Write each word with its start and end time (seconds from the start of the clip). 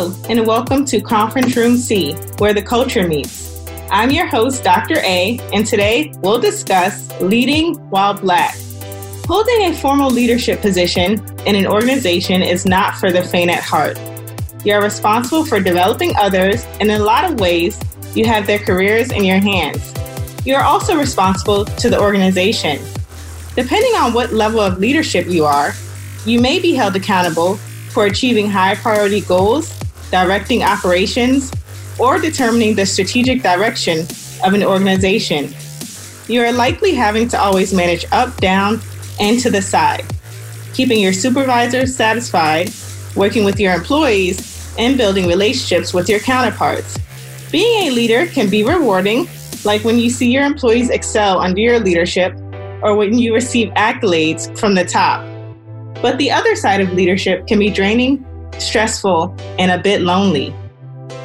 And 0.00 0.46
welcome 0.46 0.86
to 0.86 0.98
Conference 1.02 1.54
Room 1.58 1.76
C, 1.76 2.14
where 2.38 2.54
the 2.54 2.62
culture 2.62 3.06
meets. 3.06 3.62
I'm 3.90 4.10
your 4.10 4.24
host, 4.24 4.64
Dr. 4.64 4.96
A, 5.00 5.38
and 5.52 5.66
today 5.66 6.10
we'll 6.22 6.40
discuss 6.40 7.06
leading 7.20 7.74
while 7.90 8.14
black. 8.14 8.56
Holding 9.26 9.64
a 9.64 9.74
formal 9.74 10.10
leadership 10.10 10.62
position 10.62 11.22
in 11.44 11.54
an 11.54 11.66
organization 11.66 12.40
is 12.40 12.64
not 12.64 12.96
for 12.96 13.12
the 13.12 13.22
faint 13.22 13.50
at 13.50 13.62
heart. 13.62 14.00
You 14.64 14.72
are 14.72 14.82
responsible 14.82 15.44
for 15.44 15.60
developing 15.60 16.16
others, 16.16 16.64
and 16.80 16.90
in 16.90 16.98
a 16.98 17.04
lot 17.04 17.30
of 17.30 17.38
ways, 17.38 17.78
you 18.14 18.24
have 18.24 18.46
their 18.46 18.58
careers 18.58 19.12
in 19.12 19.22
your 19.22 19.38
hands. 19.38 19.92
You 20.46 20.54
are 20.54 20.64
also 20.64 20.96
responsible 20.96 21.66
to 21.66 21.90
the 21.90 22.00
organization. 22.00 22.82
Depending 23.54 23.92
on 23.96 24.14
what 24.14 24.32
level 24.32 24.60
of 24.60 24.78
leadership 24.78 25.26
you 25.26 25.44
are, 25.44 25.74
you 26.24 26.40
may 26.40 26.58
be 26.58 26.72
held 26.72 26.96
accountable 26.96 27.56
for 27.90 28.06
achieving 28.06 28.48
high 28.48 28.76
priority 28.76 29.20
goals, 29.20 29.76
directing 30.10 30.62
operations, 30.62 31.52
or 31.98 32.18
determining 32.18 32.74
the 32.74 32.86
strategic 32.86 33.42
direction 33.42 34.00
of 34.44 34.54
an 34.54 34.62
organization. 34.62 35.54
You 36.28 36.42
are 36.42 36.52
likely 36.52 36.94
having 36.94 37.28
to 37.28 37.40
always 37.40 37.74
manage 37.74 38.06
up, 38.12 38.36
down, 38.38 38.80
and 39.20 39.38
to 39.40 39.50
the 39.50 39.60
side, 39.60 40.04
keeping 40.72 41.00
your 41.00 41.12
supervisors 41.12 41.94
satisfied, 41.94 42.70
working 43.14 43.44
with 43.44 43.60
your 43.60 43.74
employees, 43.74 44.74
and 44.78 44.96
building 44.96 45.26
relationships 45.26 45.92
with 45.92 46.08
your 46.08 46.20
counterparts. 46.20 46.98
Being 47.50 47.88
a 47.88 47.90
leader 47.90 48.26
can 48.26 48.48
be 48.48 48.62
rewarding, 48.62 49.28
like 49.64 49.84
when 49.84 49.98
you 49.98 50.08
see 50.08 50.30
your 50.30 50.44
employees 50.44 50.88
excel 50.88 51.40
under 51.40 51.60
your 51.60 51.80
leadership 51.80 52.32
or 52.82 52.94
when 52.94 53.18
you 53.18 53.34
receive 53.34 53.68
accolades 53.70 54.56
from 54.58 54.74
the 54.74 54.84
top. 54.84 55.26
But 56.00 56.16
the 56.16 56.30
other 56.30 56.56
side 56.56 56.80
of 56.80 56.92
leadership 56.92 57.46
can 57.46 57.58
be 57.58 57.68
draining, 57.68 58.24
stressful, 58.60 59.34
and 59.58 59.70
a 59.70 59.78
bit 59.78 60.02
lonely. 60.02 60.54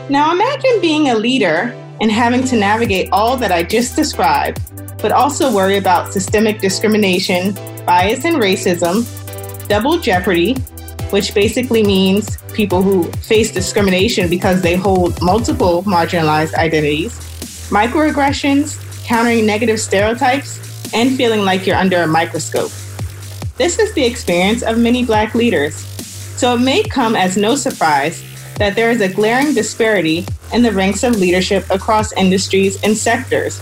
Now 0.10 0.32
imagine 0.32 0.82
being 0.82 1.10
a 1.10 1.16
leader 1.16 1.74
and 2.02 2.12
having 2.12 2.44
to 2.46 2.56
navigate 2.56 3.10
all 3.12 3.38
that 3.38 3.52
I 3.52 3.64
just 3.64 3.96
described, 3.96 4.62
but 5.02 5.12
also 5.12 5.54
worry 5.54 5.78
about 5.78 6.14
systemic 6.14 6.60
discrimination, 6.60 7.54
bias 7.86 8.26
and 8.26 8.38
racism, 8.38 9.06
double 9.68 10.00
jeopardy, 10.00 10.54
which 11.10 11.34
basically 11.34 11.84
means 11.84 12.38
people 12.54 12.82
who 12.82 13.04
face 13.14 13.52
discrimination 13.52 14.30
because 14.30 14.62
they 14.62 14.76
hold 14.76 15.22
multiple 15.22 15.84
marginalized 15.84 16.54
identities, 16.56 17.14
microaggressions, 17.70 18.82
countering 19.06 19.46
negative 19.46 19.80
stereotypes, 19.80 20.94
and 20.94 21.16
feeling 21.16 21.42
like 21.42 21.66
you're 21.68 21.76
under 21.76 22.02
a 22.02 22.08
microscope. 22.08 22.72
This 23.58 23.80
is 23.80 23.94
the 23.94 24.06
experience 24.06 24.64
of 24.64 24.78
many 24.78 25.06
Black 25.06 25.36
leaders. 25.36 25.86
So 26.36 26.56
it 26.56 26.60
may 26.60 26.84
come 26.84 27.16
as 27.16 27.38
no 27.38 27.56
surprise 27.56 28.24
that 28.58 28.76
there 28.76 28.92
is 28.92 29.02
a 29.02 29.08
glaring 29.08 29.54
disparity 29.54 30.26
in 30.54 30.62
the 30.62 30.72
ranks 30.72 31.04
of 31.04 31.16
leadership 31.16 31.66
across 31.70 32.12
industries 32.14 32.82
and 32.84 32.96
sectors. 32.96 33.62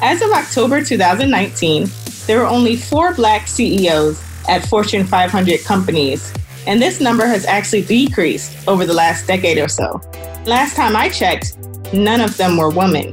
As 0.00 0.22
of 0.22 0.30
October 0.30 0.82
2019, 0.84 1.88
there 2.26 2.38
were 2.38 2.46
only 2.46 2.76
four 2.76 3.14
Black 3.14 3.48
CEOs 3.48 4.22
at 4.48 4.66
Fortune 4.66 5.06
500 5.06 5.64
companies, 5.64 6.32
and 6.66 6.80
this 6.80 7.00
number 7.00 7.26
has 7.26 7.46
actually 7.46 7.82
decreased 7.82 8.56
over 8.68 8.86
the 8.86 8.94
last 8.94 9.26
decade 9.26 9.58
or 9.58 9.68
so. 9.68 10.00
Last 10.46 10.76
time 10.76 10.96
I 10.96 11.08
checked, 11.08 11.56
none 11.92 12.20
of 12.20 12.36
them 12.36 12.56
were 12.56 12.70
women. 12.70 13.10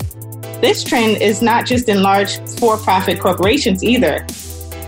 This 0.61 0.83
trend 0.83 1.21
is 1.21 1.41
not 1.41 1.65
just 1.65 1.89
in 1.89 2.03
large 2.03 2.37
for 2.59 2.77
profit 2.77 3.19
corporations 3.19 3.83
either. 3.83 4.25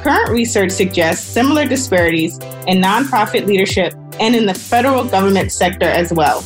Current 0.04 0.30
research 0.30 0.72
suggests 0.72 1.26
similar 1.26 1.66
disparities 1.66 2.38
in 2.68 2.82
nonprofit 2.82 3.48
leadership 3.48 3.94
and 4.20 4.36
in 4.36 4.46
the 4.46 4.54
federal 4.54 5.04
government 5.04 5.52
sector 5.52 5.86
as 5.86 6.12
well. 6.14 6.42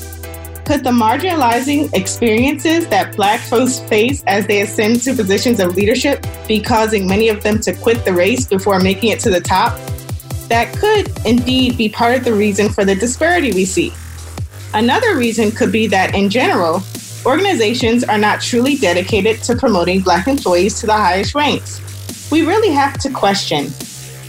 Could 0.65 0.83
the 0.83 0.91
marginalizing 0.91 1.93
experiences 1.93 2.87
that 2.87 3.15
Black 3.15 3.39
folks 3.39 3.79
face 3.79 4.23
as 4.27 4.47
they 4.47 4.61
ascend 4.61 5.01
to 5.03 5.13
positions 5.13 5.59
of 5.59 5.75
leadership 5.75 6.25
be 6.47 6.61
causing 6.61 7.07
many 7.07 7.29
of 7.29 7.41
them 7.41 7.59
to 7.61 7.73
quit 7.73 8.03
the 8.03 8.13
race 8.13 8.45
before 8.45 8.79
making 8.79 9.09
it 9.11 9.19
to 9.21 9.29
the 9.29 9.41
top? 9.41 9.79
That 10.49 10.75
could 10.77 11.11
indeed 11.25 11.77
be 11.77 11.89
part 11.89 12.17
of 12.17 12.23
the 12.23 12.33
reason 12.33 12.69
for 12.69 12.85
the 12.85 12.95
disparity 12.95 13.51
we 13.53 13.65
see. 13.65 13.93
Another 14.73 15.15
reason 15.15 15.51
could 15.51 15.71
be 15.71 15.87
that, 15.87 16.15
in 16.15 16.29
general, 16.29 16.81
organizations 17.25 18.03
are 18.03 18.17
not 18.17 18.41
truly 18.41 18.75
dedicated 18.75 19.41
to 19.43 19.55
promoting 19.55 20.01
Black 20.01 20.27
employees 20.27 20.79
to 20.81 20.85
the 20.85 20.93
highest 20.93 21.33
ranks 21.33 21.81
we 22.31 22.45
really 22.45 22.71
have 22.71 22.97
to 22.99 23.09
question 23.09 23.71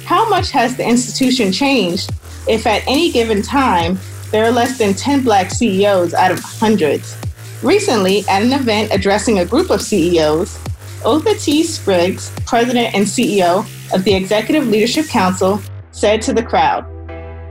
how 0.05 0.29
much 0.29 0.51
has 0.51 0.77
the 0.77 0.87
institution 0.87 1.53
changed 1.53 2.11
if 2.49 2.67
at 2.67 2.83
any 2.87 3.13
given 3.13 3.43
time 3.43 3.99
there 4.31 4.45
are 4.45 4.51
less 4.51 4.79
than 4.79 4.95
10 4.95 5.23
Black 5.23 5.51
CEOs 5.51 6.15
out 6.15 6.33
of 6.33 6.41
hundreds? 6.41 7.17
Recently, 7.63 8.21
at 8.29 8.43
an 8.43 8.53
event 8.53 8.93
addressing 8.93 9.39
a 9.39 9.45
group 9.45 9.71
of 9.71 9.83
CEOs, 9.83 10.59
Otha 11.05 11.35
T. 11.35 11.63
Spriggs, 11.63 12.33
president 12.47 12.95
and 12.95 13.05
CEO 13.05 13.67
of 13.95 14.05
the 14.05 14.15
Executive 14.15 14.67
Leadership 14.67 15.07
Council, 15.07 15.61
said 15.93 16.23
to 16.23 16.33
the 16.33 16.43
crowd, 16.43 16.85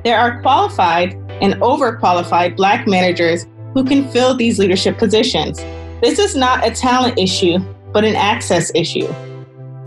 There 0.03 0.17
are 0.17 0.41
qualified 0.41 1.13
and 1.41 1.55
overqualified 1.55 2.55
Black 2.55 2.87
managers 2.87 3.45
who 3.73 3.83
can 3.83 4.09
fill 4.09 4.35
these 4.35 4.59
leadership 4.59 4.97
positions. 4.97 5.59
This 6.01 6.19
is 6.19 6.35
not 6.35 6.65
a 6.65 6.71
talent 6.71 7.19
issue, 7.19 7.59
but 7.91 8.03
an 8.03 8.15
access 8.15 8.71
issue. 8.73 9.07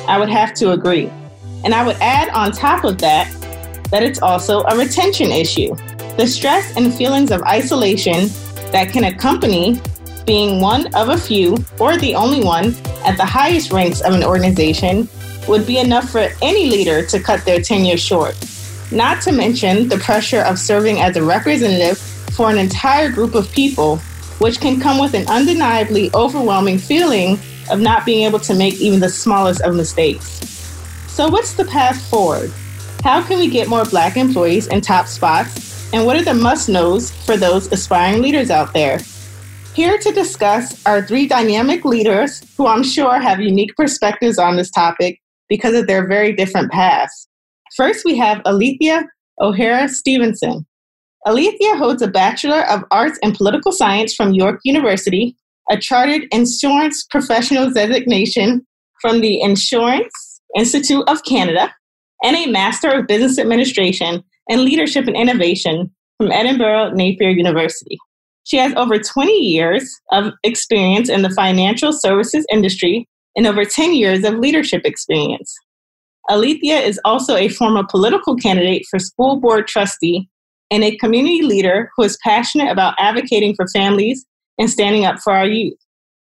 I 0.06 0.18
would 0.18 0.28
have 0.28 0.54
to 0.54 0.72
agree. 0.72 1.10
And 1.64 1.74
I 1.74 1.86
would 1.86 1.96
add 2.00 2.28
on 2.30 2.52
top 2.52 2.84
of 2.84 2.98
that 2.98 3.39
that 3.90 4.02
it's 4.02 4.22
also 4.22 4.62
a 4.64 4.76
retention 4.76 5.30
issue. 5.30 5.74
The 6.16 6.26
stress 6.26 6.76
and 6.76 6.92
feelings 6.92 7.30
of 7.30 7.42
isolation 7.42 8.28
that 8.72 8.90
can 8.92 9.04
accompany 9.04 9.80
being 10.26 10.60
one 10.60 10.94
of 10.94 11.08
a 11.08 11.18
few 11.18 11.56
or 11.78 11.96
the 11.96 12.14
only 12.14 12.42
one 12.44 12.74
at 13.04 13.16
the 13.16 13.24
highest 13.24 13.72
ranks 13.72 14.00
of 14.00 14.14
an 14.14 14.22
organization 14.22 15.08
would 15.48 15.66
be 15.66 15.78
enough 15.78 16.10
for 16.10 16.28
any 16.42 16.68
leader 16.70 17.04
to 17.06 17.20
cut 17.20 17.44
their 17.44 17.60
tenure 17.60 17.96
short. 17.96 18.36
Not 18.92 19.22
to 19.22 19.32
mention 19.32 19.88
the 19.88 19.98
pressure 19.98 20.42
of 20.42 20.58
serving 20.58 21.00
as 21.00 21.16
a 21.16 21.22
representative 21.22 21.98
for 22.34 22.50
an 22.50 22.58
entire 22.58 23.10
group 23.10 23.34
of 23.34 23.50
people, 23.52 23.96
which 24.38 24.60
can 24.60 24.80
come 24.80 24.98
with 24.98 25.14
an 25.14 25.26
undeniably 25.28 26.10
overwhelming 26.14 26.78
feeling 26.78 27.38
of 27.70 27.80
not 27.80 28.04
being 28.04 28.24
able 28.24 28.40
to 28.40 28.54
make 28.54 28.74
even 28.80 29.00
the 29.00 29.08
smallest 29.08 29.60
of 29.62 29.74
mistakes. 29.74 30.26
So, 31.08 31.28
what's 31.28 31.54
the 31.54 31.64
path 31.64 32.00
forward? 32.08 32.52
How 33.02 33.22
can 33.26 33.38
we 33.38 33.48
get 33.48 33.68
more 33.68 33.84
Black 33.84 34.16
employees 34.16 34.66
in 34.66 34.82
top 34.82 35.06
spots? 35.06 35.90
And 35.92 36.04
what 36.04 36.16
are 36.16 36.22
the 36.22 36.34
must 36.34 36.68
knows 36.68 37.10
for 37.10 37.36
those 37.36 37.72
aspiring 37.72 38.20
leaders 38.20 38.50
out 38.50 38.74
there? 38.74 39.00
Here 39.74 39.96
to 39.96 40.12
discuss 40.12 40.84
are 40.86 41.00
three 41.00 41.26
dynamic 41.26 41.84
leaders 41.84 42.42
who 42.56 42.66
I'm 42.66 42.82
sure 42.82 43.18
have 43.18 43.40
unique 43.40 43.74
perspectives 43.74 44.38
on 44.38 44.56
this 44.56 44.70
topic 44.70 45.18
because 45.48 45.74
of 45.74 45.86
their 45.86 46.06
very 46.06 46.34
different 46.34 46.70
paths. 46.70 47.26
First, 47.74 48.04
we 48.04 48.16
have 48.18 48.42
Alethea 48.44 49.08
O'Hara 49.40 49.88
Stevenson. 49.88 50.66
Alethea 51.26 51.76
holds 51.76 52.02
a 52.02 52.08
Bachelor 52.08 52.68
of 52.68 52.84
Arts 52.90 53.18
in 53.22 53.32
Political 53.32 53.72
Science 53.72 54.14
from 54.14 54.34
York 54.34 54.60
University 54.64 55.36
a 55.70 55.78
chartered 55.78 56.26
insurance 56.32 57.06
professional 57.10 57.70
designation 57.70 58.66
from 59.00 59.20
the 59.20 59.40
Insurance 59.40 60.40
Institute 60.56 61.04
of 61.06 61.22
Canada, 61.22 61.72
and 62.22 62.36
a 62.36 62.46
Master 62.46 62.90
of 62.90 63.06
Business 63.06 63.38
Administration 63.38 64.22
and 64.48 64.62
Leadership 64.62 65.06
and 65.06 65.16
Innovation 65.16 65.90
from 66.18 66.32
Edinburgh 66.32 66.92
Napier 66.92 67.30
University. 67.30 67.98
She 68.44 68.56
has 68.56 68.74
over 68.74 68.98
20 68.98 69.32
years 69.32 69.90
of 70.12 70.32
experience 70.42 71.08
in 71.08 71.22
the 71.22 71.30
financial 71.30 71.92
services 71.92 72.46
industry 72.52 73.06
and 73.36 73.46
over 73.46 73.64
10 73.64 73.94
years 73.94 74.24
of 74.24 74.34
leadership 74.34 74.82
experience. 74.84 75.54
Alethea 76.28 76.78
is 76.80 77.00
also 77.04 77.36
a 77.36 77.48
former 77.48 77.84
political 77.88 78.36
candidate 78.36 78.84
for 78.90 78.98
school 78.98 79.40
board 79.40 79.66
trustee 79.66 80.28
and 80.70 80.84
a 80.84 80.96
community 80.96 81.42
leader 81.42 81.90
who 81.96 82.04
is 82.04 82.18
passionate 82.22 82.70
about 82.70 82.94
advocating 82.98 83.54
for 83.54 83.66
families 83.68 84.26
and 84.58 84.70
standing 84.70 85.04
up 85.04 85.18
for 85.20 85.32
our 85.32 85.46
youth. 85.46 85.78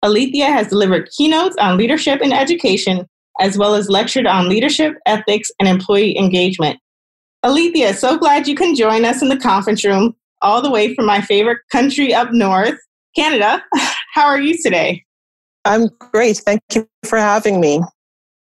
Alethea 0.03 0.47
has 0.47 0.67
delivered 0.67 1.09
keynotes 1.15 1.55
on 1.57 1.77
leadership 1.77 2.19
and 2.21 2.33
education, 2.33 3.07
as 3.39 3.57
well 3.57 3.75
as 3.75 3.89
lectured 3.89 4.27
on 4.27 4.49
leadership, 4.49 4.95
ethics, 5.05 5.49
and 5.59 5.67
employee 5.67 6.17
engagement. 6.17 6.79
Alethea, 7.43 7.93
so 7.93 8.17
glad 8.17 8.47
you 8.47 8.55
can 8.55 8.75
join 8.75 9.03
us 9.05 9.21
in 9.21 9.29
the 9.29 9.37
conference 9.37 9.83
room, 9.83 10.15
all 10.41 10.61
the 10.61 10.71
way 10.71 10.95
from 10.95 11.05
my 11.05 11.21
favorite 11.21 11.59
country 11.71 12.13
up 12.13 12.29
north, 12.31 12.79
Canada. 13.15 13.63
How 14.13 14.25
are 14.25 14.39
you 14.39 14.57
today? 14.61 15.03
I'm 15.65 15.89
great. 15.99 16.37
Thank 16.37 16.61
you 16.73 16.87
for 17.05 17.17
having 17.17 17.59
me. 17.59 17.81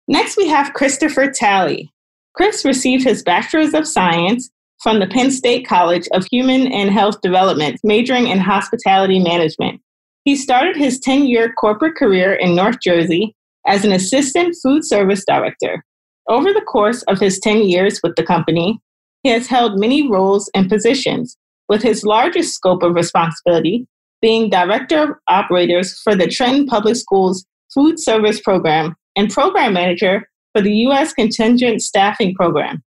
Next, 0.07 0.35
we 0.35 0.47
have 0.47 0.73
Christopher 0.73 1.31
Talley. 1.31 1.93
Chris 2.35 2.65
received 2.65 3.03
his 3.03 3.23
Bachelor's 3.23 3.73
of 3.73 3.87
Science 3.87 4.49
from 4.81 4.99
the 4.99 5.07
Penn 5.07 5.31
State 5.31 5.65
College 5.65 6.07
of 6.11 6.25
Human 6.25 6.67
and 6.67 6.89
Health 6.89 7.21
Development, 7.21 7.79
majoring 7.83 8.27
in 8.27 8.39
hospitality 8.39 9.19
management. 9.19 9.79
He 10.25 10.35
started 10.35 10.75
his 10.75 10.99
10 10.99 11.25
year 11.25 11.53
corporate 11.53 11.95
career 11.95 12.33
in 12.33 12.55
North 12.55 12.77
Jersey 12.81 13.35
as 13.67 13.85
an 13.85 13.91
assistant 13.91 14.55
food 14.61 14.85
service 14.85 15.23
director. 15.25 15.83
Over 16.29 16.53
the 16.53 16.61
course 16.61 17.03
of 17.03 17.19
his 17.19 17.39
10 17.39 17.63
years 17.63 17.99
with 18.03 18.15
the 18.15 18.23
company, 18.23 18.79
he 19.23 19.29
has 19.29 19.47
held 19.47 19.79
many 19.79 20.09
roles 20.09 20.49
and 20.53 20.69
positions, 20.69 21.37
with 21.69 21.81
his 21.81 22.03
largest 22.03 22.55
scope 22.55 22.83
of 22.83 22.95
responsibility 22.95 23.87
being 24.21 24.49
Director 24.49 25.03
of 25.03 25.09
Operators 25.27 25.99
for 26.01 26.15
the 26.15 26.27
Trenton 26.27 26.65
Public 26.65 26.95
Schools 26.95 27.45
Food 27.73 27.99
Service 27.99 28.39
Program 28.39 28.95
and 29.17 29.29
Program 29.29 29.73
Manager 29.73 30.29
for 30.53 30.61
the 30.61 30.73
U.S. 30.87 31.11
Contingent 31.11 31.81
Staffing 31.81 32.33
Program. 32.33 32.81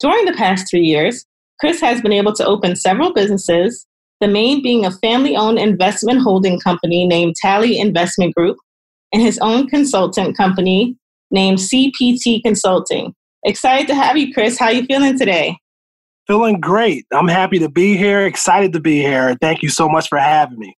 During 0.00 0.24
the 0.24 0.32
past 0.32 0.68
three 0.68 0.82
years, 0.82 1.24
Chris 1.60 1.80
has 1.80 2.02
been 2.02 2.12
able 2.12 2.32
to 2.32 2.44
open 2.44 2.74
several 2.74 3.12
businesses, 3.12 3.86
the 4.20 4.26
main 4.26 4.60
being 4.60 4.84
a 4.84 4.90
family 4.90 5.36
owned 5.36 5.60
investment 5.60 6.20
holding 6.20 6.58
company 6.58 7.06
named 7.06 7.36
Talley 7.40 7.78
Investment 7.78 8.34
Group 8.34 8.56
and 9.12 9.22
his 9.22 9.38
own 9.40 9.68
consultant 9.68 10.36
company 10.36 10.96
named 11.30 11.58
CPT 11.58 12.42
Consulting. 12.42 13.14
Excited 13.44 13.86
to 13.88 13.94
have 13.94 14.16
you, 14.16 14.32
Chris. 14.32 14.58
How 14.58 14.66
are 14.66 14.72
you 14.72 14.84
feeling 14.84 15.18
today? 15.18 15.56
Feeling 16.26 16.60
great. 16.60 17.04
I'm 17.12 17.28
happy 17.28 17.58
to 17.58 17.68
be 17.68 17.96
here, 17.96 18.26
excited 18.26 18.72
to 18.74 18.80
be 18.80 19.00
here. 19.02 19.36
Thank 19.40 19.62
you 19.62 19.68
so 19.68 19.88
much 19.88 20.08
for 20.08 20.18
having 20.18 20.58
me. 20.58 20.76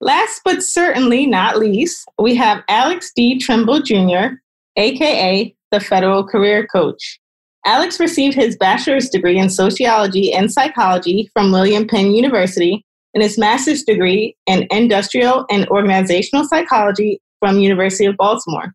Last 0.00 0.40
but 0.44 0.62
certainly 0.62 1.26
not 1.26 1.58
least, 1.58 2.08
we 2.18 2.34
have 2.36 2.62
Alex 2.68 3.10
D. 3.14 3.38
Trimble 3.38 3.82
Jr., 3.82 4.36
aka 4.76 5.54
the 5.70 5.80
Federal 5.80 6.24
Career 6.26 6.66
Coach. 6.66 7.20
Alex 7.66 8.00
received 8.00 8.34
his 8.34 8.56
bachelor's 8.56 9.10
degree 9.10 9.38
in 9.38 9.50
sociology 9.50 10.32
and 10.32 10.50
psychology 10.50 11.28
from 11.34 11.52
William 11.52 11.86
Penn 11.86 12.12
University 12.12 12.84
and 13.12 13.22
his 13.22 13.36
master's 13.36 13.82
degree 13.82 14.34
in 14.46 14.66
industrial 14.70 15.44
and 15.50 15.68
organizational 15.68 16.46
psychology 16.46 17.20
from 17.40 17.58
University 17.58 18.06
of 18.06 18.16
Baltimore. 18.16 18.72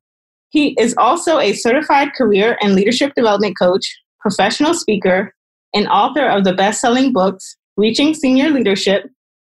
He 0.49 0.75
is 0.79 0.93
also 0.97 1.39
a 1.39 1.53
certified 1.53 2.13
career 2.13 2.57
and 2.61 2.75
leadership 2.75 3.13
development 3.15 3.57
coach, 3.57 3.85
professional 4.19 4.73
speaker, 4.73 5.33
and 5.73 5.87
author 5.87 6.27
of 6.27 6.43
the 6.43 6.53
best-selling 6.53 7.13
books 7.13 7.55
Reaching 7.77 8.13
Senior 8.13 8.49
Leadership, 8.49 9.05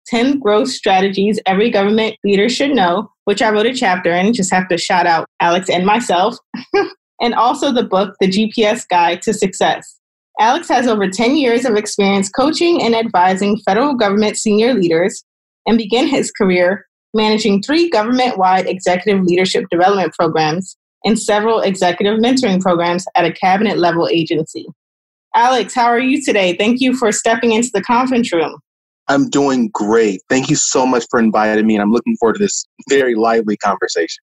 10 0.09 0.41
Growth 0.41 0.69
Strategies 0.69 1.39
Every 1.47 1.71
Government 1.71 2.17
Leader 2.25 2.49
Should 2.49 2.73
Know, 2.73 3.11
which 3.25 3.41
I 3.41 3.51
wrote 3.51 3.67
a 3.67 3.75
chapter 3.75 4.13
in, 4.13 4.33
just 4.33 4.53
have 4.53 4.69
to 4.69 4.79
shout 4.79 5.07
out 5.07 5.29
Alex 5.41 5.71
and 5.71 5.87
myself, 5.87 6.37
and 7.21 7.35
also 7.35 7.73
the 7.73 7.85
book, 7.85 8.15
The 8.21 8.27
GPS 8.27 8.87
Guide 8.89 9.23
to 9.23 9.33
Success. 9.33 10.01
Alex 10.39 10.69
has 10.69 10.87
over 10.87 11.09
10 11.09 11.37
years 11.37 11.65
of 11.65 11.77
experience 11.77 12.29
coaching 12.29 12.83
and 12.83 12.95
advising 12.95 13.59
federal 13.59 13.95
government 13.95 14.37
senior 14.37 14.75
leaders 14.75 15.25
and 15.67 15.79
began 15.79 16.07
his 16.07 16.31
career 16.31 16.87
managing 17.14 17.62
three 17.62 17.88
government 17.88 18.38
wide 18.38 18.67
executive 18.67 19.25
leadership 19.25 19.64
development 19.70 20.12
programs 20.14 20.76
and 21.05 21.19
several 21.19 21.61
executive 21.61 22.19
mentoring 22.19 22.61
programs 22.61 23.05
at 23.14 23.25
a 23.25 23.32
cabinet 23.32 23.79
level 23.79 24.08
agency. 24.08 24.67
Alex, 25.35 25.75
how 25.75 25.87
are 25.87 26.00
you 26.00 26.23
today? 26.23 26.56
Thank 26.56 26.81
you 26.81 26.97
for 26.97 27.12
stepping 27.12 27.53
into 27.53 27.70
the 27.73 27.82
conference 27.82 28.32
room. 28.32 28.58
I'm 29.08 29.29
doing 29.29 29.70
great. 29.73 30.20
Thank 30.29 30.50
you 30.50 30.56
so 30.56 30.87
much 30.87 31.05
for 31.11 31.20
inviting 31.20 31.67
me, 31.67 31.75
and 31.76 31.82
I'm 31.82 31.93
looking 31.93 32.17
forward 32.17 32.35
to 32.35 32.38
this 32.41 32.67
very 32.88 33.14
lively 33.14 33.56
conversation. 33.56 34.23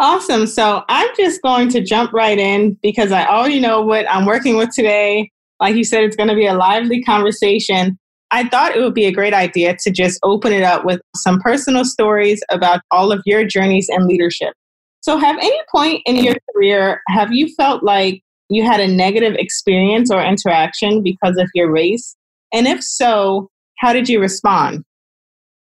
Awesome. 0.00 0.46
So 0.46 0.82
I'm 0.88 1.08
just 1.16 1.42
going 1.42 1.68
to 1.68 1.82
jump 1.82 2.12
right 2.12 2.38
in 2.38 2.78
because 2.82 3.12
I 3.12 3.26
already 3.26 3.60
know 3.60 3.82
what 3.82 4.10
I'm 4.10 4.24
working 4.24 4.56
with 4.56 4.70
today. 4.74 5.30
Like 5.60 5.76
you 5.76 5.84
said, 5.84 6.04
it's 6.04 6.16
going 6.16 6.30
to 6.30 6.34
be 6.34 6.46
a 6.46 6.54
lively 6.54 7.02
conversation. 7.02 7.98
I 8.32 8.48
thought 8.48 8.76
it 8.76 8.80
would 8.80 8.94
be 8.94 9.06
a 9.06 9.12
great 9.12 9.34
idea 9.34 9.76
to 9.82 9.90
just 9.90 10.18
open 10.22 10.52
it 10.52 10.62
up 10.62 10.84
with 10.84 11.00
some 11.16 11.40
personal 11.40 11.84
stories 11.84 12.40
about 12.50 12.80
all 12.90 13.10
of 13.10 13.22
your 13.26 13.44
journeys 13.44 13.88
and 13.88 14.06
leadership. 14.06 14.54
So, 15.00 15.16
have 15.18 15.36
any 15.38 15.58
point 15.74 16.02
in 16.06 16.16
your 16.16 16.36
career 16.52 17.00
have 17.08 17.32
you 17.32 17.48
felt 17.54 17.82
like 17.82 18.22
you 18.48 18.64
had 18.64 18.80
a 18.80 18.88
negative 18.88 19.34
experience 19.34 20.10
or 20.10 20.22
interaction 20.22 21.02
because 21.02 21.36
of 21.38 21.48
your 21.54 21.70
race? 21.70 22.16
And 22.52 22.66
if 22.66 22.82
so, 22.82 23.48
how 23.78 23.92
did 23.92 24.08
you 24.08 24.20
respond? 24.20 24.84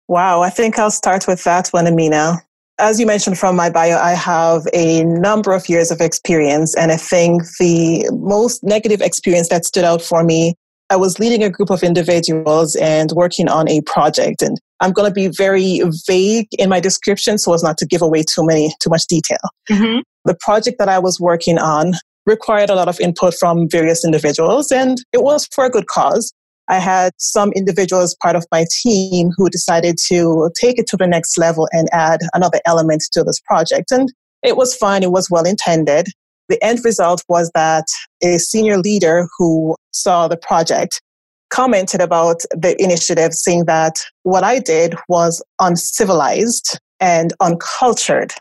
Wow, 0.07 0.41
I 0.41 0.49
think 0.49 0.79
I'll 0.79 0.91
start 0.91 1.27
with 1.27 1.43
that 1.43 1.67
one, 1.69 1.85
Amina. 1.85 2.41
As 2.79 2.99
you 2.99 3.05
mentioned 3.05 3.37
from 3.37 3.55
my 3.55 3.69
bio, 3.69 3.97
I 3.97 4.11
have 4.11 4.61
a 4.73 5.03
number 5.03 5.51
of 5.51 5.67
years 5.67 5.91
of 5.91 5.99
experience. 5.99 6.75
And 6.75 6.91
I 6.91 6.97
think 6.97 7.41
the 7.59 8.07
most 8.13 8.63
negative 8.63 9.01
experience 9.01 9.49
that 9.49 9.65
stood 9.65 9.83
out 9.83 10.01
for 10.01 10.23
me, 10.23 10.53
I 10.89 10.95
was 10.95 11.19
leading 11.19 11.43
a 11.43 11.49
group 11.49 11.69
of 11.69 11.83
individuals 11.83 12.75
and 12.77 13.11
working 13.11 13.49
on 13.49 13.69
a 13.69 13.81
project. 13.81 14.41
And 14.41 14.57
I'm 14.79 14.91
going 14.91 15.09
to 15.09 15.13
be 15.13 15.27
very 15.27 15.81
vague 16.05 16.47
in 16.57 16.69
my 16.69 16.79
description 16.79 17.37
so 17.37 17.53
as 17.53 17.63
not 17.63 17.77
to 17.79 17.85
give 17.85 18.01
away 18.01 18.23
too 18.23 18.45
many, 18.45 18.73
too 18.79 18.89
much 18.89 19.05
detail. 19.07 19.37
Mm-hmm. 19.69 19.99
The 20.25 20.37
project 20.39 20.77
that 20.79 20.89
I 20.89 20.99
was 20.99 21.19
working 21.19 21.57
on 21.57 21.93
required 22.25 22.69
a 22.69 22.75
lot 22.75 22.87
of 22.87 22.99
input 22.99 23.33
from 23.33 23.69
various 23.69 24.05
individuals 24.05 24.71
and 24.71 24.97
it 25.13 25.23
was 25.23 25.47
for 25.47 25.65
a 25.65 25.69
good 25.69 25.87
cause. 25.87 26.33
I 26.69 26.79
had 26.79 27.13
some 27.17 27.51
individuals 27.53 28.15
part 28.21 28.35
of 28.35 28.45
my 28.51 28.65
team 28.81 29.31
who 29.35 29.49
decided 29.49 29.97
to 30.07 30.49
take 30.59 30.77
it 30.77 30.87
to 30.87 30.97
the 30.97 31.07
next 31.07 31.37
level 31.37 31.67
and 31.71 31.87
add 31.93 32.19
another 32.33 32.59
element 32.65 33.03
to 33.13 33.23
this 33.23 33.39
project. 33.39 33.91
And 33.91 34.11
it 34.43 34.57
was 34.57 34.75
fine. 34.75 35.01
It 35.01 35.11
was 35.11 35.29
well 35.29 35.45
intended. 35.45 36.07
The 36.49 36.63
end 36.63 36.79
result 36.83 37.23
was 37.27 37.51
that 37.53 37.85
a 38.23 38.37
senior 38.37 38.77
leader 38.77 39.27
who 39.37 39.75
saw 39.91 40.27
the 40.27 40.37
project 40.37 41.01
commented 41.49 42.01
about 42.01 42.41
the 42.51 42.75
initiative 42.81 43.33
saying 43.33 43.65
that 43.65 43.95
what 44.23 44.43
I 44.43 44.59
did 44.59 44.95
was 45.07 45.43
uncivilized 45.59 46.79
and 46.99 47.33
uncultured. 47.39 48.33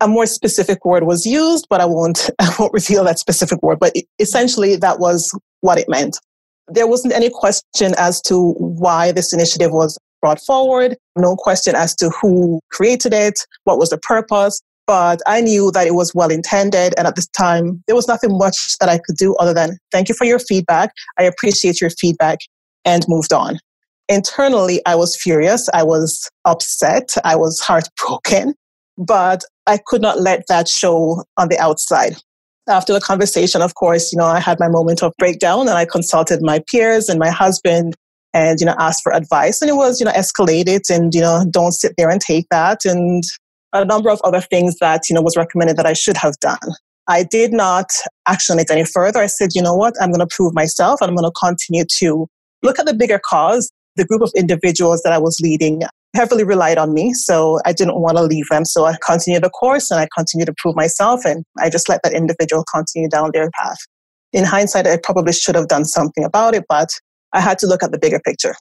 A 0.00 0.08
more 0.08 0.26
specific 0.26 0.84
word 0.84 1.04
was 1.04 1.24
used, 1.24 1.66
but 1.70 1.80
I 1.80 1.86
won't, 1.86 2.30
I 2.38 2.54
won't 2.58 2.72
reveal 2.72 3.04
that 3.04 3.18
specific 3.18 3.62
word. 3.62 3.78
But 3.78 3.94
essentially, 4.18 4.76
that 4.76 4.98
was 4.98 5.28
what 5.60 5.78
it 5.78 5.88
meant. 5.88 6.18
There 6.68 6.86
wasn't 6.86 7.14
any 7.14 7.30
question 7.30 7.94
as 7.96 8.20
to 8.22 8.52
why 8.58 9.12
this 9.12 9.32
initiative 9.32 9.70
was 9.72 9.98
brought 10.20 10.40
forward, 10.40 10.96
no 11.16 11.36
question 11.36 11.74
as 11.76 11.94
to 11.96 12.10
who 12.10 12.60
created 12.70 13.12
it, 13.12 13.38
what 13.64 13.78
was 13.78 13.90
the 13.90 13.98
purpose. 13.98 14.60
But 14.86 15.20
I 15.26 15.40
knew 15.40 15.70
that 15.72 15.86
it 15.86 15.94
was 15.94 16.14
well 16.14 16.30
intended. 16.30 16.94
And 16.96 17.06
at 17.06 17.16
this 17.16 17.26
time, 17.28 17.82
there 17.86 17.96
was 17.96 18.06
nothing 18.06 18.38
much 18.38 18.78
that 18.78 18.88
I 18.88 18.98
could 18.98 19.16
do 19.16 19.34
other 19.36 19.52
than 19.52 19.78
thank 19.90 20.08
you 20.08 20.14
for 20.14 20.24
your 20.24 20.38
feedback. 20.38 20.92
I 21.18 21.24
appreciate 21.24 21.80
your 21.80 21.90
feedback 21.90 22.38
and 22.84 23.04
moved 23.08 23.32
on. 23.32 23.58
Internally, 24.08 24.80
I 24.86 24.94
was 24.94 25.16
furious. 25.16 25.68
I 25.74 25.82
was 25.82 26.30
upset. 26.44 27.14
I 27.24 27.34
was 27.34 27.58
heartbroken, 27.66 28.54
but 28.96 29.42
I 29.66 29.78
could 29.84 30.02
not 30.02 30.20
let 30.20 30.46
that 30.48 30.68
show 30.68 31.24
on 31.36 31.48
the 31.48 31.58
outside 31.58 32.16
after 32.68 32.92
the 32.92 33.00
conversation, 33.00 33.62
of 33.62 33.74
course, 33.74 34.12
you 34.12 34.18
know, 34.18 34.24
I 34.24 34.40
had 34.40 34.58
my 34.58 34.68
moment 34.68 35.02
of 35.02 35.12
breakdown 35.18 35.68
and 35.68 35.78
I 35.78 35.84
consulted 35.84 36.42
my 36.42 36.62
peers 36.70 37.08
and 37.08 37.18
my 37.18 37.30
husband 37.30 37.94
and, 38.34 38.58
you 38.60 38.66
know, 38.66 38.74
asked 38.78 39.02
for 39.02 39.12
advice. 39.12 39.62
And 39.62 39.70
it 39.70 39.74
was, 39.74 40.00
you 40.00 40.06
know, 40.06 40.12
escalated 40.12 40.90
and, 40.90 41.14
you 41.14 41.20
know, 41.20 41.44
don't 41.50 41.72
sit 41.72 41.94
there 41.96 42.10
and 42.10 42.20
take 42.20 42.46
that. 42.50 42.84
And 42.84 43.22
a 43.72 43.84
number 43.84 44.10
of 44.10 44.20
other 44.24 44.40
things 44.40 44.76
that, 44.80 45.02
you 45.08 45.14
know, 45.14 45.22
was 45.22 45.36
recommended 45.36 45.76
that 45.76 45.86
I 45.86 45.92
should 45.92 46.16
have 46.16 46.34
done. 46.40 46.58
I 47.08 47.22
did 47.22 47.52
not 47.52 47.90
action 48.26 48.58
it 48.58 48.70
any 48.70 48.84
further. 48.84 49.20
I 49.20 49.26
said, 49.26 49.50
you 49.54 49.62
know 49.62 49.74
what, 49.74 49.94
I'm 50.00 50.10
going 50.10 50.26
to 50.26 50.34
prove 50.34 50.54
myself 50.54 51.00
I'm 51.00 51.14
going 51.14 51.30
to 51.30 51.32
continue 51.38 51.84
to 51.98 52.26
look 52.62 52.78
at 52.78 52.86
the 52.86 52.94
bigger 52.94 53.20
cause. 53.24 53.70
The 53.96 54.04
group 54.04 54.22
of 54.22 54.30
individuals 54.36 55.02
that 55.02 55.12
I 55.12 55.18
was 55.18 55.38
leading 55.40 55.82
heavily 56.14 56.44
relied 56.44 56.78
on 56.78 56.92
me. 56.92 57.12
So 57.14 57.60
I 57.64 57.72
didn't 57.72 58.00
want 58.00 58.16
to 58.16 58.24
leave 58.24 58.46
them. 58.50 58.64
So 58.64 58.86
I 58.86 58.96
continued 59.06 59.44
the 59.44 59.50
course 59.50 59.90
and 59.90 60.00
I 60.00 60.08
continued 60.16 60.46
to 60.46 60.54
prove 60.56 60.74
myself. 60.74 61.24
And 61.24 61.44
I 61.58 61.70
just 61.70 61.88
let 61.88 62.02
that 62.02 62.12
individual 62.12 62.64
continue 62.72 63.08
down 63.08 63.30
their 63.32 63.50
path. 63.50 63.78
In 64.32 64.44
hindsight, 64.44 64.86
I 64.86 64.98
probably 65.02 65.32
should 65.32 65.54
have 65.54 65.68
done 65.68 65.84
something 65.84 66.24
about 66.24 66.54
it, 66.54 66.64
but 66.68 66.88
I 67.32 67.40
had 67.40 67.58
to 67.60 67.66
look 67.66 67.82
at 67.82 67.92
the 67.92 67.98
bigger 67.98 68.20
picture. 68.20 68.54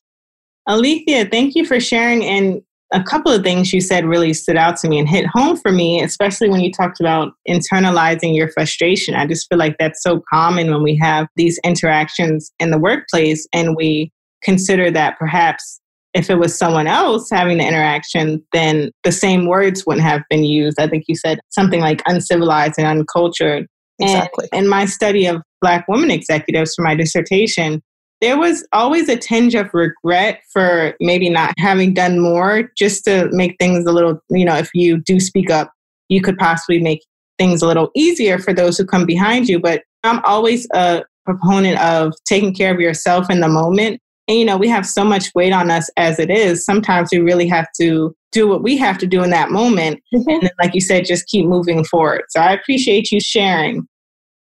Alethea, 0.67 1.25
thank 1.25 1.55
you 1.55 1.65
for 1.65 1.79
sharing. 1.79 2.25
And 2.25 2.61
a 2.93 3.03
couple 3.03 3.31
of 3.31 3.43
things 3.43 3.73
you 3.73 3.81
said 3.81 4.05
really 4.05 4.33
stood 4.33 4.57
out 4.57 4.77
to 4.77 4.87
me 4.87 4.99
and 4.99 5.09
hit 5.09 5.25
home 5.25 5.57
for 5.57 5.71
me, 5.71 6.01
especially 6.01 6.49
when 6.49 6.61
you 6.61 6.71
talked 6.71 6.99
about 6.99 7.33
internalizing 7.49 8.35
your 8.35 8.49
frustration. 8.49 9.15
I 9.15 9.25
just 9.25 9.47
feel 9.49 9.57
like 9.57 9.75
that's 9.79 10.01
so 10.03 10.21
common 10.31 10.71
when 10.71 10.83
we 10.83 10.95
have 10.97 11.27
these 11.35 11.59
interactions 11.63 12.51
in 12.59 12.71
the 12.71 12.77
workplace 12.77 13.47
and 13.51 13.75
we 13.75 14.11
consider 14.43 14.91
that 14.91 15.17
perhaps 15.17 15.81
if 16.13 16.29
it 16.29 16.35
was 16.35 16.57
someone 16.57 16.87
else 16.87 17.29
having 17.29 17.57
the 17.57 17.67
interaction, 17.67 18.41
then 18.53 18.91
the 19.03 19.11
same 19.11 19.47
words 19.47 19.85
wouldn't 19.85 20.05
have 20.05 20.21
been 20.29 20.45
used. 20.45 20.79
I 20.79 20.87
think 20.87 21.03
you 21.07 21.15
said 21.15 21.39
something 21.49 21.81
like 21.81 22.01
uncivilized 22.07 22.75
and 22.77 22.87
uncultured. 22.87 23.67
Exactly. 23.99 24.47
And 24.53 24.63
in 24.63 24.69
my 24.69 24.85
study 24.85 25.25
of 25.25 25.41
Black 25.61 25.85
women 25.89 26.11
executives 26.11 26.73
for 26.75 26.83
my 26.83 26.95
dissertation, 26.95 27.81
there 28.25 28.39
was 28.39 28.65
always 28.73 29.07
a 29.07 29.15
tinge 29.15 29.53
of 29.53 29.71
regret 29.71 30.41
for 30.51 30.95
maybe 30.99 31.29
not 31.29 31.53
having 31.59 31.93
done 31.93 32.19
more 32.19 32.71
just 32.75 33.03
to 33.05 33.29
make 33.31 33.55
things 33.59 33.85
a 33.85 33.91
little, 33.91 34.19
you 34.31 34.43
know, 34.43 34.55
if 34.55 34.71
you 34.73 34.97
do 34.97 35.19
speak 35.19 35.51
up, 35.51 35.71
you 36.09 36.21
could 36.21 36.35
possibly 36.39 36.81
make 36.81 37.05
things 37.37 37.61
a 37.61 37.67
little 37.67 37.91
easier 37.95 38.39
for 38.39 38.51
those 38.51 38.79
who 38.79 38.85
come 38.85 39.05
behind 39.05 39.47
you. 39.47 39.59
But 39.59 39.83
I'm 40.03 40.23
always 40.25 40.67
a 40.73 41.03
proponent 41.23 41.79
of 41.79 42.13
taking 42.27 42.51
care 42.51 42.73
of 42.73 42.81
yourself 42.81 43.29
in 43.29 43.41
the 43.41 43.47
moment 43.47 44.01
and, 44.27 44.39
you 44.39 44.45
know, 44.45 44.57
we 44.57 44.67
have 44.69 44.87
so 44.87 45.03
much 45.03 45.29
weight 45.35 45.53
on 45.53 45.69
us 45.69 45.87
as 45.97 46.17
it 46.17 46.31
is. 46.31 46.65
Sometimes 46.65 47.09
we 47.11 47.19
really 47.19 47.47
have 47.47 47.67
to 47.79 48.15
do 48.31 48.47
what 48.47 48.63
we 48.63 48.75
have 48.77 48.97
to 48.97 49.05
do 49.05 49.23
in 49.23 49.29
that 49.29 49.51
moment. 49.51 50.01
Mm-hmm. 50.11 50.29
And 50.31 50.41
then, 50.41 50.49
like 50.59 50.73
you 50.73 50.81
said, 50.81 51.05
just 51.05 51.27
keep 51.27 51.45
moving 51.45 51.83
forward. 51.83 52.23
So 52.29 52.39
I 52.39 52.53
appreciate 52.53 53.11
you 53.11 53.19
sharing. 53.19 53.87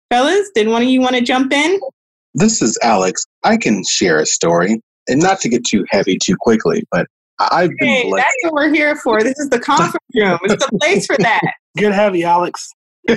Fellas, 0.09 0.49
did 0.55 0.69
one 0.69 0.83
of 0.83 0.87
you 0.87 1.01
want 1.01 1.15
to 1.15 1.21
jump 1.21 1.51
in? 1.51 1.79
This 2.33 2.61
is 2.61 2.77
Alex. 2.81 3.25
I 3.43 3.57
can 3.57 3.83
share 3.83 4.19
a 4.19 4.25
story. 4.25 4.79
And 5.07 5.21
not 5.21 5.41
to 5.41 5.49
get 5.49 5.65
too 5.65 5.83
heavy 5.89 6.17
too 6.17 6.35
quickly, 6.39 6.83
but 6.89 7.07
I've 7.39 7.71
been 7.79 7.89
Hey, 7.89 8.03
blessed. 8.03 8.25
that's 8.25 8.43
what 8.43 8.53
we're 8.53 8.73
here 8.73 8.95
for. 8.95 9.21
This 9.21 9.37
is 9.37 9.49
the 9.49 9.59
conference 9.59 9.95
room. 10.15 10.39
It's 10.43 10.65
the 10.65 10.77
place 10.79 11.05
for 11.05 11.17
that. 11.17 11.41
Get 11.77 11.93
heavy, 11.93 12.23
Alex. 12.23 12.69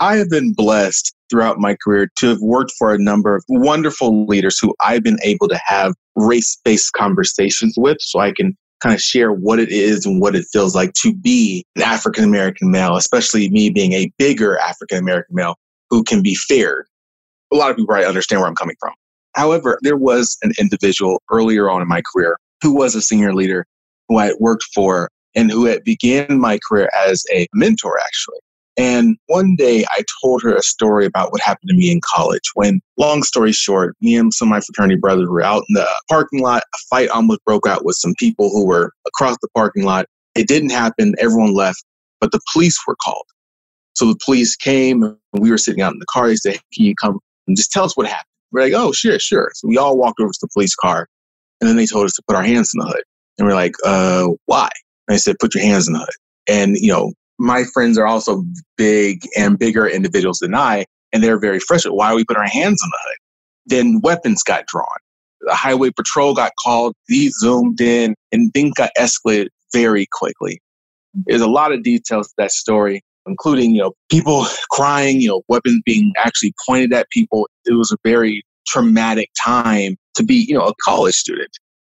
I 0.00 0.16
have 0.16 0.28
been 0.30 0.52
blessed 0.52 1.14
throughout 1.30 1.58
my 1.58 1.76
career 1.84 2.10
to 2.18 2.28
have 2.28 2.40
worked 2.40 2.72
for 2.76 2.92
a 2.92 2.98
number 2.98 3.36
of 3.36 3.44
wonderful 3.48 4.26
leaders 4.26 4.58
who 4.58 4.74
I've 4.80 5.04
been 5.04 5.18
able 5.22 5.46
to 5.48 5.60
have 5.64 5.94
race 6.16 6.58
based 6.64 6.92
conversations 6.92 7.74
with 7.76 7.98
so 8.00 8.18
I 8.18 8.32
can 8.32 8.56
kind 8.82 8.94
of 8.94 9.00
share 9.00 9.32
what 9.32 9.60
it 9.60 9.70
is 9.70 10.04
and 10.04 10.20
what 10.20 10.34
it 10.34 10.44
feels 10.52 10.74
like 10.74 10.92
to 11.02 11.14
be 11.14 11.64
an 11.76 11.82
African 11.82 12.24
American 12.24 12.70
male, 12.70 12.96
especially 12.96 13.48
me 13.50 13.70
being 13.70 13.92
a 13.92 14.10
bigger 14.18 14.58
African 14.58 14.98
American 14.98 15.36
male 15.36 15.54
who 15.90 16.02
can 16.02 16.22
be 16.22 16.34
feared. 16.34 16.86
A 17.52 17.56
lot 17.56 17.70
of 17.70 17.76
people 17.76 17.88
probably 17.88 18.06
understand 18.06 18.40
where 18.40 18.48
I'm 18.48 18.54
coming 18.54 18.76
from. 18.80 18.92
However, 19.34 19.78
there 19.82 19.96
was 19.96 20.36
an 20.42 20.52
individual 20.58 21.22
earlier 21.30 21.68
on 21.70 21.82
in 21.82 21.88
my 21.88 22.02
career 22.12 22.36
who 22.62 22.74
was 22.74 22.94
a 22.94 23.02
senior 23.02 23.34
leader 23.34 23.66
who 24.08 24.18
I 24.18 24.32
worked 24.38 24.64
for 24.74 25.10
and 25.34 25.50
who 25.50 25.66
had 25.66 25.82
began 25.84 26.38
my 26.38 26.58
career 26.68 26.88
as 26.96 27.24
a 27.32 27.46
mentor 27.54 27.98
actually. 27.98 28.38
And 28.76 29.16
one 29.26 29.54
day 29.56 29.84
I 29.90 30.02
told 30.22 30.42
her 30.42 30.54
a 30.54 30.62
story 30.62 31.06
about 31.06 31.30
what 31.30 31.40
happened 31.40 31.68
to 31.68 31.76
me 31.76 31.92
in 31.92 32.00
college 32.04 32.42
when, 32.54 32.80
long 32.96 33.22
story 33.22 33.52
short, 33.52 33.96
me 34.00 34.16
and 34.16 34.34
some 34.34 34.48
of 34.48 34.50
my 34.50 34.60
fraternity 34.60 34.96
brothers 34.96 35.28
were 35.28 35.42
out 35.42 35.64
in 35.68 35.74
the 35.74 35.88
parking 36.08 36.40
lot. 36.40 36.64
A 36.74 36.78
fight 36.90 37.08
almost 37.08 37.44
broke 37.44 37.68
out 37.68 37.84
with 37.84 37.96
some 37.96 38.14
people 38.18 38.50
who 38.50 38.66
were 38.66 38.92
across 39.06 39.36
the 39.40 39.48
parking 39.54 39.84
lot. 39.84 40.06
It 40.34 40.48
didn't 40.48 40.70
happen. 40.70 41.14
Everyone 41.18 41.54
left, 41.54 41.84
but 42.20 42.32
the 42.32 42.40
police 42.52 42.76
were 42.86 42.96
called. 43.04 43.26
So 43.94 44.06
the 44.06 44.18
police 44.24 44.56
came 44.56 45.04
and 45.04 45.16
we 45.32 45.52
were 45.52 45.58
sitting 45.58 45.80
out 45.80 45.92
in 45.92 46.00
the 46.00 46.06
car. 46.06 46.26
They 46.26 46.36
said, 46.36 46.58
Can 46.74 46.84
you 46.84 46.94
come 47.00 47.20
and 47.46 47.56
just 47.56 47.70
tell 47.70 47.84
us 47.84 47.96
what 47.96 48.06
happened? 48.06 48.26
We're 48.52 48.62
like, 48.62 48.72
Oh, 48.74 48.92
sure, 48.92 49.18
sure. 49.18 49.50
So 49.54 49.68
we 49.68 49.78
all 49.78 49.96
walked 49.96 50.20
over 50.20 50.30
to 50.30 50.38
the 50.40 50.48
police 50.54 50.74
car 50.74 51.08
and 51.60 51.68
then 51.68 51.76
they 51.76 51.86
told 51.86 52.04
us 52.04 52.12
to 52.14 52.22
put 52.26 52.36
our 52.36 52.42
hands 52.42 52.72
in 52.74 52.80
the 52.80 52.86
hood. 52.86 53.02
And 53.38 53.48
we're 53.48 53.54
like, 53.54 53.74
uh, 53.84 54.28
why? 54.46 54.68
And 55.08 55.14
they 55.14 55.18
said, 55.18 55.36
put 55.40 55.54
your 55.54 55.64
hands 55.64 55.88
in 55.88 55.94
the 55.94 56.00
hood. 56.00 56.14
And, 56.46 56.76
you 56.76 56.92
know, 56.92 57.12
my 57.38 57.64
friends 57.64 57.98
are 57.98 58.06
also 58.06 58.44
big 58.76 59.22
and 59.36 59.58
bigger 59.58 59.88
individuals 59.88 60.38
than 60.38 60.54
I, 60.54 60.84
and 61.12 61.22
they're 61.22 61.40
very 61.40 61.58
frustrated. 61.58 61.96
Why 61.96 62.14
we 62.14 62.24
put 62.24 62.36
our 62.36 62.46
hands 62.46 62.80
in 62.82 62.90
the 62.90 62.98
hood? 63.04 63.16
Then 63.66 64.00
weapons 64.02 64.42
got 64.42 64.66
drawn. 64.66 64.86
The 65.40 65.54
highway 65.54 65.90
patrol 65.90 66.34
got 66.34 66.52
called, 66.62 66.94
these 67.08 67.34
zoomed 67.38 67.80
in, 67.80 68.14
and 68.30 68.52
things 68.52 68.72
got 68.76 68.90
escalated 68.98 69.48
very 69.72 70.06
quickly. 70.12 70.60
There's 71.14 71.40
a 71.40 71.48
lot 71.48 71.72
of 71.72 71.82
details 71.82 72.28
to 72.28 72.34
that 72.38 72.52
story, 72.52 73.02
including, 73.26 73.74
you 73.74 73.82
know, 73.82 73.92
people 74.10 74.46
crying, 74.70 75.20
you 75.20 75.28
know, 75.28 75.42
weapons 75.48 75.82
being 75.84 76.12
actually 76.16 76.54
pointed 76.66 76.92
at 76.92 77.10
people. 77.10 77.48
It 77.66 77.74
was 77.74 77.92
a 77.92 77.96
very 78.04 78.42
traumatic 78.66 79.30
time 79.42 79.96
to 80.14 80.24
be, 80.24 80.34
you 80.34 80.54
know, 80.54 80.66
a 80.66 80.74
college 80.84 81.14
student 81.14 81.50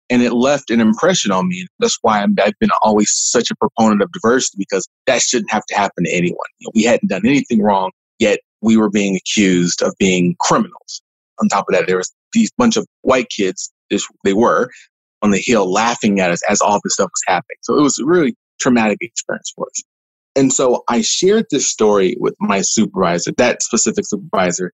and 0.10 0.22
it 0.22 0.34
left 0.34 0.70
an 0.70 0.80
impression 0.80 1.32
on 1.32 1.48
me. 1.48 1.66
That's 1.80 1.98
why 2.02 2.18
i 2.18 2.22
have 2.22 2.36
been 2.60 2.70
always 2.82 3.12
such 3.12 3.50
a 3.50 3.56
proponent 3.56 4.02
of 4.02 4.12
diversity 4.12 4.58
because 4.60 4.88
that 5.08 5.22
shouldn't 5.22 5.52
have 5.52 5.66
to 5.68 5.76
happen 5.76 6.04
to 6.04 6.12
anyone. 6.12 6.38
You 6.60 6.68
know, 6.68 6.72
we 6.76 6.84
hadn't 6.84 7.10
done 7.10 7.26
anything 7.26 7.62
wrong, 7.62 7.92
yet 8.20 8.40
we 8.62 8.78
were 8.78 8.90
being 8.90 9.16
accused 9.16 9.82
of 9.82 9.94
being 10.00 10.36
criminals. 10.40 11.02
On 11.42 11.48
top 11.48 11.66
of 11.68 11.76
that, 11.76 11.88
there 11.88 11.98
was 11.98 12.12
these 12.34 12.52
bunch 12.58 12.78
of 12.78 12.86
white 13.02 13.28
kids, 13.30 13.72
they 14.24 14.34
were, 14.34 14.70
on 15.22 15.32
the 15.32 15.42
hill 15.44 15.72
laughing 15.72 16.20
at 16.20 16.32
us 16.32 16.42
as 16.50 16.62
all 16.62 16.80
this 16.84 16.94
stuff 16.94 17.10
was 17.12 17.24
happening. 17.26 17.58
So 17.62 17.78
it 17.78 17.82
was 17.82 17.98
a 17.98 18.06
really 18.06 18.36
traumatic 18.60 18.98
experience 19.02 19.52
for 19.56 19.66
us. 19.66 19.84
And 20.36 20.52
so 20.52 20.84
I 20.88 21.02
shared 21.02 21.46
this 21.52 21.68
story 21.68 22.18
with 22.20 22.36
my 22.40 22.62
supervisor, 22.62 23.32
that 23.38 23.62
specific 23.62 24.06
supervisor 24.08 24.72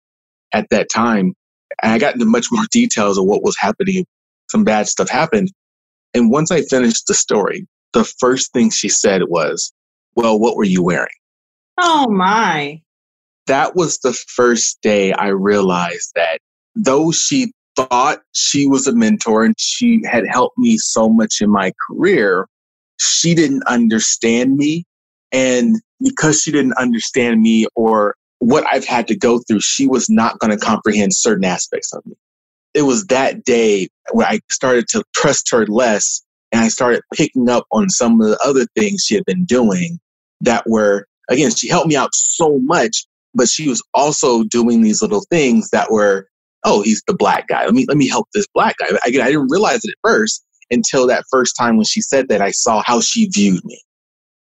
at 0.54 0.68
that 0.70 0.90
time. 0.90 1.34
And 1.84 1.92
I 1.94 2.00
got 2.00 2.14
into 2.14 2.26
much 2.26 2.48
more 2.52 2.66
details 2.72 3.18
of 3.18 3.26
what 3.26 3.44
was 3.44 3.58
happening 3.60 4.06
some 4.50 4.64
bad 4.64 4.88
stuff 4.88 5.10
happened. 5.10 5.52
And 6.14 6.32
once 6.32 6.52
I 6.52 6.62
finished 6.64 7.06
the 7.08 7.14
story, 7.14 7.68
the 7.94 8.04
first 8.20 8.52
thing 8.52 8.72
she 8.72 8.90
said 8.90 9.24
was, 9.28 9.72
Well, 10.16 10.40
what 10.40 10.56
were 10.56 10.64
you 10.64 10.84
wearing? 10.84 11.08
Oh, 11.80 12.10
my. 12.10 12.82
That 13.48 13.76
was 13.76 14.00
the 14.00 14.14
first 14.14 14.80
day 14.82 15.14
I 15.14 15.28
realized 15.28 16.12
that 16.16 16.40
though 16.76 17.12
she 17.12 17.52
thought 17.76 18.20
she 18.34 18.68
was 18.68 18.88
a 18.88 18.94
mentor 18.94 19.46
and 19.46 19.56
she 19.58 20.02
had 20.06 20.26
helped 20.28 20.58
me 20.58 20.78
so 20.78 21.10
much 21.10 21.42
in 21.42 21.50
my 21.50 21.72
career, 21.90 22.48
she 22.98 23.34
didn't 23.34 23.64
understand 23.64 24.58
me. 24.58 24.84
And 25.32 25.76
because 26.04 26.42
she 26.42 26.52
didn't 26.52 26.74
understand 26.74 27.42
me 27.42 27.68
or 27.76 28.16
what 28.40 28.66
I've 28.72 28.86
had 28.86 29.08
to 29.10 29.18
go 29.18 29.40
through, 29.40 29.62
she 29.62 29.86
was 29.86 30.10
not 30.10 30.40
going 30.40 30.52
to 30.52 30.66
comprehend 30.66 31.14
certain 31.14 31.46
aspects 31.46 31.94
of 31.94 32.06
me 32.06 32.16
it 32.74 32.84
was 32.84 33.06
that 33.08 33.44
day 33.44 33.88
where 34.12 34.28
I 34.28 34.40
started 34.50 34.88
to 34.90 35.04
trust 35.16 35.50
her 35.52 35.66
less 35.68 36.24
and 36.52 36.62
I 36.62 36.68
started 36.68 37.02
picking 37.14 37.50
up 37.50 37.66
on 37.72 37.90
some 37.90 38.22
of 38.22 38.28
the 38.28 38.40
other 38.44 38.66
things 38.76 39.04
she 39.06 39.16
had 39.16 39.26
been 39.26 39.46
doing 39.46 40.00
that 40.42 40.64
were, 40.68 41.08
again, 41.30 41.52
she 41.52 41.68
helped 41.68 41.88
me 41.88 41.96
out 41.96 42.14
so 42.14 42.60
much, 42.60 43.06
but 43.34 43.48
she 43.48 43.68
was 43.68 43.84
also 43.94 44.44
doing 44.44 44.82
these 44.82 45.02
little 45.02 45.26
things 45.30 45.70
that 45.70 45.92
were, 45.92 46.28
oh, 46.64 46.82
he's 46.82 47.04
the 47.08 47.14
black 47.14 47.48
guy. 47.48 47.66
Let 47.66 47.74
me, 47.74 47.86
let 47.88 47.98
me 47.98 48.08
help 48.08 48.28
this 48.34 48.48
black 48.54 48.76
guy. 48.78 48.98
Again, 49.06 49.22
I 49.22 49.28
didn't 49.28 49.52
realize 49.52 49.84
it 49.84 49.92
at 49.92 49.98
first 50.10 50.44
until 50.72 51.08
that 51.08 51.26
first 51.32 51.56
time 51.60 51.78
when 51.78 51.86
she 51.86 52.02
said 52.02 52.30
that 52.30 52.42
I 52.42 52.52
saw 52.52 52.84
how 52.86 53.02
she 53.02 53.28
viewed 53.28 53.64
me. 53.66 53.82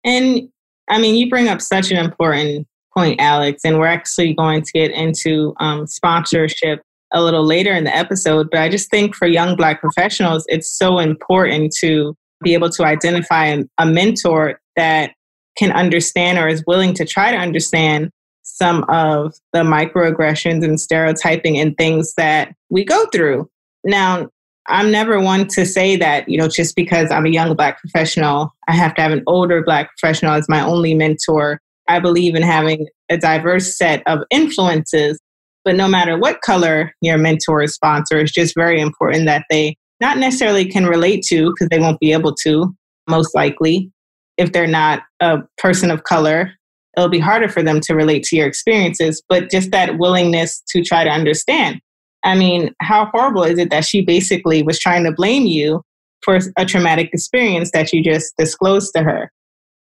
And 0.03 0.49
I 0.89 0.99
mean, 0.99 1.15
you 1.15 1.29
bring 1.29 1.47
up 1.47 1.61
such 1.61 1.91
an 1.91 1.97
important 1.97 2.67
point, 2.93 3.19
Alex, 3.19 3.61
and 3.63 3.77
we're 3.77 3.87
actually 3.87 4.33
going 4.33 4.61
to 4.61 4.71
get 4.71 4.91
into 4.91 5.53
um, 5.59 5.85
sponsorship 5.87 6.81
a 7.13 7.21
little 7.21 7.45
later 7.45 7.73
in 7.73 7.83
the 7.83 7.95
episode, 7.95 8.49
but 8.51 8.59
I 8.59 8.69
just 8.69 8.89
think 8.89 9.15
for 9.15 9.27
young 9.27 9.55
Black 9.55 9.79
professionals, 9.79 10.45
it's 10.47 10.77
so 10.77 10.99
important 10.99 11.73
to 11.79 12.15
be 12.43 12.53
able 12.53 12.69
to 12.71 12.83
identify 12.83 13.57
a 13.77 13.85
mentor 13.85 14.59
that 14.75 15.11
can 15.57 15.71
understand 15.71 16.37
or 16.37 16.47
is 16.47 16.63
willing 16.67 16.93
to 16.95 17.05
try 17.05 17.31
to 17.31 17.37
understand 17.37 18.11
some 18.43 18.85
of 18.89 19.33
the 19.53 19.59
microaggressions 19.59 20.63
and 20.63 20.79
stereotyping 20.79 21.57
and 21.57 21.75
things 21.77 22.13
that 22.15 22.53
we 22.69 22.85
go 22.85 23.05
through. 23.13 23.49
Now, 23.83 24.29
I'm 24.69 24.91
never 24.91 25.19
one 25.19 25.47
to 25.49 25.65
say 25.65 25.95
that, 25.97 26.27
you 26.27 26.37
know, 26.37 26.47
just 26.47 26.75
because 26.75 27.11
I'm 27.11 27.25
a 27.25 27.29
young 27.29 27.55
Black 27.55 27.79
professional, 27.79 28.53
I 28.67 28.73
have 28.73 28.93
to 28.95 29.01
have 29.01 29.11
an 29.11 29.23
older 29.27 29.63
Black 29.63 29.89
professional 29.97 30.33
as 30.33 30.49
my 30.49 30.61
only 30.61 30.93
mentor. 30.93 31.61
I 31.87 31.99
believe 31.99 32.35
in 32.35 32.43
having 32.43 32.87
a 33.09 33.17
diverse 33.17 33.77
set 33.77 34.03
of 34.07 34.19
influences 34.29 35.19
but 35.67 35.75
no 35.75 35.89
matter 35.89 36.17
what 36.17 36.39
color 36.39 36.93
your 37.01 37.17
mentor 37.17 37.63
or 37.63 37.67
sponsor, 37.67 38.19
it's 38.19 38.31
just 38.31 38.55
very 38.55 38.79
important 38.79 39.25
that 39.25 39.43
they 39.49 39.75
not 39.99 40.17
necessarily 40.17 40.63
can 40.63 40.85
relate 40.85 41.25
to 41.25 41.51
because 41.51 41.67
they 41.67 41.77
won't 41.77 41.99
be 41.99 42.13
able 42.13 42.33
to, 42.35 42.73
most 43.09 43.35
likely. 43.35 43.91
If 44.37 44.53
they're 44.53 44.65
not 44.65 45.01
a 45.19 45.39
person 45.57 45.91
of 45.91 46.05
color, 46.05 46.53
it'll 46.95 47.09
be 47.09 47.19
harder 47.19 47.49
for 47.49 47.61
them 47.61 47.81
to 47.81 47.95
relate 47.95 48.23
to 48.27 48.37
your 48.37 48.47
experiences, 48.47 49.21
but 49.27 49.51
just 49.51 49.71
that 49.71 49.97
willingness 49.97 50.63
to 50.69 50.81
try 50.81 51.03
to 51.03 51.09
understand. 51.09 51.81
I 52.27 52.35
mean, 52.35 52.75
how 52.81 53.05
horrible 53.05 53.43
is 53.43 53.57
it 53.57 53.69
that 53.69 53.85
she 53.85 54.01
basically 54.01 54.61
was 54.61 54.77
trying 54.77 55.05
to 55.05 55.13
blame 55.13 55.45
you 55.45 55.81
for 56.21 56.37
a 56.57 56.65
traumatic 56.65 57.09
experience 57.13 57.71
that 57.71 57.93
you 57.93 58.03
just 58.03 58.33
disclosed 58.37 58.91
to 58.97 59.03
her? 59.03 59.31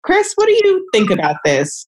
Chris, 0.02 0.34
what 0.34 0.48
do 0.48 0.54
you 0.54 0.90
think 0.92 1.12
about 1.12 1.36
this? 1.46 1.86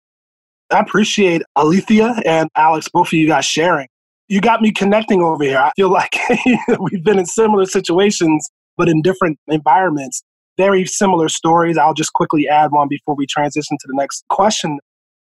I 0.71 0.79
appreciate 0.79 1.41
Alethea 1.55 2.21
and 2.25 2.47
Alex, 2.55 2.87
both 2.93 3.07
of 3.07 3.13
you 3.13 3.27
guys 3.27 3.45
sharing. 3.45 3.87
You 4.27 4.39
got 4.39 4.61
me 4.61 4.71
connecting 4.71 5.23
over 5.23 5.43
here. 5.43 5.57
I 5.57 5.71
feel 5.75 5.89
like 5.91 6.15
we've 6.79 7.03
been 7.03 7.17
in 7.17 7.25
similar 7.25 7.65
situations, 7.65 8.47
but 8.77 8.87
in 8.87 9.01
different 9.01 9.39
environments. 9.47 10.21
Very 10.57 10.85
similar 10.85 11.27
stories. 11.27 11.75
I'll 11.75 11.95
just 11.95 12.13
quickly 12.13 12.47
add 12.47 12.71
one 12.71 12.87
before 12.87 13.15
we 13.15 13.25
transition 13.25 13.77
to 13.79 13.87
the 13.87 13.95
next 13.95 14.23
question. 14.29 14.77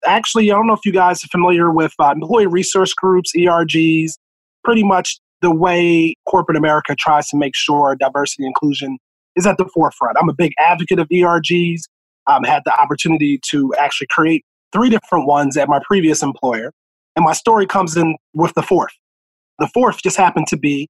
Actually, 0.05 0.51
I 0.51 0.55
don't 0.55 0.67
know 0.67 0.73
if 0.73 0.85
you 0.85 0.91
guys 0.91 1.23
are 1.23 1.29
familiar 1.29 1.71
with 1.71 1.93
uh, 1.99 2.11
employee 2.11 2.47
resource 2.47 2.93
groups, 2.93 3.31
ERGs, 3.33 4.11
pretty 4.65 4.83
much 4.83 5.19
the 5.41 5.51
way 5.51 6.15
corporate 6.27 6.57
America 6.57 6.95
tries 6.97 7.27
to 7.29 7.37
make 7.37 7.55
sure 7.55 7.95
diversity 7.95 8.43
and 8.43 8.49
inclusion 8.49 8.97
is 9.35 9.45
at 9.45 9.57
the 9.57 9.65
forefront. 9.73 10.17
I'm 10.19 10.29
a 10.29 10.33
big 10.33 10.51
advocate 10.59 10.99
of 10.99 11.07
ERGs. 11.09 11.81
I've 12.27 12.37
um, 12.37 12.43
had 12.43 12.63
the 12.65 12.73
opportunity 12.81 13.39
to 13.51 13.73
actually 13.77 14.07
create 14.09 14.43
three 14.73 14.89
different 14.89 15.27
ones 15.27 15.55
at 15.57 15.69
my 15.69 15.79
previous 15.85 16.23
employer. 16.23 16.71
And 17.15 17.23
my 17.23 17.33
story 17.33 17.65
comes 17.65 17.95
in 17.95 18.17
with 18.33 18.53
the 18.55 18.63
fourth. 18.63 18.93
The 19.59 19.69
fourth 19.73 20.01
just 20.01 20.17
happened 20.17 20.47
to 20.47 20.57
be 20.57 20.89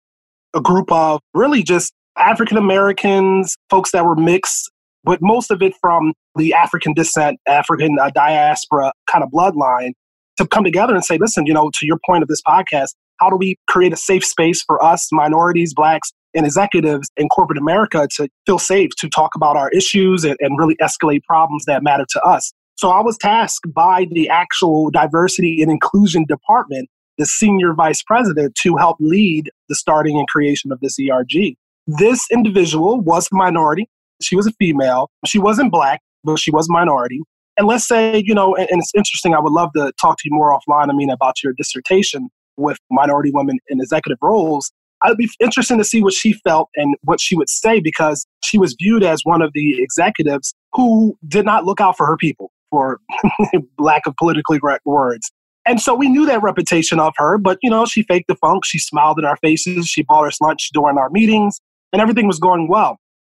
a 0.55 0.61
group 0.61 0.91
of 0.91 1.19
really 1.33 1.61
just 1.61 1.93
African 2.17 2.57
Americans, 2.57 3.55
folks 3.69 3.91
that 3.91 4.05
were 4.05 4.15
mixed, 4.15 4.71
but 5.03 5.19
most 5.21 5.51
of 5.51 5.61
it 5.61 5.73
from 5.81 6.13
the 6.35 6.53
African 6.53 6.93
descent, 6.93 7.39
African 7.47 7.97
uh, 7.99 8.09
diaspora 8.15 8.93
kind 9.11 9.23
of 9.23 9.29
bloodline 9.29 9.91
to 10.37 10.47
come 10.47 10.63
together 10.63 10.95
and 10.95 11.03
say, 11.03 11.17
listen, 11.17 11.45
you 11.45 11.53
know, 11.53 11.69
to 11.75 11.85
your 11.85 11.99
point 12.05 12.23
of 12.23 12.27
this 12.27 12.41
podcast, 12.41 12.93
how 13.19 13.29
do 13.29 13.35
we 13.35 13.57
create 13.67 13.93
a 13.93 13.97
safe 13.97 14.25
space 14.25 14.61
for 14.61 14.83
us, 14.83 15.09
minorities, 15.11 15.73
blacks, 15.73 16.11
and 16.33 16.45
executives 16.45 17.09
in 17.17 17.29
corporate 17.29 17.57
America 17.57 18.07
to 18.15 18.27
feel 18.45 18.59
safe 18.59 18.91
to 18.97 19.09
talk 19.09 19.35
about 19.35 19.55
our 19.55 19.69
issues 19.69 20.23
and, 20.23 20.35
and 20.39 20.57
really 20.59 20.75
escalate 20.81 21.23
problems 21.23 21.65
that 21.65 21.83
matter 21.83 22.05
to 22.09 22.21
us? 22.21 22.53
So 22.77 22.89
I 22.89 23.01
was 23.01 23.17
tasked 23.17 23.73
by 23.73 24.07
the 24.11 24.27
actual 24.27 24.91
diversity 24.91 25.61
and 25.61 25.71
inclusion 25.71 26.25
department 26.27 26.89
the 27.17 27.25
senior 27.25 27.73
vice 27.73 28.03
president 28.03 28.55
to 28.55 28.75
help 28.75 28.97
lead 28.99 29.49
the 29.69 29.75
starting 29.75 30.17
and 30.17 30.27
creation 30.27 30.71
of 30.71 30.79
this 30.81 30.97
ERG. 30.99 31.55
This 31.87 32.25
individual 32.31 32.99
was 32.99 33.29
a 33.31 33.35
minority. 33.35 33.87
She 34.21 34.35
was 34.35 34.47
a 34.47 34.51
female. 34.53 35.09
She 35.25 35.39
wasn't 35.39 35.71
black, 35.71 36.01
but 36.23 36.39
she 36.39 36.51
was 36.51 36.67
minority. 36.69 37.21
And 37.57 37.67
let's 37.67 37.87
say, 37.87 38.21
you 38.25 38.33
know, 38.33 38.55
and, 38.55 38.67
and 38.69 38.81
it's 38.81 38.91
interesting, 38.95 39.33
I 39.33 39.39
would 39.39 39.53
love 39.53 39.71
to 39.77 39.93
talk 40.01 40.17
to 40.17 40.23
you 40.25 40.35
more 40.35 40.51
offline, 40.51 40.89
I 40.89 40.93
mean, 40.93 41.09
about 41.09 41.41
your 41.41 41.53
dissertation 41.53 42.29
with 42.57 42.77
minority 42.91 43.31
women 43.33 43.57
in 43.69 43.79
executive 43.79 44.17
roles. 44.21 44.71
I'd 45.03 45.17
be 45.17 45.29
interested 45.39 45.77
to 45.77 45.83
see 45.83 46.01
what 46.01 46.13
she 46.13 46.33
felt 46.33 46.69
and 46.75 46.95
what 47.03 47.19
she 47.21 47.35
would 47.35 47.49
say 47.49 47.79
because 47.79 48.25
she 48.43 48.57
was 48.57 48.75
viewed 48.79 49.03
as 49.03 49.21
one 49.23 49.41
of 49.41 49.51
the 49.53 49.81
executives 49.81 50.53
who 50.73 51.17
did 51.27 51.45
not 51.45 51.65
look 51.65 51.81
out 51.81 51.97
for 51.97 52.05
her 52.07 52.17
people, 52.17 52.51
for 52.69 52.99
lack 53.77 54.07
of 54.07 54.15
politically 54.17 54.59
correct 54.59 54.85
words. 54.85 55.31
And 55.67 55.81
so 55.81 55.95
we 55.95 56.07
knew 56.07 56.25
that 56.27 56.41
reputation 56.43 56.99
of 56.99 57.13
her, 57.17 57.37
but 57.37 57.57
you 57.61 57.69
know, 57.69 57.85
she 57.85 58.03
faked 58.03 58.27
the 58.27 58.35
funk. 58.35 58.65
She 58.65 58.79
smiled 58.79 59.17
in 59.19 59.25
our 59.25 59.37
faces. 59.37 59.87
She 59.87 60.03
bought 60.03 60.27
us 60.27 60.39
lunch 60.39 60.69
during 60.73 60.97
our 60.97 61.09
meetings, 61.09 61.59
and 61.91 62.01
everything 62.01 62.27
was 62.27 62.39
going 62.39 62.67
well. 62.67 62.97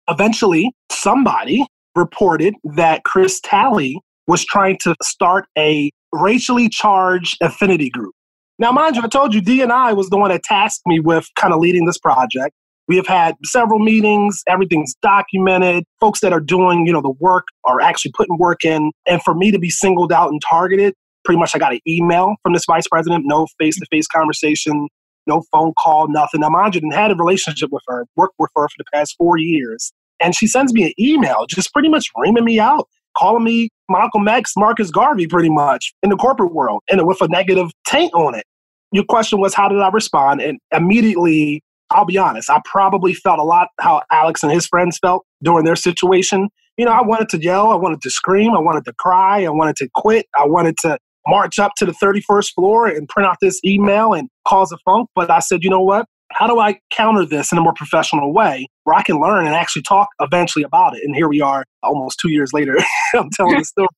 Eventually, 0.09 0.73
somebody 0.91 1.67
reported 1.95 2.55
that 2.65 3.05
Chris 3.05 3.41
Talley 3.41 3.99
was 4.27 4.45
trying 4.45 4.77
to 4.83 4.95
start 5.03 5.47
a 5.57 5.91
racially 6.13 6.69
charged 6.69 7.37
affinity 7.41 7.91
group. 7.91 8.15
Now, 8.59 8.73
mind 8.73 8.97
you, 8.97 9.03
I 9.03 9.09
told 9.09 9.35
you 9.35 9.43
D&I 9.43 9.93
was 9.93 10.09
the 10.09 10.17
one 10.17 10.31
that 10.31 10.43
tasked 10.43 10.87
me 10.87 10.99
with 10.99 11.27
kind 11.37 11.53
of 11.53 11.61
leading 11.61 11.85
this 11.85 11.99
project. 11.99 12.55
We 12.89 12.97
have 12.97 13.07
had 13.07 13.35
several 13.45 13.81
meetings, 13.81 14.43
everything's 14.47 14.95
documented. 15.03 15.85
Folks 16.01 16.21
that 16.21 16.33
are 16.33 16.41
doing, 16.41 16.87
you 16.87 16.93
know, 16.93 17.03
the 17.03 17.15
work 17.19 17.47
are 17.65 17.81
actually 17.81 18.13
putting 18.17 18.39
work 18.39 18.65
in. 18.65 18.93
And 19.07 19.23
for 19.23 19.35
me 19.35 19.51
to 19.51 19.59
be 19.59 19.69
singled 19.69 20.13
out 20.13 20.31
and 20.31 20.41
targeted, 20.41 20.95
pretty 21.25 21.39
much 21.39 21.55
I 21.55 21.59
got 21.59 21.73
an 21.73 21.81
email 21.87 22.37
from 22.43 22.55
this 22.55 22.65
vice 22.65 22.87
president, 22.87 23.25
no 23.27 23.47
face-to-face 23.59 24.07
conversation, 24.07 24.89
no 25.27 25.43
phone 25.53 25.73
call, 25.77 26.09
nothing. 26.09 26.41
Now, 26.41 26.49
mind 26.49 26.77
you, 26.77 26.81
didn't 26.81 26.95
had 26.95 27.11
a 27.11 27.17
relationship 27.17 27.71
with 27.73 27.83
her, 27.89 28.07
worked 28.17 28.37
with 28.39 28.51
her 28.57 28.69
for 28.69 28.75
the 28.79 28.85
past 28.95 29.17
four 29.19 29.37
years. 29.37 29.93
And 30.21 30.35
she 30.35 30.47
sends 30.47 30.73
me 30.73 30.85
an 30.85 30.93
email, 30.99 31.45
just 31.47 31.73
pretty 31.73 31.89
much 31.89 32.11
reaming 32.17 32.45
me 32.45 32.61
out, 32.61 32.89
calling 33.19 33.45
me 33.45 33.69
Malcolm 33.89 34.27
X, 34.29 34.53
Marcus 34.57 34.91
Garvey, 34.91 35.27
pretty 35.27 35.51
much 35.51 35.93
in 36.03 36.11
the 36.11 36.17
corporate 36.17 36.53
world, 36.53 36.83
and 36.91 37.07
with 37.07 37.21
a 37.21 37.29
negative 37.29 37.71
taint 37.87 38.13
on 38.15 38.35
it. 38.35 38.45
Your 38.93 39.05
question 39.05 39.41
was, 39.41 39.55
how 39.55 39.69
did 39.69 39.81
I 39.81 39.91
respond? 39.91 40.41
And 40.41 40.59
immediately, 40.73 41.63
I'll 41.91 42.05
be 42.05 42.19
honest, 42.19 42.51
I 42.51 42.61
probably 42.65 43.15
felt 43.15 43.39
a 43.39 43.43
lot 43.45 43.69
how 43.81 44.03
Alex 44.11 44.43
and 44.43 44.53
his 44.53 44.67
friends 44.67 44.99
felt 44.99 45.25
during 45.43 45.65
their 45.65 45.77
situation. 45.77 46.49
You 46.77 46.85
know, 46.85 46.93
I 46.93 47.03
wanted 47.03 47.29
to 47.31 47.43
yell, 47.43 47.71
I 47.71 47.77
wanted 47.77 48.03
to 48.03 48.11
scream, 48.11 48.53
I 48.55 48.61
wanted 48.61 48.85
to 48.85 48.93
cry, 48.95 49.45
I 49.45 49.51
wanted 49.51 49.77
to 49.77 49.89
quit, 49.95 50.27
I 50.37 50.47
wanted 50.47 50.77
to 50.83 50.99
march 51.27 51.59
up 51.59 51.73
to 51.77 51.87
the 51.87 51.93
31st 51.93 52.53
floor 52.55 52.87
and 52.87 53.09
print 53.09 53.29
out 53.29 53.39
this 53.41 53.61
email 53.65 54.13
and 54.13 54.29
cause 54.47 54.73
a 54.73 54.79
funk. 54.85 55.09
But 55.15 55.31
I 55.31 55.41
said, 55.41 55.65
you 55.65 55.71
know 55.71 55.81
what? 55.81 56.07
How 56.37 56.47
do 56.47 56.61
I 56.61 56.79
counter 56.91 57.25
this 57.25 57.51
in 57.51 57.57
a 57.57 57.63
more 57.63 57.73
professional 57.73 58.31
way 58.31 58.69
where 58.85 58.95
I 58.95 59.03
can 59.03 59.19
learn 59.19 59.47
and 59.47 59.55
actually 59.55 59.81
talk 59.81 60.09
eventually 60.21 60.65
about 60.65 60.95
it? 60.95 61.03
And 61.03 61.17
here 61.17 61.29
we 61.29 61.41
are 61.41 61.65
almost 61.83 62.19
two 62.21 62.31
years 62.31 62.53
later. 62.53 62.77
I'm 63.15 63.31
telling 63.31 63.59
the 63.59 63.65
story. 63.65 63.89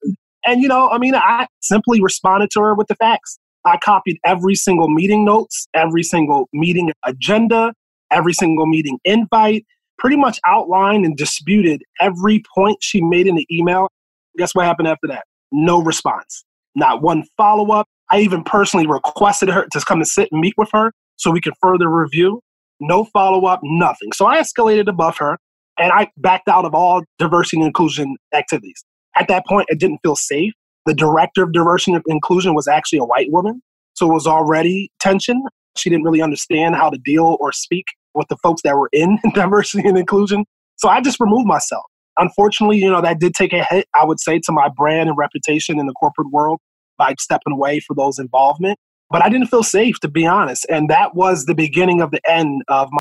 And, 0.47 0.62
you 0.62 0.68
know, 0.68 0.88
I 0.88 0.99
mean, 0.99 1.16
I 1.16 1.49
simply 1.62 2.00
responded 2.00 2.50
to 2.52 2.61
her 2.61 2.75
with 2.75 2.87
the 2.87 2.95
facts. 2.95 3.40
I 3.64 3.76
copied 3.78 4.18
every 4.25 4.54
single 4.54 4.88
meeting 4.88 5.25
notes, 5.25 5.66
every 5.75 6.04
single 6.04 6.49
meeting 6.52 6.92
agenda, 7.04 7.73
every 8.12 8.33
single 8.33 8.66
meeting 8.66 9.00
invite, 9.04 9.66
pretty 9.99 10.16
much 10.16 10.38
outlined 10.47 11.04
and 11.04 11.16
disputed 11.16 11.83
every 12.00 12.45
point 12.54 12.78
she 12.80 13.00
made 13.00 13.26
in 13.26 13.35
the 13.35 13.49
email. 13.50 13.88
Guess 14.37 14.54
what 14.54 14.64
happened 14.64 14.87
after 14.87 15.09
that? 15.09 15.25
No 15.50 15.83
response. 15.83 16.45
Not 16.76 17.02
one 17.02 17.25
follow 17.37 17.73
up. 17.73 17.88
I 18.12 18.21
even 18.21 18.45
personally 18.45 18.87
requested 18.87 19.49
her 19.49 19.66
to 19.73 19.80
come 19.80 19.99
and 19.99 20.07
sit 20.07 20.28
and 20.30 20.40
meet 20.40 20.54
with 20.57 20.68
her 20.73 20.92
so 21.18 21.30
we 21.30 21.40
could 21.40 21.54
further 21.60 21.88
review. 21.90 22.40
No 22.80 23.04
follow 23.04 23.46
up, 23.46 23.60
nothing. 23.62 24.12
So 24.12 24.26
I 24.26 24.40
escalated 24.40 24.88
above 24.88 25.18
her 25.18 25.38
and 25.78 25.92
I 25.92 26.08
backed 26.16 26.48
out 26.48 26.64
of 26.64 26.74
all 26.74 27.02
diversity 27.18 27.59
and 27.59 27.66
inclusion 27.66 28.16
activities. 28.35 28.85
At 29.16 29.28
that 29.28 29.46
point, 29.46 29.66
it 29.68 29.78
didn't 29.78 29.98
feel 30.02 30.16
safe. 30.16 30.52
The 30.87 30.94
director 30.94 31.42
of 31.42 31.52
diversity 31.52 31.92
and 31.92 32.02
inclusion 32.09 32.54
was 32.54 32.68
actually 32.68 33.00
a 33.00 33.04
white 33.04 33.31
woman. 33.31 33.61
So 33.94 34.11
it 34.11 34.14
was 34.14 34.26
already 34.26 34.90
tension. 35.00 35.42
She 35.76 35.90
didn't 35.90 36.04
really 36.04 36.22
understand 36.22 36.76
how 36.76 36.88
to 36.88 36.98
deal 37.04 37.37
or 37.40 37.52
speak 37.52 37.85
with 38.14 38.28
the 38.28 38.37
folks 38.37 38.62
that 38.62 38.76
were 38.76 38.88
in 38.92 39.18
diversity 39.35 39.87
and 39.87 39.98
inclusion. 39.98 40.44
So 40.76 40.88
I 40.88 41.00
just 41.00 41.18
removed 41.20 41.46
myself. 41.46 41.85
Unfortunately, 42.16 42.78
you 42.78 42.90
know, 42.90 43.00
that 43.00 43.20
did 43.20 43.35
take 43.35 43.52
a 43.52 43.64
hit, 43.64 43.87
I 43.94 44.04
would 44.04 44.20
say, 44.20 44.40
to 44.40 44.52
my 44.52 44.68
brand 44.76 45.09
and 45.09 45.18
reputation 45.18 45.78
in 45.78 45.87
the 45.87 45.92
corporate 45.94 46.31
world 46.31 46.61
by 46.96 47.14
stepping 47.18 47.52
away 47.52 47.81
for 47.81 47.94
those 47.94 48.18
involvement. 48.18 48.78
But 49.11 49.25
I 49.25 49.29
didn't 49.29 49.47
feel 49.47 49.62
safe, 49.62 49.99
to 50.01 50.09
be 50.09 50.27
honest. 50.27 50.66
And 50.68 50.88
that 50.90 51.14
was 51.14 51.47
the 51.47 51.55
beginning 51.55 52.03
of 52.03 52.11
the 52.11 52.21
end 52.31 52.62
of 52.68 52.88
my 52.92 52.99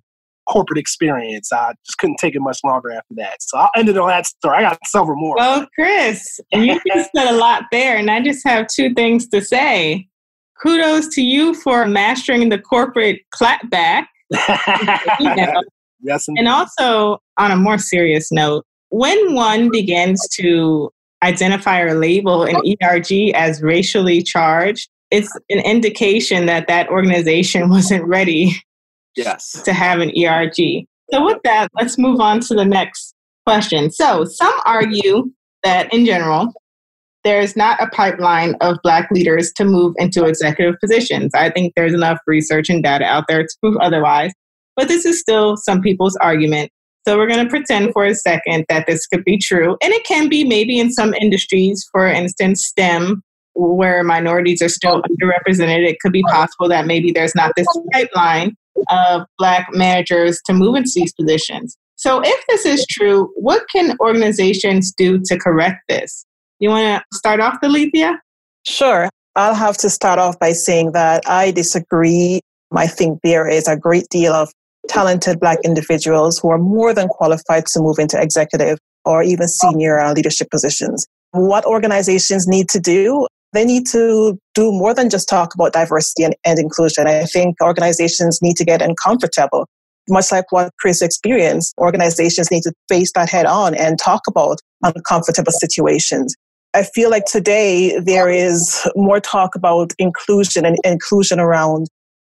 corporate 0.47 0.79
experience. 0.79 1.51
I 1.51 1.73
just 1.85 1.97
couldn't 1.97 2.17
take 2.19 2.35
it 2.35 2.39
much 2.39 2.59
longer 2.63 2.91
after 2.91 3.13
that. 3.15 3.41
So 3.41 3.57
I'll 3.57 3.69
end 3.75 3.89
it 3.89 3.97
on 3.97 4.07
that 4.07 4.25
story. 4.25 4.57
I 4.57 4.61
got 4.61 4.79
several 4.85 5.17
more. 5.17 5.35
Well, 5.37 5.67
Chris, 5.75 6.39
you 6.53 6.79
just 6.95 7.09
said 7.15 7.27
a 7.27 7.35
lot 7.35 7.63
there, 7.71 7.97
and 7.97 8.09
I 8.09 8.21
just 8.21 8.45
have 8.47 8.67
two 8.67 8.93
things 8.93 9.27
to 9.29 9.41
say. 9.41 10.07
Kudos 10.61 11.09
to 11.09 11.21
you 11.21 11.53
for 11.53 11.85
mastering 11.85 12.49
the 12.49 12.57
corporate 12.57 13.19
clapback. 13.35 14.05
you 14.31 14.39
know. 15.35 15.61
Yes, 16.01 16.27
indeed. 16.27 16.41
and 16.41 16.47
also 16.47 17.19
on 17.37 17.51
a 17.51 17.55
more 17.55 17.77
serious 17.77 18.31
note, 18.31 18.65
when 18.89 19.33
one 19.33 19.69
begins 19.71 20.21
to 20.33 20.91
identify 21.23 21.81
or 21.81 21.95
label 21.95 22.43
an 22.43 22.55
ERG 22.81 23.31
as 23.33 23.61
racially 23.61 24.21
charged, 24.21 24.89
it's 25.11 25.31
an 25.49 25.59
indication 25.59 26.45
that 26.47 26.67
that 26.67 26.89
organization 26.89 27.69
wasn't 27.69 28.05
ready 28.05 28.61
yes. 29.15 29.61
to 29.63 29.73
have 29.73 29.99
an 29.99 30.11
ERG. 30.17 30.85
So, 31.11 31.25
with 31.25 31.39
that, 31.43 31.69
let's 31.75 31.97
move 31.97 32.19
on 32.19 32.41
to 32.41 32.53
the 32.53 32.65
next 32.65 33.13
question. 33.45 33.91
So, 33.91 34.25
some 34.25 34.53
argue 34.65 35.31
that 35.63 35.93
in 35.93 36.05
general, 36.05 36.53
there's 37.23 37.55
not 37.55 37.81
a 37.81 37.87
pipeline 37.87 38.55
of 38.61 38.77
Black 38.83 39.09
leaders 39.11 39.51
to 39.57 39.65
move 39.65 39.95
into 39.97 40.25
executive 40.25 40.75
positions. 40.79 41.31
I 41.33 41.49
think 41.49 41.73
there's 41.75 41.93
enough 41.93 42.19
research 42.27 42.69
and 42.69 42.83
data 42.83 43.05
out 43.05 43.25
there 43.27 43.43
to 43.43 43.57
prove 43.61 43.77
otherwise. 43.77 44.31
But 44.75 44.87
this 44.87 45.05
is 45.05 45.19
still 45.19 45.57
some 45.57 45.81
people's 45.81 46.15
argument. 46.17 46.71
So 47.07 47.17
we're 47.17 47.27
going 47.27 47.43
to 47.43 47.49
pretend 47.49 47.93
for 47.93 48.05
a 48.05 48.13
second 48.13 48.65
that 48.69 48.85
this 48.85 49.07
could 49.07 49.23
be 49.23 49.37
true. 49.37 49.77
And 49.81 49.93
it 49.93 50.05
can 50.05 50.29
be 50.29 50.43
maybe 50.43 50.79
in 50.79 50.91
some 50.91 51.13
industries, 51.13 51.87
for 51.91 52.07
instance, 52.07 52.65
STEM, 52.65 53.23
where 53.57 54.03
minorities 54.03 54.61
are 54.61 54.69
still 54.69 55.01
underrepresented. 55.01 55.87
It 55.87 55.99
could 55.99 56.11
be 56.11 56.23
possible 56.23 56.69
that 56.69 56.85
maybe 56.85 57.11
there's 57.11 57.35
not 57.35 57.53
this 57.55 57.67
pipeline 57.91 58.55
of 58.89 59.23
Black 59.37 59.67
managers 59.71 60.39
to 60.45 60.53
move 60.53 60.75
into 60.75 60.91
these 60.95 61.13
positions. 61.13 61.75
So, 61.95 62.21
if 62.23 62.45
this 62.47 62.65
is 62.65 62.85
true, 62.87 63.31
what 63.35 63.63
can 63.73 63.97
organizations 63.99 64.91
do 64.91 65.19
to 65.25 65.37
correct 65.37 65.81
this? 65.89 66.25
You 66.59 66.69
want 66.69 67.03
to 67.11 67.17
start 67.17 67.39
off, 67.39 67.57
Alethea? 67.63 68.19
Sure. 68.67 69.09
I'll 69.35 69.55
have 69.55 69.77
to 69.77 69.89
start 69.89 70.19
off 70.19 70.39
by 70.39 70.51
saying 70.51 70.91
that 70.91 71.23
I 71.27 71.51
disagree. 71.51 72.41
I 72.75 72.87
think 72.87 73.19
there 73.23 73.47
is 73.47 73.67
a 73.67 73.77
great 73.77 74.07
deal 74.09 74.33
of 74.33 74.51
talented 74.87 75.39
Black 75.39 75.59
individuals 75.63 76.39
who 76.39 76.49
are 76.49 76.57
more 76.57 76.93
than 76.93 77.07
qualified 77.07 77.65
to 77.67 77.79
move 77.79 77.97
into 77.99 78.19
executive 78.21 78.77
or 79.05 79.23
even 79.23 79.47
senior 79.47 79.99
leadership 80.13 80.49
positions. 80.51 81.07
What 81.31 81.65
organizations 81.65 82.47
need 82.47 82.69
to 82.69 82.79
do? 82.79 83.27
They 83.53 83.65
need 83.65 83.87
to 83.87 84.37
do 84.53 84.71
more 84.71 84.93
than 84.93 85.09
just 85.09 85.29
talk 85.29 85.53
about 85.55 85.73
diversity 85.73 86.23
and, 86.23 86.35
and 86.45 86.59
inclusion. 86.59 87.07
I 87.07 87.23
think 87.25 87.55
organizations 87.61 88.39
need 88.41 88.57
to 88.57 88.65
get 88.65 88.81
uncomfortable. 88.81 89.67
Much 90.09 90.31
like 90.31 90.51
what 90.51 90.71
Chris 90.79 91.01
experienced, 91.01 91.73
organizations 91.77 92.49
need 92.51 92.63
to 92.63 92.73
face 92.87 93.11
that 93.15 93.29
head 93.29 93.45
on 93.45 93.75
and 93.75 93.99
talk 93.99 94.21
about 94.27 94.59
uncomfortable 94.83 95.51
situations. 95.51 96.35
I 96.73 96.83
feel 96.83 97.09
like 97.09 97.25
today 97.25 97.99
there 97.99 98.29
is 98.29 98.87
more 98.95 99.19
talk 99.19 99.55
about 99.55 99.91
inclusion 99.97 100.65
and 100.65 100.77
inclusion 100.83 101.39
around 101.39 101.87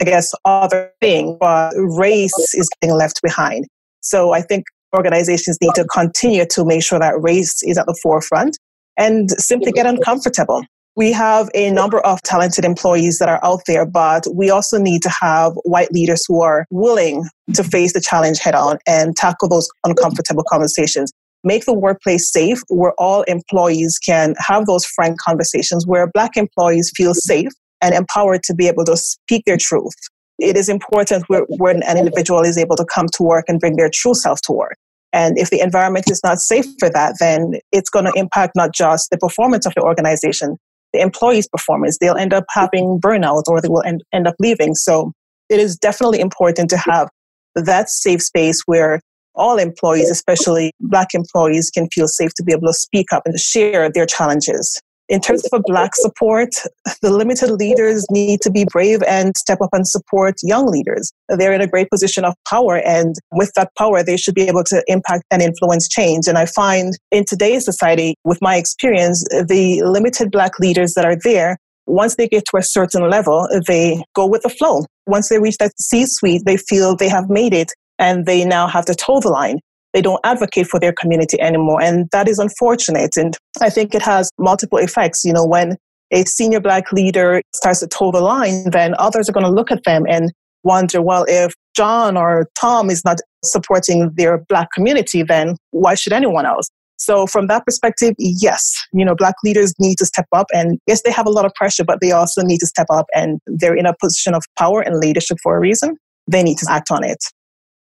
I 0.03 0.05
guess, 0.05 0.33
other 0.45 0.91
things, 1.01 1.37
but 1.39 1.73
race 1.77 2.35
is 2.55 2.69
getting 2.81 2.97
left 2.97 3.23
behind. 3.23 3.67
So 4.01 4.33
I 4.33 4.43
think 4.43 4.65
organizations 4.97 5.59
need 5.63 5.75
to 5.77 5.85
continue 5.85 6.45
to 6.45 6.65
make 6.65 6.83
sure 6.83 6.99
that 6.99 7.23
race 7.23 7.63
is 7.63 7.79
at 7.79 7.87
the 7.87 7.97
forefront 8.03 8.59
and 8.99 9.31
simply 9.31 9.71
get 9.71 9.87
uncomfortable. 9.87 10.65
We 10.95 11.11
have 11.13 11.49
a 11.55 11.71
number 11.71 12.01
of 12.01 12.21
talented 12.21 12.67
employees 12.67 13.19
that 13.19 13.29
are 13.29 13.41
out 13.43 13.63
there, 13.67 13.87
but 13.87 14.27
we 14.35 14.51
also 14.51 14.79
need 14.79 15.01
to 15.03 15.11
have 15.21 15.55
white 15.65 15.91
leaders 15.91 16.23
who 16.29 16.43
are 16.43 16.67
willing 16.71 17.25
to 17.55 17.65
face 17.65 17.95
the 17.95 18.01
challenge 18.01 18.41
head 18.41 18.55
on 18.55 18.77
and 18.87 19.17
tackle 19.17 19.49
those 19.49 19.71
uncomfortable 19.85 20.45
conversations. 20.51 21.11
Make 21.45 21.65
the 21.65 21.73
workplace 21.73 22.31
safe 22.31 22.61
where 22.69 22.93
all 22.99 23.23
employees 23.23 23.99
can 23.99 24.35
have 24.39 24.67
those 24.67 24.85
frank 24.85 25.19
conversations, 25.19 25.87
where 25.87 26.11
Black 26.13 26.37
employees 26.37 26.93
feel 26.95 27.15
safe 27.15 27.51
and 27.81 27.95
empowered 27.95 28.43
to 28.45 28.55
be 28.55 28.69
able 28.69 28.85
to 28.85 28.97
speak 28.97 29.45
their 29.47 29.57
truth. 29.59 29.97
It 30.39 30.59
is 30.59 30.69
important 30.69 31.25
when 31.29 31.83
an 31.85 31.97
individual 31.97 32.43
is 32.43 32.59
able 32.59 32.77
to 32.77 32.85
come 32.85 33.07
to 33.15 33.23
work 33.23 33.47
and 33.49 33.59
bring 33.59 33.77
their 33.77 33.91
true 33.93 34.15
self 34.15 34.43
to 34.43 34.53
work. 34.53 34.77
And 35.15 35.39
if 35.39 35.51
the 35.51 35.61
environment 35.61 36.11
is 36.11 36.21
not 36.23 36.39
safe 36.39 36.67
for 36.79 36.91
that, 36.91 37.17
then 37.19 37.55
it's 37.71 37.91
going 37.91 38.05
to 38.05 38.13
impact 38.15 38.53
not 38.57 38.75
just 38.75 39.11
the 39.11 39.19
performance 39.19 39.67
of 39.67 39.75
the 39.75 39.83
organization, 39.83 40.59
the 40.93 41.01
employee's 41.01 41.49
performance. 41.49 41.99
They'll 41.99 42.17
end 42.17 42.33
up 42.33 42.45
having 42.51 43.01
burnout 43.01 43.45
or 43.47 43.61
they 43.61 43.69
will 43.69 43.83
end, 43.83 44.03
end 44.13 44.27
up 44.27 44.35
leaving. 44.39 44.75
So 44.75 45.13
it 45.49 45.61
is 45.61 45.77
definitely 45.77 46.21
important 46.21 46.71
to 46.71 46.77
have 46.77 47.09
that 47.55 47.89
safe 47.89 48.23
space 48.23 48.63
where 48.67 49.01
all 49.35 49.59
employees, 49.59 50.11
especially 50.11 50.73
Black 50.81 51.09
employees, 51.15 51.71
can 51.71 51.89
feel 51.89 52.09
safe 52.09 52.33
to 52.35 52.43
be 52.43 52.53
able 52.53 52.69
to 52.69 52.75
speak 52.75 53.13
up 53.13 53.23
and 53.25 53.39
share 53.39 53.91
their 53.91 54.07
challenges. 54.07 54.81
In 55.13 55.21
terms 55.21 55.45
of 55.45 55.61
a 55.61 55.63
Black 55.67 55.95
support, 55.95 56.55
the 57.03 57.11
limited 57.11 57.51
leaders 57.51 58.07
need 58.11 58.41
to 58.41 58.51
be 58.51 58.65
brave 58.73 59.03
and 59.03 59.37
step 59.37 59.59
up 59.61 59.69
and 59.75 59.87
support 59.87 60.37
young 60.43 60.67
leaders. 60.67 61.13
They're 61.29 61.53
in 61.53 61.61
a 61.61 61.67
great 61.67 61.91
position 61.91 62.25
of 62.25 62.35
power, 62.49 62.79
and 62.79 63.15
with 63.31 63.53
that 63.55 63.69
power, 63.77 64.03
they 64.03 64.17
should 64.17 64.35
be 64.35 64.49
able 64.49 64.65
to 64.65 64.83
impact 64.87 65.25
and 65.31 65.43
influence 65.43 65.87
change. 65.87 66.29
And 66.29 66.39
I 66.39 66.47
find 66.47 66.95
in 67.11 67.27
today's 67.27 67.67
society, 67.67 68.15
with 68.25 68.41
my 68.41 68.57
experience, 68.57 69.23
the 69.29 69.83
limited 69.85 70.31
Black 70.31 70.59
leaders 70.59 70.95
that 70.95 71.05
are 71.05 71.19
there 71.23 71.59
once 71.85 72.17
they 72.17 72.27
get 72.27 72.45
to 72.47 72.57
a 72.57 72.63
certain 72.63 73.11
level, 73.11 73.47
they 73.67 74.03
go 74.15 74.27
with 74.27 74.41
the 74.41 74.49
flow. 74.49 74.87
Once 75.07 75.29
they 75.29 75.39
reach 75.39 75.59
that 75.59 75.79
C 75.79 76.07
suite, 76.07 76.41
they 76.47 76.57
feel 76.57 76.97
they 76.97 77.11
have 77.11 77.29
made 77.29 77.53
it 77.53 77.71
and 77.99 78.25
they 78.25 78.47
now 78.47 78.67
have 78.67 78.87
to 78.87 78.95
toe 78.95 79.21
the 79.21 79.29
line. 79.29 79.59
They 79.93 80.03
don't 80.03 80.21
advocate 80.25 80.67
for 80.67 80.81
their 80.81 80.93
community 80.93 81.41
anymore. 81.41 81.83
And 81.83 82.09
that 82.13 82.29
is 82.29 82.39
unfortunate. 82.39 83.17
And 83.17 83.37
I 83.61 83.71
think 83.71 83.95
it 83.95 84.03
has 84.03 84.31
multiple 84.39 84.79
effects. 84.79 85.25
You 85.25 85.33
know, 85.33 85.45
when 85.45 85.77
a 86.13 86.25
senior 86.25 86.61
black 86.61 86.93
leader 86.93 87.43
starts 87.55 87.81
to 87.81 87.87
toe 87.87 88.11
the 88.11 88.21
line, 88.21 88.71
then 88.71 88.95
others 88.99 89.29
are 89.29 89.33
going 89.33 89.47
to 89.47 89.53
look 89.53 89.71
at 89.71 89.85
them 89.85 90.05
and 90.09 90.33
wonder, 90.63 91.03
well, 91.03 91.25
if 91.29 91.55
John 91.75 92.17
or 92.17 92.49
Tom 92.59 92.91
is 92.91 93.05
not 93.05 93.19
supporting 93.45 94.11
their 94.15 94.45
black 94.49 94.69
community, 94.73 95.23
then 95.23 95.57
why 95.71 95.95
should 95.95 96.13
anyone 96.13 96.47
else? 96.47 96.69
So 96.99 97.27
from 97.27 97.49
that 97.49 97.65
perspective, 97.65 98.15
yes, 98.19 98.73
you 98.93 99.05
know, 99.05 99.17
black 99.17 99.35
leaders 99.43 99.75
need 99.81 99.99
to 99.99 100.07
step 100.07 100.27
up 100.33 100.47
and 100.55 100.79
yes, 100.87 101.03
they 101.03 101.11
have 101.11 101.27
a 101.27 101.31
lot 101.31 101.45
of 101.45 101.53
pressure, 101.55 101.83
but 101.83 101.99
they 102.01 102.13
also 102.13 102.43
need 102.43 102.59
to 102.59 102.67
step 102.67 102.87
up 102.93 103.07
and 103.13 103.41
they're 103.49 103.75
in 103.75 103.87
a 103.87 103.95
position 104.01 104.35
of 104.35 104.45
power 104.57 104.83
and 104.83 104.99
leadership 104.99 105.39
for 105.43 105.57
a 105.57 105.61
reason. 105.61 105.97
They 106.29 106.45
need 106.45 106.59
to 106.59 106.67
act 106.71 106.93
on 106.93 107.03
it. 107.03 107.19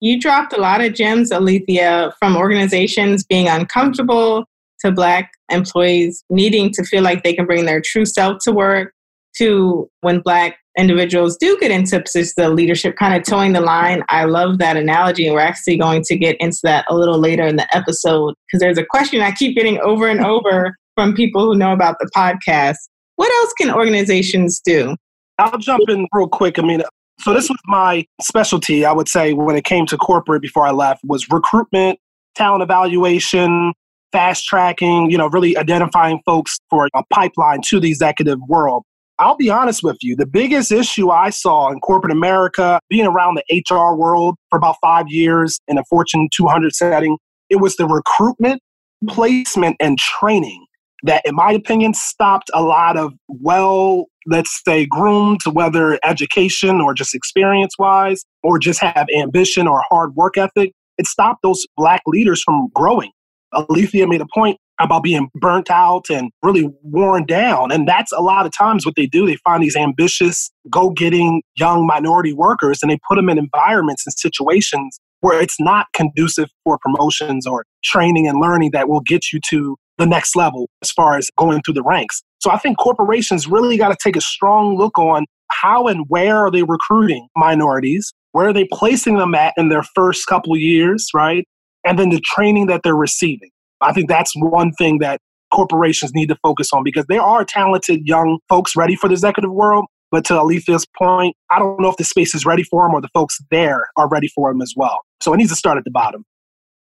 You 0.01 0.19
dropped 0.19 0.53
a 0.53 0.61
lot 0.61 0.81
of 0.81 0.93
gems, 0.93 1.31
Alethea, 1.31 2.13
from 2.19 2.37
organizations 2.37 3.23
being 3.23 3.47
uncomfortable 3.47 4.45
to 4.79 4.91
Black 4.91 5.31
employees 5.51 6.23
needing 6.29 6.71
to 6.71 6.83
feel 6.83 7.03
like 7.03 7.23
they 7.23 7.33
can 7.33 7.45
bring 7.45 7.65
their 7.65 7.81
true 7.81 8.05
self 8.05 8.37
to 8.43 8.51
work 8.51 8.93
to 9.37 9.89
when 10.01 10.19
Black 10.19 10.57
individuals 10.77 11.35
do 11.37 11.57
get 11.59 11.71
into 11.71 11.99
positions 11.99 12.33
of 12.37 12.53
leadership, 12.53 12.95
kind 12.97 13.13
of 13.13 13.23
towing 13.23 13.53
the 13.53 13.61
line. 13.61 14.01
I 14.09 14.23
love 14.23 14.59
that 14.59 14.77
analogy. 14.77 15.25
And 15.25 15.35
we're 15.35 15.41
actually 15.41 15.77
going 15.77 16.03
to 16.03 16.17
get 16.17 16.37
into 16.39 16.59
that 16.63 16.85
a 16.89 16.95
little 16.95 17.19
later 17.19 17.45
in 17.45 17.57
the 17.57 17.75
episode 17.75 18.33
because 18.47 18.61
there's 18.61 18.77
a 18.77 18.85
question 18.85 19.21
I 19.21 19.31
keep 19.31 19.55
getting 19.55 19.79
over 19.79 20.07
and 20.07 20.21
over 20.25 20.75
from 20.95 21.13
people 21.13 21.45
who 21.45 21.57
know 21.57 21.73
about 21.73 21.97
the 21.99 22.09
podcast. 22.15 22.77
What 23.17 23.31
else 23.41 23.53
can 23.53 23.73
organizations 23.73 24.61
do? 24.63 24.95
I'll 25.37 25.57
jump 25.57 25.89
in 25.89 26.07
real 26.13 26.27
quick. 26.27 26.57
I 26.59 26.61
mean, 26.61 26.81
so 27.19 27.33
this 27.33 27.49
was 27.49 27.57
my 27.65 28.05
specialty, 28.21 28.85
I 28.85 28.91
would 28.91 29.09
say, 29.09 29.33
when 29.33 29.55
it 29.55 29.65
came 29.65 29.85
to 29.87 29.97
corporate 29.97 30.41
before 30.41 30.65
I 30.65 30.71
left, 30.71 31.01
was 31.03 31.29
recruitment, 31.29 31.99
talent 32.35 32.63
evaluation, 32.63 33.73
fast 34.11 34.45
tracking, 34.45 35.11
you 35.11 35.17
know, 35.17 35.27
really 35.27 35.57
identifying 35.57 36.21
folks 36.25 36.59
for 36.69 36.87
a 36.93 37.03
pipeline 37.11 37.61
to 37.67 37.79
the 37.79 37.89
executive 37.89 38.39
world. 38.47 38.83
I'll 39.19 39.35
be 39.35 39.49
honest 39.49 39.83
with 39.83 39.97
you, 40.01 40.15
the 40.15 40.25
biggest 40.25 40.71
issue 40.71 41.09
I 41.09 41.29
saw 41.29 41.69
in 41.69 41.81
corporate 41.81 42.13
America, 42.13 42.79
being 42.89 43.05
around 43.05 43.35
the 43.37 43.63
HR 43.69 43.95
world 43.95 44.35
for 44.49 44.57
about 44.57 44.77
five 44.81 45.09
years 45.09 45.59
in 45.67 45.77
a 45.77 45.83
Fortune 45.89 46.29
200 46.33 46.73
setting, 46.73 47.17
it 47.49 47.57
was 47.57 47.75
the 47.75 47.85
recruitment, 47.85 48.61
placement, 49.09 49.75
and 49.81 49.97
training 49.97 50.65
that, 51.03 51.21
in 51.25 51.35
my 51.35 51.51
opinion, 51.51 51.93
stopped 51.93 52.49
a 52.53 52.61
lot 52.61 52.97
of 52.97 53.13
well 53.27 54.05
let's 54.29 54.61
say, 54.65 54.85
groomed, 54.85 55.41
whether 55.51 55.99
education 56.03 56.79
or 56.79 56.93
just 56.93 57.15
experience 57.15 57.73
wise, 57.77 58.23
or 58.43 58.59
just 58.59 58.79
have 58.79 59.07
ambition 59.17 59.67
or 59.67 59.83
hard 59.89 60.15
work 60.15 60.37
ethic, 60.37 60.71
it 60.97 61.07
stopped 61.07 61.41
those 61.41 61.65
black 61.75 62.01
leaders 62.05 62.41
from 62.41 62.67
growing. 62.73 63.11
Alethea 63.53 64.07
made 64.07 64.21
a 64.21 64.27
point 64.33 64.57
about 64.79 65.03
being 65.03 65.29
burnt 65.35 65.69
out 65.69 66.09
and 66.09 66.31
really 66.43 66.69
worn 66.83 67.25
down. 67.25 67.71
And 67.71 67.87
that's 67.87 68.11
a 68.13 68.21
lot 68.21 68.45
of 68.45 68.51
times 68.57 68.85
what 68.85 68.95
they 68.95 69.07
do. 69.07 69.25
They 69.25 69.35
find 69.37 69.61
these 69.61 69.75
ambitious, 69.75 70.51
go 70.69 70.91
getting 70.91 71.41
young 71.57 71.85
minority 71.85 72.31
workers 72.31 72.79
and 72.81 72.89
they 72.89 72.99
put 73.09 73.15
them 73.15 73.29
in 73.29 73.37
environments 73.37 74.05
and 74.05 74.13
situations 74.13 74.99
where 75.21 75.41
it's 75.41 75.59
not 75.59 75.87
conducive 75.93 76.49
for 76.63 76.77
promotions 76.81 77.45
or 77.45 77.65
training 77.83 78.25
and 78.27 78.39
learning 78.39 78.71
that 78.71 78.87
will 78.87 79.01
get 79.01 79.33
you 79.33 79.39
to 79.49 79.75
the 79.99 80.07
next 80.07 80.35
level 80.35 80.69
as 80.81 80.89
far 80.91 81.17
as 81.17 81.29
going 81.37 81.61
through 81.61 81.75
the 81.75 81.83
ranks. 81.83 82.23
So 82.39 82.49
I 82.49 82.57
think 82.57 82.77
corporations 82.77 83.47
really 83.47 83.77
got 83.77 83.89
to 83.89 83.97
take 84.01 84.15
a 84.15 84.21
strong 84.21 84.77
look 84.77 84.97
on 84.97 85.25
how 85.51 85.87
and 85.87 86.05
where 86.07 86.37
are 86.37 86.49
they 86.49 86.63
recruiting 86.63 87.27
minorities? 87.35 88.11
Where 88.31 88.47
are 88.47 88.53
they 88.53 88.67
placing 88.71 89.17
them 89.17 89.35
at 89.35 89.53
in 89.57 89.69
their 89.69 89.83
first 89.83 90.25
couple 90.25 90.55
years, 90.57 91.07
right? 91.13 91.45
And 91.85 91.99
then 91.99 92.09
the 92.09 92.21
training 92.21 92.67
that 92.67 92.81
they're 92.83 92.95
receiving. 92.95 93.49
I 93.81 93.93
think 93.93 94.09
that's 94.09 94.33
one 94.35 94.71
thing 94.73 94.99
that 94.99 95.19
corporations 95.53 96.13
need 96.13 96.29
to 96.29 96.37
focus 96.43 96.69
on 96.73 96.83
because 96.83 97.05
there 97.07 97.21
are 97.21 97.43
talented 97.43 98.07
young 98.07 98.39
folks 98.47 98.75
ready 98.75 98.95
for 98.95 99.07
the 99.07 99.13
executive 99.13 99.51
world. 99.51 99.85
But 100.11 100.25
to 100.25 100.39
Alethea's 100.39 100.87
point, 100.97 101.35
I 101.51 101.59
don't 101.59 101.79
know 101.79 101.89
if 101.89 101.97
the 101.97 102.03
space 102.03 102.33
is 102.33 102.45
ready 102.45 102.63
for 102.63 102.85
them 102.85 102.95
or 102.95 103.01
the 103.01 103.09
folks 103.13 103.37
there 103.51 103.87
are 103.95 104.07
ready 104.07 104.27
for 104.27 104.51
them 104.51 104.61
as 104.61 104.73
well. 104.75 104.99
So 105.21 105.33
it 105.33 105.37
needs 105.37 105.51
to 105.51 105.55
start 105.55 105.77
at 105.77 105.83
the 105.83 105.91
bottom. 105.91 106.25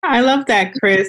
I 0.03 0.21
love 0.21 0.47
that, 0.47 0.75
Chris. 0.75 1.09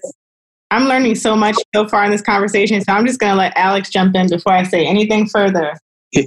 I'm 0.71 0.85
learning 0.85 1.15
so 1.15 1.35
much 1.35 1.55
so 1.75 1.87
far 1.87 2.05
in 2.05 2.11
this 2.11 2.21
conversation, 2.21 2.81
so 2.81 2.93
I'm 2.93 3.05
just 3.05 3.19
going 3.19 3.31
to 3.31 3.37
let 3.37 3.53
Alex 3.55 3.89
jump 3.89 4.15
in 4.15 4.29
before 4.29 4.53
I 4.53 4.63
say 4.63 4.85
anything 4.85 5.27
further. 5.27 5.73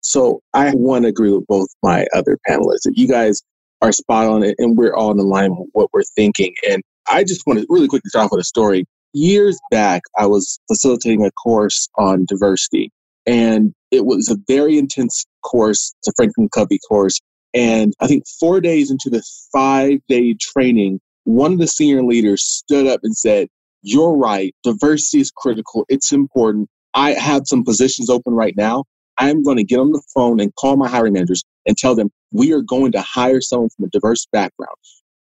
so 0.00 0.40
I 0.54 0.72
want 0.74 1.02
to 1.02 1.08
agree 1.08 1.32
with 1.32 1.46
both 1.46 1.68
my 1.82 2.06
other 2.14 2.38
panelists. 2.48 2.86
You 2.92 3.08
guys 3.08 3.42
are 3.82 3.92
spot 3.92 4.26
on 4.26 4.42
it, 4.42 4.54
and 4.58 4.76
we're 4.76 4.94
all 4.94 5.10
in 5.10 5.18
alignment 5.18 5.60
with 5.60 5.70
what 5.72 5.90
we're 5.92 6.02
thinking. 6.14 6.54
And 6.68 6.82
I 7.08 7.24
just 7.24 7.46
want 7.46 7.58
to 7.58 7.66
really 7.68 7.88
quickly 7.88 8.08
start 8.08 8.26
off 8.26 8.30
with 8.32 8.40
a 8.40 8.44
story. 8.44 8.84
Years 9.12 9.58
back, 9.70 10.02
I 10.16 10.26
was 10.26 10.58
facilitating 10.68 11.24
a 11.24 11.30
course 11.32 11.88
on 11.96 12.26
diversity, 12.26 12.90
and 13.26 13.72
it 13.90 14.04
was 14.04 14.28
a 14.28 14.36
very 14.46 14.78
intense 14.78 15.24
course. 15.44 15.94
It's 15.98 16.08
a 16.08 16.12
Franklin 16.16 16.48
Covey 16.54 16.78
course. 16.88 17.18
And 17.54 17.94
I 18.00 18.06
think 18.06 18.24
four 18.38 18.60
days 18.60 18.90
into 18.90 19.08
the 19.10 19.22
five 19.52 20.00
day 20.08 20.34
training, 20.34 21.00
one 21.28 21.52
of 21.52 21.58
the 21.58 21.66
senior 21.66 22.02
leaders 22.02 22.42
stood 22.42 22.86
up 22.86 23.00
and 23.02 23.14
said, 23.14 23.48
You're 23.82 24.16
right. 24.16 24.54
Diversity 24.62 25.20
is 25.20 25.30
critical. 25.30 25.84
It's 25.90 26.10
important. 26.10 26.70
I 26.94 27.10
have 27.12 27.42
some 27.44 27.64
positions 27.64 28.08
open 28.08 28.32
right 28.32 28.54
now. 28.56 28.84
I'm 29.18 29.42
going 29.42 29.58
to 29.58 29.64
get 29.64 29.78
on 29.78 29.92
the 29.92 30.02
phone 30.14 30.40
and 30.40 30.54
call 30.54 30.76
my 30.76 30.88
hiring 30.88 31.12
managers 31.12 31.44
and 31.66 31.76
tell 31.76 31.94
them 31.94 32.10
we 32.32 32.52
are 32.54 32.62
going 32.62 32.92
to 32.92 33.02
hire 33.02 33.42
someone 33.42 33.68
from 33.76 33.84
a 33.84 33.88
diverse 33.88 34.26
background. 34.32 34.74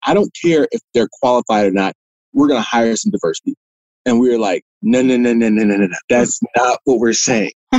I 0.05 0.13
don't 0.13 0.29
care 0.39 0.67
if 0.71 0.81
they're 0.93 1.09
qualified 1.21 1.65
or 1.65 1.71
not. 1.71 1.95
We're 2.33 2.49
going 2.49 2.61
to 2.61 2.69
hire 2.69 2.95
some 2.95 3.11
diverse 3.11 3.39
people. 3.39 3.61
And 4.05 4.19
we 4.19 4.29
were 4.29 4.37
like, 4.37 4.63
no, 4.83 5.01
no, 5.01 5.17
no, 5.17 5.33
no, 5.33 5.49
no, 5.49 5.63
no, 5.63 5.75
no. 5.75 5.97
That's 6.09 6.39
not 6.55 6.79
what 6.83 6.99
we're 6.99 7.13
saying. 7.13 7.53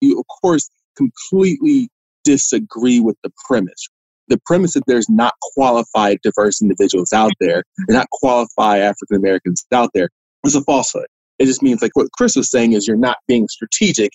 you, 0.00 0.18
of 0.18 0.24
course, 0.42 0.68
completely 0.96 1.88
disagree 2.24 2.98
with 2.98 3.16
the 3.22 3.30
premise 3.46 3.88
the 4.28 4.40
premise 4.46 4.74
that 4.74 4.84
there's 4.86 5.08
not 5.08 5.34
qualified 5.54 6.18
diverse 6.22 6.62
individuals 6.62 7.12
out 7.12 7.32
there, 7.40 7.62
and 7.78 7.94
not 7.96 8.08
qualified 8.10 8.80
African 8.80 9.16
Americans 9.16 9.64
out 9.72 9.90
there, 9.94 10.08
is 10.44 10.54
a 10.54 10.62
falsehood. 10.62 11.06
It 11.38 11.46
just 11.46 11.62
means 11.62 11.82
like 11.82 11.92
what 11.94 12.12
Chris 12.16 12.36
was 12.36 12.50
saying 12.50 12.72
is 12.72 12.86
you're 12.86 12.96
not 12.96 13.18
being 13.26 13.48
strategic 13.48 14.12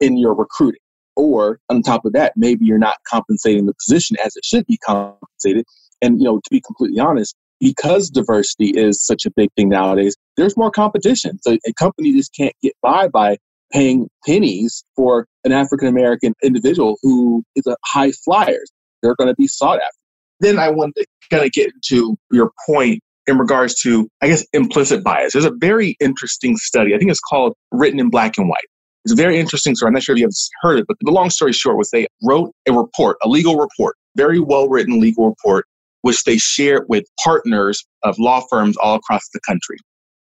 in 0.00 0.16
your 0.16 0.34
recruiting. 0.34 0.80
Or 1.14 1.58
on 1.68 1.82
top 1.82 2.04
of 2.06 2.14
that, 2.14 2.32
maybe 2.36 2.64
you're 2.64 2.78
not 2.78 2.96
compensating 3.08 3.66
the 3.66 3.74
position 3.74 4.16
as 4.24 4.34
it 4.34 4.44
should 4.44 4.66
be 4.66 4.78
compensated. 4.78 5.66
And 6.00 6.18
you 6.18 6.24
know, 6.24 6.38
to 6.38 6.50
be 6.50 6.60
completely 6.60 7.00
honest, 7.00 7.36
because 7.60 8.10
diversity 8.10 8.70
is 8.70 9.04
such 9.04 9.26
a 9.26 9.30
big 9.30 9.50
thing 9.54 9.68
nowadays, 9.68 10.16
there's 10.36 10.56
more 10.56 10.70
competition. 10.70 11.38
So 11.42 11.58
a 11.66 11.72
company 11.74 12.12
just 12.12 12.34
can't 12.34 12.54
get 12.62 12.72
by 12.82 13.08
by 13.08 13.36
paying 13.72 14.08
pennies 14.26 14.84
for 14.96 15.26
an 15.44 15.52
African 15.52 15.88
American 15.88 16.34
individual 16.42 16.96
who 17.02 17.44
is 17.54 17.66
a 17.66 17.76
high 17.84 18.12
flyers 18.24 18.70
they're 19.02 19.14
going 19.16 19.28
to 19.28 19.34
be 19.36 19.46
sought 19.46 19.76
after. 19.76 19.98
Then 20.40 20.58
I 20.58 20.70
want 20.70 20.94
to 20.96 21.06
kind 21.30 21.44
of 21.44 21.52
get 21.52 21.70
into 21.72 22.16
your 22.30 22.50
point 22.66 23.00
in 23.26 23.38
regards 23.38 23.80
to, 23.82 24.08
I 24.20 24.28
guess, 24.28 24.44
implicit 24.52 25.04
bias. 25.04 25.32
There's 25.32 25.44
a 25.44 25.52
very 25.60 25.96
interesting 26.00 26.56
study. 26.56 26.94
I 26.94 26.98
think 26.98 27.10
it's 27.10 27.20
called 27.20 27.54
Written 27.70 28.00
in 28.00 28.10
Black 28.10 28.36
and 28.38 28.48
White. 28.48 28.66
It's 29.04 29.12
a 29.12 29.16
very 29.16 29.38
interesting 29.38 29.74
story. 29.74 29.88
I'm 29.88 29.94
not 29.94 30.02
sure 30.02 30.14
if 30.14 30.20
you 30.20 30.26
have 30.26 30.32
heard 30.62 30.78
it, 30.78 30.84
but 30.86 30.96
the 31.00 31.10
long 31.10 31.30
story 31.30 31.52
short 31.52 31.76
was 31.76 31.90
they 31.90 32.06
wrote 32.22 32.52
a 32.68 32.72
report, 32.72 33.16
a 33.24 33.28
legal 33.28 33.56
report, 33.56 33.96
very 34.16 34.38
well 34.38 34.68
written 34.68 35.00
legal 35.00 35.28
report, 35.28 35.66
which 36.02 36.22
they 36.24 36.38
shared 36.38 36.84
with 36.88 37.04
partners 37.22 37.84
of 38.04 38.16
law 38.18 38.44
firms 38.48 38.76
all 38.76 38.94
across 38.96 39.28
the 39.34 39.40
country. 39.46 39.76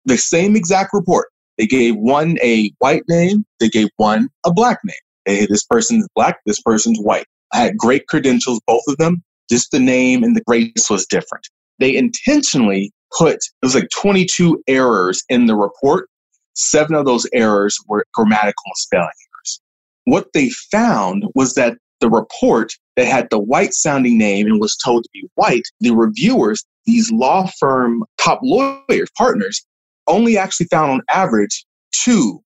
The 0.04 0.16
same 0.16 0.54
exact 0.54 0.90
report. 0.92 1.28
They 1.56 1.66
gave 1.66 1.96
one 1.96 2.38
a 2.40 2.70
white 2.78 3.02
name, 3.08 3.44
they 3.58 3.68
gave 3.68 3.88
one 3.96 4.28
a 4.46 4.52
black 4.52 4.78
name. 4.84 4.94
Hey, 5.24 5.46
this 5.46 5.64
person's 5.64 6.06
black, 6.14 6.38
this 6.46 6.60
person's 6.60 7.00
white 7.00 7.26
had 7.52 7.76
great 7.76 8.06
credentials, 8.06 8.61
both 8.66 8.82
of 8.88 8.96
them. 8.98 9.22
Just 9.50 9.70
the 9.70 9.80
name 9.80 10.22
and 10.22 10.37
the 10.37 10.42
grace 10.42 10.90
was 10.90 11.06
different. 11.06 11.46
They 11.78 11.96
intentionally 11.96 12.92
put, 13.16 13.37
it 13.37 13.50
was 13.62 13.74
like 13.74 13.88
22 14.00 14.62
errors 14.66 15.22
in 15.28 15.46
the 15.46 15.56
report. 15.56 16.08
Seven 16.54 16.94
of 16.94 17.06
those 17.06 17.26
errors 17.32 17.78
were 17.87 18.04
grammatical 18.14 18.62
and 18.66 18.76
spelling 18.76 19.04
errors. 19.04 19.61
what 20.04 20.32
they 20.34 20.50
found 20.50 21.24
was 21.34 21.54
that 21.54 21.78
the 22.00 22.11
report 22.11 22.72
that 22.96 23.06
had 23.06 23.28
the 23.30 23.38
white 23.38 23.74
sounding 23.74 24.18
name 24.18 24.46
and 24.46 24.61
was 24.61 24.76
told 24.76 25.04
to 25.04 25.11
be 25.12 25.28
white, 25.34 25.62
the 25.80 25.90
reviewers, 25.90 26.64
these 26.84 27.11
law 27.12 27.48
firm 27.58 28.04
top 28.18 28.40
lawyers, 28.42 29.08
partners, 29.16 29.64
only 30.06 30.38
actually 30.38 30.66
found 30.66 30.90
on 30.90 31.00
average 31.11 31.64
two 31.92 32.40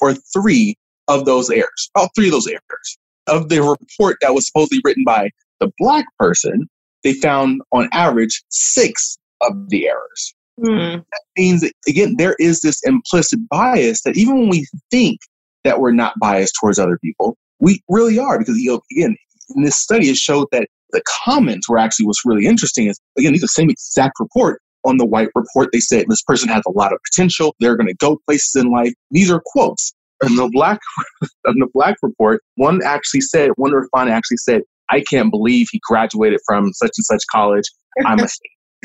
or 0.00 0.14
three 0.32 0.76
of 1.08 1.24
those 1.24 1.50
errors, 1.50 1.90
all 1.94 2.08
three 2.14 2.26
of 2.26 2.32
those 2.32 2.46
errors. 2.46 2.98
Of 3.28 3.48
the 3.48 3.62
report 3.62 4.16
that 4.20 4.34
was 4.34 4.46
supposedly 4.46 4.80
written 4.84 5.04
by 5.04 5.30
the 5.60 5.70
black 5.78 6.04
person, 6.18 6.68
they 7.04 7.14
found 7.14 7.62
on 7.72 7.88
average 7.92 8.42
six 8.48 9.16
of 9.42 9.68
the 9.68 9.88
errors. 9.88 10.34
Mm. 10.60 10.96
That 10.98 11.22
means 11.36 11.60
that, 11.62 11.72
again, 11.88 12.16
there 12.18 12.36
is 12.38 12.60
this 12.60 12.80
implicit 12.84 13.40
bias 13.48 14.02
that 14.02 14.16
even 14.16 14.38
when 14.38 14.48
we 14.48 14.66
think 14.90 15.20
that 15.64 15.80
we're 15.80 15.92
not 15.92 16.18
biased 16.20 16.54
towards 16.60 16.78
other 16.78 16.98
people, 16.98 17.36
we 17.60 17.80
really 17.88 18.18
are 18.18 18.38
because, 18.38 18.58
you 18.58 18.72
know, 18.72 18.80
again, 18.92 19.16
in 19.54 19.62
this 19.62 19.76
study, 19.76 20.08
it 20.08 20.16
showed 20.16 20.48
that 20.52 20.68
the 20.90 21.02
comments 21.24 21.68
were 21.68 21.78
actually 21.78 22.06
what's 22.06 22.24
really 22.24 22.46
interesting 22.46 22.86
is, 22.86 22.98
again, 23.16 23.32
these 23.32 23.42
are 23.42 23.46
the 23.46 23.48
same 23.48 23.70
exact 23.70 24.18
report. 24.20 24.60
On 24.84 24.96
the 24.96 25.06
white 25.06 25.28
report, 25.36 25.70
they 25.72 25.78
said 25.78 26.06
this 26.08 26.22
person 26.22 26.48
has 26.48 26.62
a 26.66 26.72
lot 26.72 26.92
of 26.92 26.98
potential. 27.08 27.54
They're 27.60 27.76
going 27.76 27.86
to 27.86 27.94
go 27.94 28.18
places 28.26 28.60
in 28.60 28.70
life. 28.70 28.92
These 29.12 29.30
are 29.30 29.40
quotes. 29.46 29.94
In 30.22 30.36
the 30.36 30.48
black, 30.52 30.80
in 31.46 31.58
the 31.58 31.68
black 31.74 31.96
report, 32.02 32.42
one 32.56 32.80
actually 32.84 33.22
said, 33.22 33.50
one 33.56 33.72
respondent 33.72 34.16
actually 34.16 34.36
said, 34.38 34.62
I 34.90 35.00
can't 35.00 35.30
believe 35.30 35.68
he 35.70 35.80
graduated 35.82 36.40
from 36.46 36.72
such 36.72 36.92
and 36.96 37.04
such 37.04 37.22
college. 37.30 37.64
I'm 38.04 38.20
a, 38.20 38.28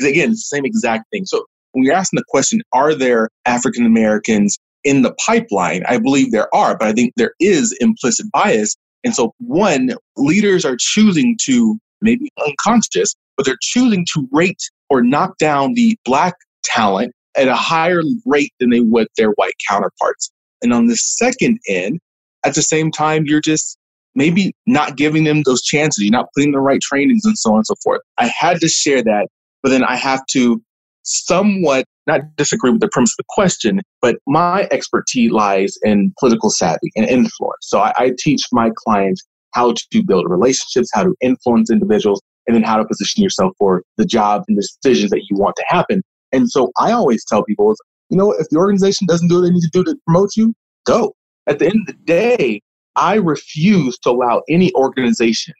again, 0.06 0.34
same 0.34 0.64
exact 0.64 1.04
thing. 1.12 1.26
So 1.26 1.44
when 1.72 1.84
you're 1.84 1.94
asking 1.94 2.18
the 2.18 2.24
question, 2.28 2.60
are 2.72 2.94
there 2.94 3.28
African 3.46 3.86
Americans 3.86 4.58
in 4.84 5.02
the 5.02 5.14
pipeline? 5.14 5.84
I 5.86 5.98
believe 5.98 6.32
there 6.32 6.52
are, 6.54 6.76
but 6.76 6.88
I 6.88 6.92
think 6.92 7.12
there 7.16 7.34
is 7.40 7.76
implicit 7.80 8.26
bias. 8.32 8.76
And 9.04 9.14
so, 9.14 9.32
one, 9.38 9.92
leaders 10.16 10.64
are 10.64 10.76
choosing 10.78 11.36
to, 11.44 11.78
maybe 12.00 12.30
unconscious, 12.44 13.14
but 13.36 13.46
they're 13.46 13.58
choosing 13.60 14.06
to 14.14 14.28
rate 14.32 14.62
or 14.90 15.02
knock 15.02 15.38
down 15.38 15.74
the 15.74 15.96
black 16.04 16.34
talent 16.64 17.12
at 17.36 17.48
a 17.48 17.54
higher 17.54 18.02
rate 18.26 18.52
than 18.58 18.70
they 18.70 18.80
would 18.80 19.06
their 19.16 19.30
white 19.30 19.54
counterparts. 19.68 20.30
And 20.62 20.72
on 20.72 20.86
the 20.86 20.96
second 20.96 21.58
end, 21.68 22.00
at 22.44 22.54
the 22.54 22.62
same 22.62 22.90
time, 22.90 23.24
you're 23.26 23.40
just 23.40 23.78
maybe 24.14 24.52
not 24.66 24.96
giving 24.96 25.24
them 25.24 25.42
those 25.44 25.62
chances. 25.62 26.02
You're 26.02 26.12
not 26.12 26.28
putting 26.34 26.52
the 26.52 26.60
right 26.60 26.80
trainings 26.80 27.24
and 27.24 27.38
so 27.38 27.50
on 27.50 27.56
and 27.58 27.66
so 27.66 27.74
forth. 27.82 28.00
I 28.18 28.26
had 28.26 28.60
to 28.60 28.68
share 28.68 29.02
that, 29.02 29.28
but 29.62 29.70
then 29.70 29.84
I 29.84 29.96
have 29.96 30.24
to 30.32 30.60
somewhat 31.02 31.84
not 32.06 32.20
disagree 32.36 32.70
with 32.70 32.80
the 32.80 32.88
premise 32.88 33.12
of 33.12 33.18
the 33.18 33.24
question, 33.28 33.80
but 34.00 34.16
my 34.26 34.66
expertise 34.70 35.30
lies 35.30 35.76
in 35.82 36.12
political 36.18 36.50
savvy 36.50 36.90
and 36.96 37.06
influence. 37.06 37.58
So 37.62 37.80
I, 37.80 37.92
I 37.96 38.12
teach 38.18 38.42
my 38.50 38.70
clients 38.76 39.22
how 39.52 39.72
to 39.72 40.04
build 40.04 40.28
relationships, 40.28 40.90
how 40.92 41.04
to 41.04 41.14
influence 41.20 41.70
individuals, 41.70 42.20
and 42.46 42.54
then 42.54 42.62
how 42.62 42.76
to 42.78 42.84
position 42.84 43.22
yourself 43.22 43.52
for 43.58 43.82
the 43.96 44.04
job 44.04 44.44
and 44.48 44.56
the 44.56 44.68
decisions 44.82 45.10
that 45.10 45.22
you 45.28 45.36
want 45.36 45.54
to 45.56 45.64
happen. 45.68 46.02
And 46.32 46.50
so 46.50 46.70
I 46.78 46.92
always 46.92 47.24
tell 47.24 47.44
people, 47.44 47.74
you 48.10 48.16
know, 48.16 48.32
if 48.32 48.48
the 48.50 48.56
organization 48.56 49.06
doesn't 49.06 49.28
do 49.28 49.36
what 49.36 49.42
they 49.42 49.50
need 49.50 49.62
to 49.62 49.70
do 49.72 49.84
to 49.84 49.96
promote 50.06 50.30
you, 50.36 50.54
go. 50.86 51.14
At 51.46 51.58
the 51.58 51.66
end 51.66 51.80
of 51.80 51.86
the 51.86 52.02
day, 52.04 52.60
I 52.96 53.14
refuse 53.14 53.98
to 54.00 54.10
allow 54.10 54.42
any 54.48 54.72
organization 54.74 55.54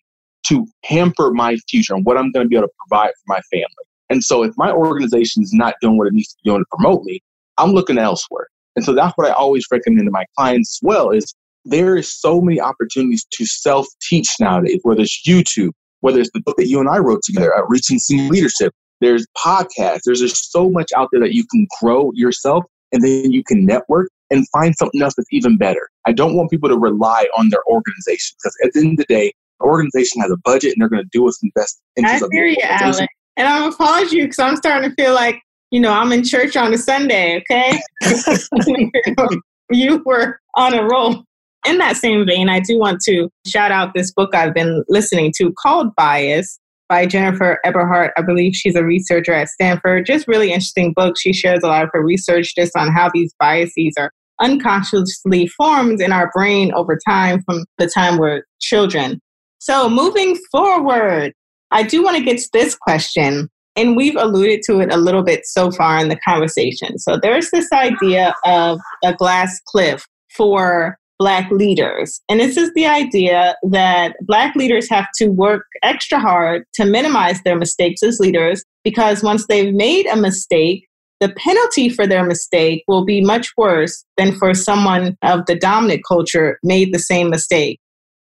to 0.47 0.67
hamper 0.85 1.31
my 1.33 1.57
future 1.69 1.95
and 1.95 2.05
what 2.05 2.17
I'm 2.17 2.33
going 2.33 2.45
to 2.45 2.49
be 2.49 2.57
able 2.57 2.69
to 2.69 2.75
provide 2.89 3.11
for 3.11 3.25
my 3.27 3.41
family. 3.51 3.67
And 4.11 4.25
so 4.25 4.43
if 4.43 4.55
my 4.57 4.71
organization 4.71 5.43
is 5.43 5.53
not 5.53 5.75
doing 5.81 5.99
what 5.99 6.07
it 6.07 6.15
needs 6.15 6.29
to 6.29 6.37
be 6.43 6.51
doing 6.51 6.63
to 6.63 6.67
promote 6.71 7.05
me, 7.05 7.21
I'm 7.59 7.73
looking 7.73 7.99
elsewhere. 7.99 8.47
And 8.77 8.85
so 8.85 8.95
that's 8.95 9.13
what 9.17 9.29
I 9.29 9.33
always 9.33 9.67
recommend 9.71 10.07
to 10.07 10.11
my 10.11 10.25
clients 10.37 10.79
as 10.79 10.87
well 10.87 11.11
is 11.11 11.35
there 11.65 11.97
is 11.97 12.11
so 12.11 12.41
many 12.41 12.61
opportunities 12.61 13.27
to 13.33 13.45
self-teach 13.45 14.29
nowadays, 14.41 14.81
whether 14.83 15.03
it's 15.03 15.23
YouTube, 15.27 15.73
whether 16.01 16.21
it's 16.21 16.31
the 16.33 16.41
book 16.41 16.57
that 16.57 16.69
you 16.69 16.81
and 16.81 16.89
I 16.89 16.99
wrote 16.99 17.21
together, 17.25 17.55
uh, 17.55 17.63
Reaching 17.69 17.99
Senior 17.99 18.31
Leadership. 18.31 18.73
There's 19.01 19.27
podcasts. 19.37 20.01
There's 20.05 20.21
just 20.21 20.51
so 20.51 20.69
much 20.71 20.91
out 20.97 21.09
there 21.13 21.21
that 21.21 21.33
you 21.33 21.45
can 21.51 21.67
grow 21.81 22.11
yourself 22.15 22.65
and 22.93 23.03
then 23.03 23.31
you 23.33 23.45
can 23.45 23.65
network 23.65 24.11
and 24.31 24.47
find 24.51 24.75
something 24.77 25.03
else 25.03 25.15
that's 25.17 25.29
even 25.33 25.57
better. 25.57 25.89
I 26.07 26.13
don't 26.13 26.35
want 26.35 26.51
people 26.51 26.69
to 26.69 26.77
rely 26.77 27.27
on 27.37 27.51
their 27.51 27.65
organization 27.67 28.37
because 28.39 28.57
at 28.65 28.73
the 28.73 28.81
end 28.81 28.99
of 28.99 29.07
the 29.07 29.15
day, 29.15 29.33
the 29.61 29.67
organization 29.67 30.21
has 30.23 30.31
a 30.31 30.37
budget 30.45 30.73
and 30.73 30.83
they're 30.83 30.89
going 30.89 31.03
to 31.03 31.09
do 31.13 31.23
what's 31.23 31.43
in 31.43 31.51
the 31.55 31.61
best 31.61 31.81
interest 31.97 32.23
I 32.23 32.27
of 32.27 32.31
the 32.31 32.39
organization. 32.39 33.03
You, 33.03 33.07
and 33.37 33.49
I'm 33.49 33.73
applaud 33.73 34.13
you 34.13 34.25
because 34.25 34.39
I'm 34.39 34.57
starting 34.57 34.91
to 34.91 34.95
feel 34.97 35.15
like, 35.15 35.41
you 35.71 35.81
know, 35.81 35.93
I'm 35.93 36.13
in 36.13 36.25
church 36.25 36.57
on 36.57 36.73
a 36.73 36.79
Sunday, 36.79 37.43
okay? 37.51 37.81
you 39.71 40.03
were 40.05 40.41
on 40.55 40.75
a 40.75 40.85
roll. 40.85 41.25
In 41.67 41.79
that 41.79 41.97
same 41.97 42.25
vein, 42.25 42.49
I 42.49 42.61
do 42.61 42.79
want 42.79 43.01
to 43.03 43.29
shout 43.47 43.73
out 43.73 43.93
this 43.95 44.13
book 44.13 44.35
I've 44.35 44.55
been 44.55 44.85
listening 44.89 45.33
to 45.39 45.53
called 45.61 45.95
Bias 45.97 46.59
by 46.89 47.07
Jennifer 47.07 47.59
Eberhardt. 47.65 48.13
I 48.17 48.23
believe 48.23 48.55
she's 48.55 48.77
a 48.77 48.85
researcher 48.85 49.33
at 49.33 49.49
Stanford. 49.49 50.07
Just 50.07 50.29
really 50.29 50.49
interesting 50.49 50.93
book. 50.95 51.17
She 51.19 51.33
shares 51.33 51.61
a 51.63 51.69
lot 51.69 51.85
of 51.85 51.91
her 51.93 52.03
research 52.03 52.55
just 52.55 52.77
on 52.77 52.93
how 52.93 53.11
these 53.13 53.33
biases 53.39 53.95
are 53.99 54.11
unconsciously 54.41 55.47
formed 55.49 56.01
in 56.01 56.13
our 56.13 56.31
brain 56.33 56.73
over 56.75 56.99
time 57.07 57.43
from 57.43 57.65
the 57.79 57.89
time 57.89 58.19
we're 58.19 58.43
children. 58.61 59.21
So 59.59 59.89
moving 59.89 60.37
forward, 60.51 61.33
I 61.71 61.83
do 61.83 62.03
want 62.03 62.17
to 62.17 62.23
get 62.23 62.39
to 62.39 62.49
this 62.53 62.75
question, 62.75 63.49
and 63.77 63.97
we've 63.97 64.17
alluded 64.17 64.63
to 64.67 64.81
it 64.81 64.93
a 64.93 64.97
little 64.97 65.25
bit 65.25 65.45
so 65.45 65.71
far 65.71 65.99
in 65.99 66.09
the 66.09 66.19
conversation. 66.27 66.99
So 66.99 67.19
there's 67.21 67.51
this 67.51 67.71
idea 67.73 68.35
of 68.45 68.81
a 69.05 69.13
glass 69.15 69.61
cliff 69.67 70.07
for 70.37 70.97
Black 71.19 71.51
leaders. 71.51 72.21
And 72.29 72.41
this 72.41 72.57
is 72.57 72.73
the 72.75 72.87
idea 72.87 73.57
that 73.71 74.17
Black 74.23 74.55
leaders 74.55 74.89
have 74.91 75.09
to 75.17 75.29
work 75.29 75.67
extra 75.83 76.19
hard 76.19 76.65
to 76.75 76.85
minimize 76.85 77.43
their 77.43 77.57
mistakes 77.57 78.03
as 78.03 78.21
leaders 78.21 78.65
because 78.85 79.23
once 79.23 79.47
they've 79.47 79.75
made 79.75 80.07
a 80.07 80.17
mistake, 80.17 80.87
the 81.21 81.31
penalty 81.31 81.89
for 81.89 82.07
their 82.07 82.25
mistake 82.25 82.85
will 82.87 83.05
be 83.05 83.21
much 83.21 83.51
worse 83.57 84.05
than 84.17 84.37
for 84.39 84.55
someone 84.55 85.17
of 85.23 85.47
the 85.47 85.57
dominant 85.57 86.03
culture 86.07 86.59
made 86.63 86.95
the 86.95 87.01
same 87.01 87.31
mistake. 87.31 87.81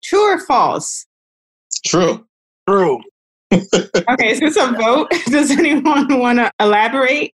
True 0.05 0.35
or 0.35 0.39
false? 0.39 1.07
True. 1.85 2.25
True 2.69 3.01
okay, 3.53 4.31
is 4.31 4.41
this 4.41 4.57
a 4.57 4.73
vote? 4.73 5.11
Does 5.27 5.51
anyone 5.51 6.19
want 6.19 6.39
to 6.39 6.51
elaborate? 6.61 7.33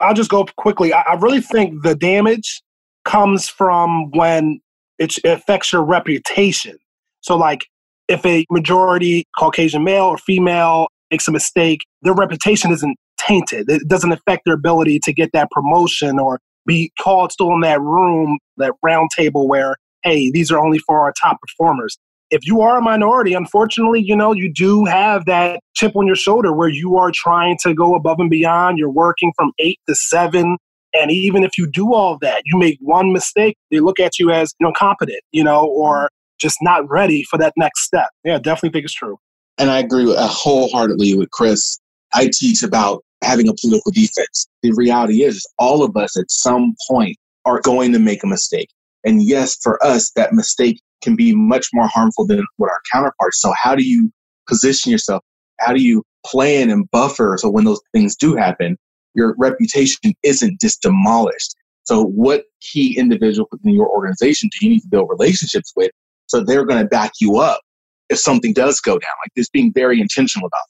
I'll 0.00 0.14
just 0.14 0.30
go 0.30 0.44
quickly. 0.56 0.92
I, 0.92 1.00
I 1.00 1.14
really 1.14 1.40
think 1.40 1.82
the 1.82 1.94
damage 1.94 2.62
comes 3.04 3.48
from 3.48 4.10
when 4.10 4.60
it 4.98 5.16
affects 5.24 5.72
your 5.72 5.82
reputation. 5.84 6.78
So, 7.20 7.36
like, 7.36 7.66
if 8.08 8.24
a 8.24 8.46
majority 8.50 9.26
Caucasian 9.38 9.84
male 9.84 10.04
or 10.04 10.18
female 10.18 10.88
makes 11.10 11.28
a 11.28 11.32
mistake, 11.32 11.80
their 12.02 12.14
reputation 12.14 12.70
isn't 12.70 12.96
tainted. 13.18 13.70
It 13.70 13.88
doesn't 13.88 14.12
affect 14.12 14.42
their 14.44 14.54
ability 14.54 15.00
to 15.04 15.12
get 15.12 15.30
that 15.32 15.50
promotion 15.50 16.18
or 16.18 16.40
be 16.66 16.92
called 17.00 17.32
still 17.32 17.52
in 17.52 17.60
that 17.60 17.80
room, 17.80 18.38
that 18.58 18.72
round 18.82 19.10
table 19.16 19.48
where, 19.48 19.76
hey, 20.04 20.30
these 20.30 20.50
are 20.50 20.62
only 20.64 20.78
for 20.78 21.00
our 21.00 21.12
top 21.20 21.38
performers 21.40 21.98
if 22.30 22.46
you 22.46 22.60
are 22.60 22.78
a 22.78 22.82
minority, 22.82 23.34
unfortunately, 23.34 24.02
you 24.02 24.14
know, 24.14 24.32
you 24.32 24.52
do 24.52 24.84
have 24.84 25.24
that 25.26 25.60
chip 25.74 25.96
on 25.96 26.06
your 26.06 26.16
shoulder 26.16 26.52
where 26.52 26.68
you 26.68 26.96
are 26.96 27.10
trying 27.12 27.56
to 27.62 27.74
go 27.74 27.94
above 27.94 28.20
and 28.20 28.30
beyond. 28.30 28.78
You're 28.78 28.90
working 28.90 29.32
from 29.36 29.52
eight 29.58 29.78
to 29.88 29.94
seven. 29.94 30.58
And 31.00 31.10
even 31.10 31.44
if 31.44 31.56
you 31.56 31.70
do 31.70 31.94
all 31.94 32.18
that, 32.20 32.42
you 32.44 32.58
make 32.58 32.78
one 32.80 33.12
mistake, 33.12 33.56
they 33.70 33.80
look 33.80 34.00
at 34.00 34.18
you 34.18 34.30
as 34.30 34.52
you 34.58 34.64
know, 34.64 34.68
incompetent, 34.70 35.20
you 35.32 35.44
know, 35.44 35.66
or 35.66 36.10
just 36.38 36.58
not 36.60 36.88
ready 36.88 37.22
for 37.24 37.38
that 37.38 37.52
next 37.56 37.82
step. 37.82 38.10
Yeah, 38.24 38.38
definitely 38.38 38.70
think 38.70 38.84
it's 38.84 38.94
true. 38.94 39.18
And 39.58 39.70
I 39.70 39.80
agree 39.80 40.14
uh, 40.14 40.26
wholeheartedly 40.26 41.14
with 41.14 41.30
Chris. 41.30 41.78
I 42.14 42.30
teach 42.32 42.62
about 42.62 43.04
having 43.22 43.48
a 43.48 43.54
political 43.60 43.92
defense. 43.92 44.46
The 44.62 44.72
reality 44.72 45.24
is, 45.24 45.46
all 45.58 45.82
of 45.82 45.96
us 45.96 46.16
at 46.16 46.30
some 46.30 46.74
point 46.88 47.16
are 47.44 47.60
going 47.60 47.92
to 47.92 47.98
make 47.98 48.22
a 48.22 48.26
mistake. 48.26 48.68
And 49.04 49.22
yes, 49.22 49.56
for 49.62 49.84
us, 49.84 50.10
that 50.12 50.32
mistake 50.32 50.80
can 51.02 51.16
be 51.16 51.34
much 51.34 51.66
more 51.72 51.88
harmful 51.88 52.26
than 52.26 52.44
what 52.56 52.70
our 52.70 52.80
counterparts. 52.92 53.40
So 53.40 53.52
how 53.60 53.74
do 53.74 53.84
you 53.84 54.10
position 54.48 54.92
yourself? 54.92 55.22
How 55.60 55.72
do 55.72 55.82
you 55.82 56.02
plan 56.24 56.70
and 56.70 56.88
buffer 56.90 57.36
so 57.38 57.48
when 57.48 57.64
those 57.64 57.80
things 57.92 58.16
do 58.16 58.34
happen, 58.34 58.76
your 59.14 59.34
reputation 59.38 60.14
isn't 60.22 60.60
just 60.60 60.82
demolished? 60.82 61.54
So 61.84 62.04
what 62.04 62.44
key 62.60 62.98
individual 62.98 63.48
within 63.50 63.72
your 63.72 63.88
organization 63.88 64.50
do 64.52 64.66
you 64.66 64.74
need 64.74 64.80
to 64.80 64.88
build 64.88 65.08
relationships 65.10 65.72
with 65.74 65.90
so 66.26 66.44
they're 66.44 66.66
going 66.66 66.82
to 66.82 66.88
back 66.88 67.12
you 67.20 67.38
up 67.38 67.60
if 68.10 68.18
something 68.18 68.52
does 68.52 68.80
go 68.80 68.92
down? 68.92 69.14
Like 69.24 69.32
this 69.34 69.48
being 69.48 69.72
very 69.72 70.00
intentional 70.00 70.46
about 70.46 70.60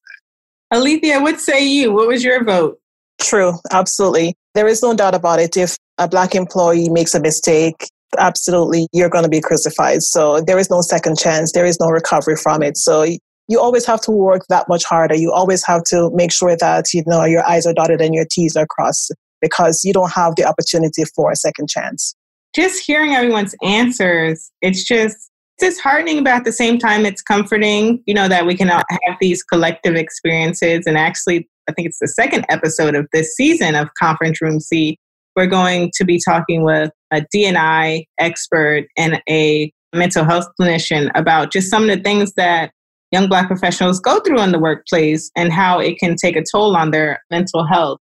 that. 0.70 0.78
Alethea, 0.78 1.20
what 1.20 1.40
say 1.40 1.66
you? 1.66 1.92
What 1.92 2.08
was 2.08 2.22
your 2.22 2.44
vote? 2.44 2.78
True, 3.20 3.54
absolutely. 3.72 4.36
There 4.54 4.68
is 4.68 4.82
no 4.82 4.94
doubt 4.94 5.14
about 5.14 5.40
it. 5.40 5.56
If 5.56 5.76
a 5.98 6.06
black 6.06 6.34
employee 6.34 6.88
makes 6.88 7.14
a 7.14 7.20
mistake, 7.20 7.88
absolutely 8.16 8.86
you're 8.92 9.10
going 9.10 9.24
to 9.24 9.30
be 9.30 9.40
crucified. 9.40 10.02
So 10.02 10.40
there 10.40 10.58
is 10.58 10.70
no 10.70 10.80
second 10.82 11.18
chance. 11.18 11.52
There 11.52 11.66
is 11.66 11.78
no 11.80 11.88
recovery 11.88 12.36
from 12.36 12.62
it. 12.62 12.76
So 12.76 13.04
you 13.48 13.58
always 13.58 13.86
have 13.86 14.00
to 14.02 14.10
work 14.10 14.42
that 14.48 14.68
much 14.68 14.84
harder. 14.84 15.14
You 15.14 15.32
always 15.32 15.64
have 15.66 15.82
to 15.84 16.10
make 16.14 16.30
sure 16.30 16.56
that 16.56 16.92
you 16.92 17.02
know 17.06 17.24
your 17.24 17.44
I's 17.46 17.66
are 17.66 17.72
dotted 17.72 18.00
and 18.00 18.14
your 18.14 18.26
T's 18.30 18.56
are 18.56 18.66
crossed 18.66 19.14
because 19.40 19.82
you 19.84 19.92
don't 19.92 20.12
have 20.12 20.36
the 20.36 20.44
opportunity 20.44 21.04
for 21.16 21.30
a 21.30 21.36
second 21.36 21.68
chance. 21.68 22.14
Just 22.54 22.84
hearing 22.84 23.14
everyone's 23.14 23.54
answers, 23.62 24.50
it's 24.62 24.84
just 24.84 25.30
disheartening, 25.58 26.24
but 26.24 26.32
at 26.32 26.44
the 26.44 26.52
same 26.52 26.78
time, 26.78 27.04
it's 27.04 27.22
comforting, 27.22 28.02
you 28.06 28.14
know, 28.14 28.28
that 28.28 28.46
we 28.46 28.54
can 28.54 28.68
have 28.68 28.84
these 29.20 29.42
collective 29.42 29.94
experiences. 29.96 30.84
And 30.86 30.96
actually, 30.96 31.48
I 31.68 31.72
think 31.72 31.88
it's 31.88 31.98
the 32.00 32.08
second 32.08 32.46
episode 32.48 32.94
of 32.94 33.06
this 33.12 33.34
season 33.34 33.74
of 33.74 33.88
Conference 34.00 34.40
Room 34.40 34.60
C. 34.60 34.98
We're 35.36 35.46
going 35.46 35.90
to 35.96 36.04
be 36.04 36.20
talking 36.24 36.64
with 36.64 36.90
a 37.12 37.24
D&I 37.30 38.04
expert 38.18 38.86
and 38.96 39.20
a 39.28 39.72
mental 39.94 40.24
health 40.24 40.46
clinician 40.60 41.10
about 41.14 41.52
just 41.52 41.70
some 41.70 41.88
of 41.88 41.96
the 41.96 42.02
things 42.02 42.32
that 42.34 42.72
young 43.12 43.28
Black 43.28 43.46
professionals 43.46 44.00
go 44.00 44.20
through 44.20 44.40
in 44.40 44.52
the 44.52 44.58
workplace 44.58 45.30
and 45.36 45.52
how 45.52 45.78
it 45.78 45.98
can 45.98 46.16
take 46.16 46.36
a 46.36 46.44
toll 46.50 46.76
on 46.76 46.90
their 46.90 47.22
mental 47.30 47.66
health. 47.66 47.98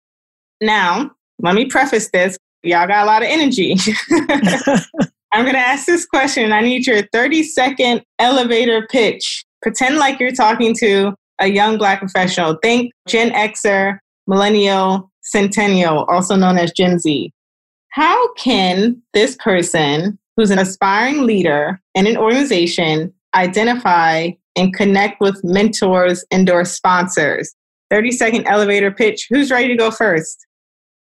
Now, 0.62 1.12
let 1.40 1.56
me 1.56 1.66
preface 1.66 2.10
this. 2.12 2.38
Y'all 2.64 2.88
got 2.88 3.04
a 3.04 3.06
lot 3.06 3.22
of 3.22 3.28
energy. 3.30 3.76
I'm 5.32 5.44
going 5.44 5.54
to 5.54 5.60
ask 5.60 5.86
this 5.86 6.06
question. 6.06 6.52
I 6.52 6.62
need 6.62 6.88
your 6.88 7.04
30 7.12 7.44
second 7.44 8.02
elevator 8.20 8.88
pitch. 8.90 9.44
Pretend 9.62 9.98
like 9.98 10.20
you're 10.20 10.32
talking 10.32 10.74
to 10.80 11.14
a 11.40 11.48
young 11.48 11.78
Black 11.78 12.00
professional. 12.00 12.58
Think 12.64 12.92
Gen 13.08 13.32
Xer, 13.32 13.98
Millennial, 14.28 15.12
Centennial, 15.22 16.06
also 16.06 16.36
known 16.36 16.58
as 16.58 16.72
Gen 16.72 17.00
Z. 17.00 17.32
How 17.90 18.34
can 18.34 19.02
this 19.14 19.36
person 19.36 20.18
who's 20.38 20.52
an 20.52 20.60
aspiring 20.60 21.26
leader 21.26 21.82
in 21.94 22.08
an 22.08 22.18
organization 22.18 23.14
identify 23.36 24.32
and 24.56 24.74
connect 24.74 25.20
with 25.20 25.40
mentors 25.44 26.24
and 26.32 26.50
or 26.50 26.66
sponsors? 26.66 27.54
30 27.90 28.12
second 28.12 28.48
elevator 28.48 28.92
pitch. 28.92 29.28
Who's 29.30 29.52
ready 29.52 29.68
to 29.68 29.76
go 29.76 29.92
first? 29.92 30.46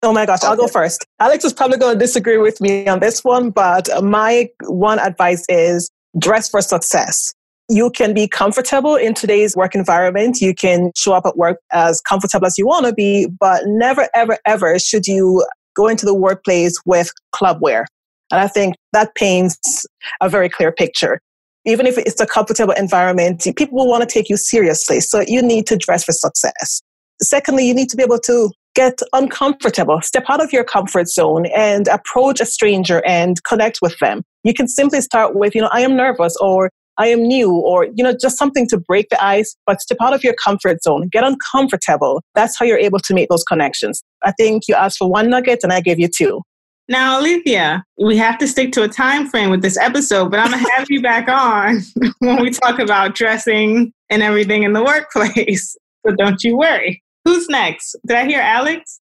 Oh 0.03 0.13
my 0.13 0.25
gosh, 0.25 0.43
I'll 0.43 0.55
go 0.55 0.67
first. 0.67 1.05
Alex 1.19 1.45
is 1.45 1.53
probably 1.53 1.77
going 1.77 1.93
to 1.93 1.99
disagree 1.99 2.37
with 2.37 2.59
me 2.59 2.87
on 2.87 2.99
this 2.99 3.23
one, 3.23 3.51
but 3.51 3.87
my 4.03 4.49
one 4.65 4.97
advice 4.97 5.45
is 5.47 5.91
dress 6.17 6.49
for 6.49 6.61
success. 6.61 7.33
You 7.69 7.91
can 7.91 8.13
be 8.13 8.27
comfortable 8.27 8.95
in 8.95 9.13
today's 9.13 9.55
work 9.55 9.75
environment. 9.75 10.41
You 10.41 10.55
can 10.55 10.91
show 10.95 11.13
up 11.13 11.25
at 11.25 11.37
work 11.37 11.59
as 11.71 12.01
comfortable 12.01 12.47
as 12.47 12.57
you 12.57 12.65
want 12.65 12.87
to 12.87 12.93
be, 12.93 13.27
but 13.39 13.63
never, 13.67 14.09
ever, 14.15 14.39
ever 14.45 14.79
should 14.79 15.05
you 15.05 15.45
go 15.75 15.87
into 15.87 16.05
the 16.05 16.15
workplace 16.15 16.73
with 16.85 17.11
club 17.31 17.59
wear. 17.61 17.85
And 18.31 18.39
I 18.39 18.47
think 18.47 18.75
that 18.93 19.13
paints 19.15 19.85
a 20.19 20.29
very 20.29 20.49
clear 20.49 20.71
picture. 20.71 21.19
Even 21.65 21.85
if 21.85 21.97
it's 21.97 22.19
a 22.19 22.25
comfortable 22.25 22.73
environment, 22.73 23.47
people 23.55 23.77
will 23.77 23.87
want 23.87 24.01
to 24.01 24.11
take 24.11 24.29
you 24.29 24.37
seriously. 24.37 24.99
So 24.99 25.23
you 25.27 25.41
need 25.41 25.67
to 25.67 25.77
dress 25.77 26.03
for 26.03 26.11
success. 26.11 26.81
Secondly, 27.21 27.67
you 27.67 27.73
need 27.73 27.89
to 27.89 27.97
be 27.97 28.03
able 28.03 28.19
to 28.19 28.49
get 28.73 28.99
uncomfortable, 29.13 30.01
step 30.01 30.23
out 30.29 30.43
of 30.43 30.51
your 30.51 30.63
comfort 30.63 31.07
zone 31.07 31.45
and 31.47 31.87
approach 31.87 32.39
a 32.39 32.45
stranger 32.45 33.03
and 33.05 33.43
connect 33.43 33.79
with 33.81 33.97
them. 33.99 34.23
You 34.43 34.53
can 34.53 34.67
simply 34.67 35.01
start 35.01 35.35
with, 35.35 35.53
you 35.53 35.61
know, 35.61 35.69
I 35.71 35.81
am 35.81 35.95
nervous 35.95 36.35
or 36.41 36.71
I 36.97 37.07
am 37.07 37.23
new 37.23 37.51
or, 37.51 37.85
you 37.85 38.03
know, 38.03 38.13
just 38.19 38.37
something 38.37 38.67
to 38.69 38.77
break 38.77 39.09
the 39.09 39.23
ice, 39.23 39.55
but 39.65 39.81
step 39.81 39.97
out 40.01 40.13
of 40.13 40.23
your 40.23 40.33
comfort 40.33 40.81
zone, 40.83 41.09
get 41.11 41.23
uncomfortable. 41.23 42.21
That's 42.35 42.57
how 42.57 42.65
you're 42.65 42.77
able 42.77 42.99
to 42.99 43.13
make 43.13 43.29
those 43.29 43.43
connections. 43.43 44.01
I 44.23 44.31
think 44.31 44.63
you 44.67 44.75
asked 44.75 44.97
for 44.97 45.09
one 45.09 45.29
nugget 45.29 45.59
and 45.63 45.73
I 45.73 45.81
gave 45.81 45.99
you 45.99 46.07
two. 46.07 46.41
Now, 46.89 47.19
Alethea, 47.19 47.83
we 47.97 48.17
have 48.17 48.37
to 48.39 48.47
stick 48.47 48.71
to 48.73 48.83
a 48.83 48.87
time 48.87 49.27
frame 49.29 49.49
with 49.49 49.61
this 49.61 49.77
episode, 49.77 50.29
but 50.29 50.39
I'm 50.39 50.51
gonna 50.51 50.69
have 50.75 50.87
you 50.89 51.01
back 51.01 51.29
on 51.29 51.81
when 52.19 52.41
we 52.41 52.49
talk 52.49 52.79
about 52.79 53.15
dressing 53.15 53.93
and 54.09 54.21
everything 54.21 54.63
in 54.63 54.73
the 54.73 54.83
workplace. 54.83 55.77
So 56.05 56.15
don't 56.15 56.43
you 56.43 56.57
worry. 56.57 57.01
Who's 57.25 57.47
next? 57.47 57.95
Did 58.07 58.17
I 58.17 58.25
hear 58.25 58.41
Alex? 58.41 58.99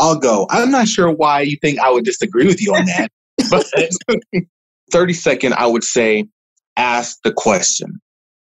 I'll 0.00 0.18
go. 0.18 0.46
I'm 0.50 0.70
not 0.70 0.88
sure 0.88 1.10
why 1.10 1.42
you 1.42 1.56
think 1.60 1.78
I 1.78 1.90
would 1.90 2.04
disagree 2.04 2.46
with 2.46 2.60
you 2.60 2.74
on 2.74 2.86
that. 2.86 3.10
but 3.50 3.66
30 4.92 5.12
second, 5.12 5.54
I 5.54 5.66
would 5.66 5.84
say 5.84 6.26
ask 6.76 7.18
the 7.22 7.32
question. 7.32 8.00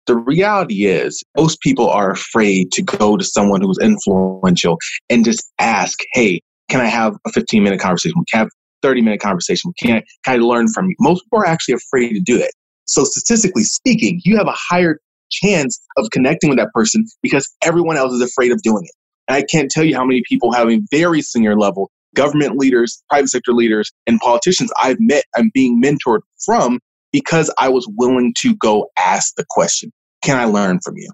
The 0.07 0.17
reality 0.17 0.87
is, 0.87 1.23
most 1.37 1.61
people 1.61 1.89
are 1.89 2.11
afraid 2.11 2.73
to 2.73 2.83
go 2.83 3.17
to 3.17 3.25
someone 3.25 3.61
who's 3.63 3.79
influential 3.81 4.79
and 5.09 5.25
just 5.25 5.53
ask, 5.61 5.99
hey, 6.13 6.41
can 6.69 6.81
I 6.81 6.87
have 6.87 7.17
a 7.25 7.31
15 7.31 7.63
minute 7.63 7.79
conversation? 7.79 8.15
Can 8.33 8.39
I 8.39 8.39
have 8.39 8.49
a 8.49 8.51
30 8.83 9.03
minute 9.03 9.21
conversation? 9.21 9.73
Can 9.79 9.97
I, 9.97 10.03
can 10.25 10.35
I 10.35 10.37
learn 10.37 10.69
from 10.69 10.89
you? 10.89 10.97
Most 11.01 11.25
people 11.25 11.41
are 11.41 11.47
actually 11.47 11.75
afraid 11.75 12.13
to 12.15 12.21
do 12.21 12.39
it. 12.39 12.53
So, 12.85 13.05
statistically 13.05 13.65
speaking, 13.65 14.21
you 14.25 14.37
have 14.37 14.49
a 14.49 14.55
higher 14.57 14.99
chance 15.31 15.81
of 15.97 16.11
connecting 16.11 16.51
with 16.51 16.59
that 16.59 16.71
person 16.75 17.07
because 17.23 17.51
everyone 17.63 17.97
else 17.97 18.13
is 18.13 18.21
afraid 18.21 18.53
of 18.53 18.61
doing 18.63 18.85
it. 18.85 18.95
And 19.29 19.37
I 19.37 19.45
can't 19.51 19.71
tell 19.71 19.85
you 19.85 19.95
how 19.95 20.05
many 20.05 20.23
people 20.29 20.53
having 20.53 20.87
very 20.91 21.23
senior 21.23 21.57
level 21.57 21.91
government 22.15 22.57
leaders, 22.57 23.03
private 23.09 23.29
sector 23.29 23.53
leaders, 23.53 23.91
and 24.07 24.21
politicians 24.21 24.71
I've 24.79 24.99
met 25.01 25.25
I'm 25.37 25.51
being 25.55 25.83
mentored 25.83 26.21
from 26.45 26.81
because 27.13 27.53
I 27.59 27.69
was 27.69 27.89
willing 27.97 28.35
to 28.39 28.55
go 28.57 28.91
ask 28.99 29.35
the 29.37 29.45
question 29.51 29.93
Can 30.23 30.39
I 30.39 30.45
learn 30.45 30.81
from 30.85 30.97
you? 30.97 31.11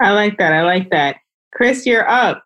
I 0.00 0.10
like 0.10 0.38
that. 0.38 0.52
I 0.52 0.62
like 0.62 0.90
that. 0.90 1.16
Chris, 1.52 1.86
you're 1.86 2.08
up. 2.08 2.43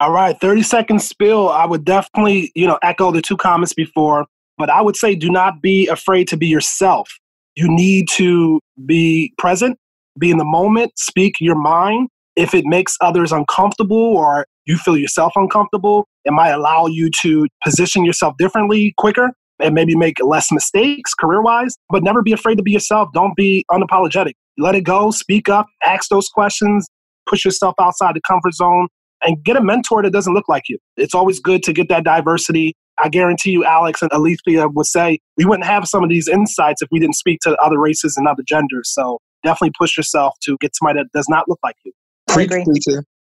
All 0.00 0.12
right, 0.12 0.38
30 0.40 0.62
second 0.62 1.02
spill. 1.02 1.48
I 1.48 1.66
would 1.66 1.84
definitely, 1.84 2.52
you 2.54 2.66
know, 2.66 2.78
echo 2.82 3.10
the 3.10 3.20
two 3.20 3.36
comments 3.36 3.72
before, 3.72 4.26
but 4.56 4.70
I 4.70 4.80
would 4.80 4.96
say 4.96 5.14
do 5.14 5.30
not 5.30 5.60
be 5.60 5.88
afraid 5.88 6.28
to 6.28 6.36
be 6.36 6.46
yourself. 6.46 7.08
You 7.56 7.66
need 7.68 8.08
to 8.12 8.60
be 8.86 9.32
present, 9.38 9.76
be 10.18 10.30
in 10.30 10.38
the 10.38 10.44
moment, 10.44 10.92
speak 10.96 11.34
your 11.40 11.56
mind, 11.56 12.08
if 12.38 12.54
it 12.54 12.64
makes 12.64 12.96
others 13.00 13.32
uncomfortable 13.32 14.16
or 14.16 14.46
you 14.64 14.76
feel 14.76 14.96
yourself 14.96 15.32
uncomfortable, 15.34 16.06
it 16.24 16.32
might 16.32 16.50
allow 16.50 16.86
you 16.86 17.10
to 17.22 17.48
position 17.64 18.04
yourself 18.04 18.36
differently 18.38 18.94
quicker 18.96 19.32
and 19.58 19.74
maybe 19.74 19.96
make 19.96 20.22
less 20.22 20.52
mistakes 20.52 21.14
career 21.14 21.42
wise, 21.42 21.74
but 21.90 22.04
never 22.04 22.22
be 22.22 22.32
afraid 22.32 22.54
to 22.56 22.62
be 22.62 22.70
yourself. 22.70 23.08
Don't 23.12 23.34
be 23.34 23.64
unapologetic. 23.72 24.34
Let 24.56 24.76
it 24.76 24.82
go, 24.82 25.10
speak 25.10 25.48
up, 25.48 25.66
ask 25.84 26.10
those 26.10 26.28
questions, 26.28 26.86
push 27.28 27.44
yourself 27.44 27.74
outside 27.80 28.14
the 28.14 28.20
comfort 28.20 28.54
zone, 28.54 28.86
and 29.22 29.42
get 29.42 29.56
a 29.56 29.62
mentor 29.62 30.02
that 30.02 30.12
doesn't 30.12 30.34
look 30.34 30.48
like 30.48 30.64
you. 30.68 30.78
It's 30.96 31.14
always 31.14 31.40
good 31.40 31.62
to 31.64 31.72
get 31.72 31.88
that 31.88 32.04
diversity. 32.04 32.74
I 33.00 33.08
guarantee 33.08 33.50
you, 33.50 33.64
Alex 33.64 34.02
and 34.02 34.10
Alethea 34.12 34.68
would 34.68 34.86
say 34.86 35.18
we 35.36 35.44
wouldn't 35.44 35.66
have 35.66 35.86
some 35.86 36.02
of 36.02 36.10
these 36.10 36.28
insights 36.28 36.82
if 36.82 36.88
we 36.90 36.98
didn't 36.98 37.16
speak 37.16 37.40
to 37.42 37.56
other 37.56 37.78
races 37.78 38.16
and 38.16 38.26
other 38.26 38.42
genders. 38.46 38.90
So 38.92 39.18
definitely 39.44 39.72
push 39.78 39.96
yourself 39.96 40.34
to 40.42 40.56
get 40.60 40.74
somebody 40.76 41.00
that 41.00 41.12
does 41.12 41.28
not 41.28 41.48
look 41.48 41.60
like 41.62 41.76
you. 41.84 41.92
I 42.28 42.42
agree. 42.42 42.64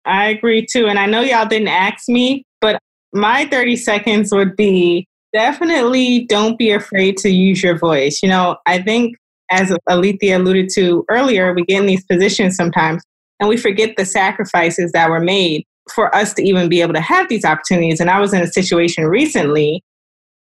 I 0.07 0.26
agree 0.28 0.66
too. 0.66 0.87
And 0.87 0.98
I 0.98 1.07
know 1.07 1.20
y'all 1.20 1.46
didn't 1.46 1.68
ask 1.68 2.09
me, 2.09 2.44
but 2.61 2.78
my 3.12 3.46
30 3.46 3.76
seconds 3.76 4.33
would 4.33 4.54
be 4.57 5.07
definitely 5.33 6.26
don't 6.26 6.59
be 6.59 6.70
afraid 6.70 7.16
to 7.18 7.30
use 7.30 7.62
your 7.62 7.76
voice. 7.78 8.20
You 8.22 8.28
know, 8.28 8.57
I 8.66 8.80
think 8.80 9.16
as 9.50 9.74
Alethea 9.90 10.38
alluded 10.38 10.68
to 10.74 11.04
earlier, 11.09 11.52
we 11.52 11.64
get 11.64 11.80
in 11.80 11.87
these 11.87 12.04
positions 12.04 12.57
sometimes 12.57 13.02
and 13.40 13.48
we 13.48 13.57
forget 13.57 13.96
the 13.96 14.04
sacrifices 14.04 14.92
that 14.92 15.11
were 15.11 15.20
made 15.20 15.64
for 15.92 16.14
us 16.14 16.33
to 16.35 16.42
even 16.42 16.68
be 16.68 16.81
able 16.81 16.94
to 16.94 17.01
have 17.01 17.29
these 17.29 17.44
opportunities. 17.44 18.01
And 18.01 18.11
I 18.11 18.20
was 18.20 18.33
in 18.33 18.42
a 18.42 18.47
situation 18.47 19.07
recently 19.07 19.83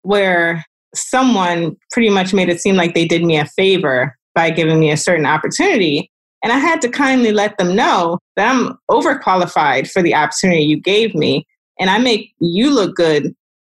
where 0.03 0.65
someone 0.95 1.77
pretty 1.91 2.11
much 2.11 2.35
made 2.35 2.49
it 2.49 2.61
seem 2.61 2.77
like 2.77 2.95
they 2.95 3.07
did 3.07 3.25
me 3.25 3.39
a 3.39 3.47
favor 3.47 4.17
by 4.35 4.51
giving 4.51 4.79
me 4.79 4.91
a 4.91 4.97
certain 4.97 5.27
opportunity. 5.27 6.11
And 6.43 6.53
I 6.53 6.59
had 6.59 6.81
to 6.83 6.89
kindly 6.89 7.33
let 7.33 7.57
them 7.59 7.75
know 7.75 8.19
that 8.37 8.55
I'm 8.55 8.79
overqualified 8.91 9.91
for 9.91 10.03
the 10.03 10.15
opportunity 10.15 10.63
you 10.63 10.81
gave 10.81 11.15
me. 11.15 11.47
And 11.79 11.89
I 11.89 11.99
make 11.99 12.33
you 12.41 12.71
look 12.71 12.95
good 12.97 13.35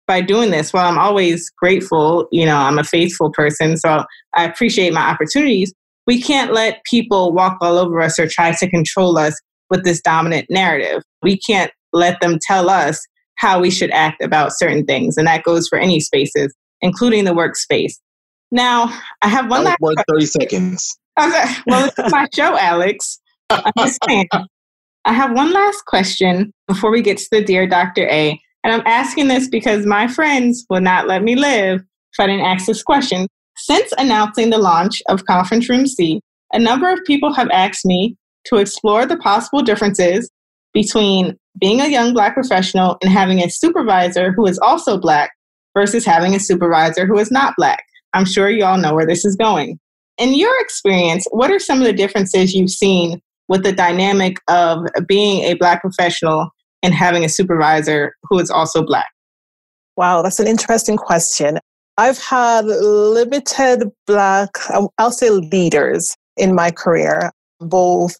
by 0.08 0.22
doing 0.22 0.52
this. 0.52 0.74
While 0.74 0.90
I'm 0.90 0.98
always 0.98 1.50
grateful, 1.52 2.28
you 2.32 2.46
know, 2.46 2.58
I'm 2.58 2.80
a 2.80 2.84
faithful 2.84 3.32
person, 3.32 3.78
so 3.78 4.04
I 4.34 4.46
appreciate 4.46 4.94
my 4.94 5.02
opportunities. 5.02 5.74
We 6.08 6.22
can't 6.22 6.54
let 6.54 6.84
people 6.84 7.32
walk 7.32 7.58
all 7.62 7.78
over 7.78 8.02
us 8.02 8.20
or 8.20 8.28
try 8.28 8.52
to 8.52 8.70
control 8.70 9.18
us 9.18 9.40
with 9.70 9.84
this 9.84 10.02
dominant 10.02 10.48
narrative. 10.50 11.04
We 11.24 11.38
can't 11.38 11.72
let 11.92 12.20
them 12.22 12.40
tell 12.42 12.70
us 12.70 13.00
how 13.36 13.60
we 13.60 13.72
should 13.72 13.92
act 13.92 14.24
about 14.24 14.52
certain 14.58 14.86
things. 14.86 15.18
And 15.18 15.28
that 15.28 15.44
goes 15.44 15.68
for 15.68 15.78
any 15.78 16.00
spaces, 16.00 16.54
including 16.82 17.26
the 17.26 17.32
workspace. 17.32 17.94
Now, 18.52 18.98
I 19.22 19.28
have 19.28 19.50
one 19.50 19.64
last 19.64 19.80
30 19.82 20.26
seconds. 20.26 20.98
Okay. 21.20 21.46
Well, 21.68 21.86
it's 21.98 22.12
my 22.12 22.28
show, 22.34 22.58
Alex. 22.58 23.20
I'm 23.50 23.64
just 23.80 24.00
saying. 24.08 24.28
I 25.06 25.14
have 25.14 25.34
one 25.34 25.52
last 25.52 25.86
question 25.86 26.54
before 26.68 26.92
we 26.92 27.02
get 27.02 27.18
to 27.18 27.28
the 27.32 27.44
Dear 27.44 27.68
Dr. 27.68 28.08
A. 28.08 28.40
And 28.64 28.74
I'm 28.74 28.84
asking 28.86 29.28
this 29.28 29.50
because 29.50 29.86
my 29.86 30.08
friends 30.08 30.66
will 30.70 30.82
not 30.82 31.08
let 31.08 31.24
me 31.24 31.36
live 31.36 31.82
if 31.82 32.20
I 32.20 32.28
didn't 32.28 32.46
ask 32.46 32.66
this 32.66 32.84
question. 32.84 33.28
Since 33.58 33.94
announcing 33.98 34.50
the 34.50 34.58
launch 34.58 35.02
of 35.10 35.26
Conference 35.26 35.70
Room 35.70 35.86
C, 35.86 36.22
a 36.54 36.60
number 36.60 36.92
of 36.92 37.00
people 37.06 37.34
have 37.34 37.50
asked 37.50 37.86
me 37.86 38.16
to 38.46 38.58
explore 38.58 39.06
the 39.06 39.18
possible 39.18 39.62
differences 39.62 40.30
between 40.74 41.38
being 41.60 41.82
a 41.82 41.88
young 41.88 42.14
Black 42.14 42.34
professional 42.34 42.98
and 43.02 43.12
having 43.12 43.40
a 43.40 43.50
supervisor 43.50 44.32
who 44.32 44.46
is 44.48 44.60
also 44.60 44.98
Black 44.98 45.32
versus 45.76 46.06
having 46.06 46.36
a 46.36 46.40
supervisor 46.40 47.06
who 47.06 47.18
is 47.18 47.32
not 47.32 47.54
Black. 47.58 47.84
I'm 48.14 48.26
sure 48.26 48.50
you 48.50 48.66
all 48.66 48.78
know 48.78 48.94
where 48.94 49.08
this 49.08 49.26
is 49.26 49.36
going 49.36 49.80
in 50.18 50.36
your 50.36 50.54
experience, 50.62 51.28
what 51.32 51.52
are 51.52 51.60
some 51.60 51.80
of 51.80 51.86
the 51.86 51.94
differences 51.94 52.54
you've 52.54 52.70
seen 52.70 53.22
with 53.48 53.64
the 53.64 53.74
dynamic 53.74 54.38
of 54.48 54.86
being 55.08 55.44
a 55.44 55.56
Black 55.56 55.82
professional 55.82 56.50
and 56.82 56.94
having 56.94 57.24
a 57.26 57.30
supervisor 57.30 58.16
who 58.24 58.40
is 58.40 58.50
also 58.50 58.84
Black? 58.86 59.08
Wow, 59.96 60.22
that's 60.22 60.40
an 60.40 60.48
interesting 60.48 60.98
question. 60.98 61.60
I've 61.98 62.18
had 62.18 62.66
limited 62.66 63.90
Black, 64.08 64.50
I'll 64.98 65.12
say 65.12 65.30
leaders 65.30 66.16
in 66.38 66.56
my 66.56 66.72
career, 66.72 67.32
both 67.60 68.18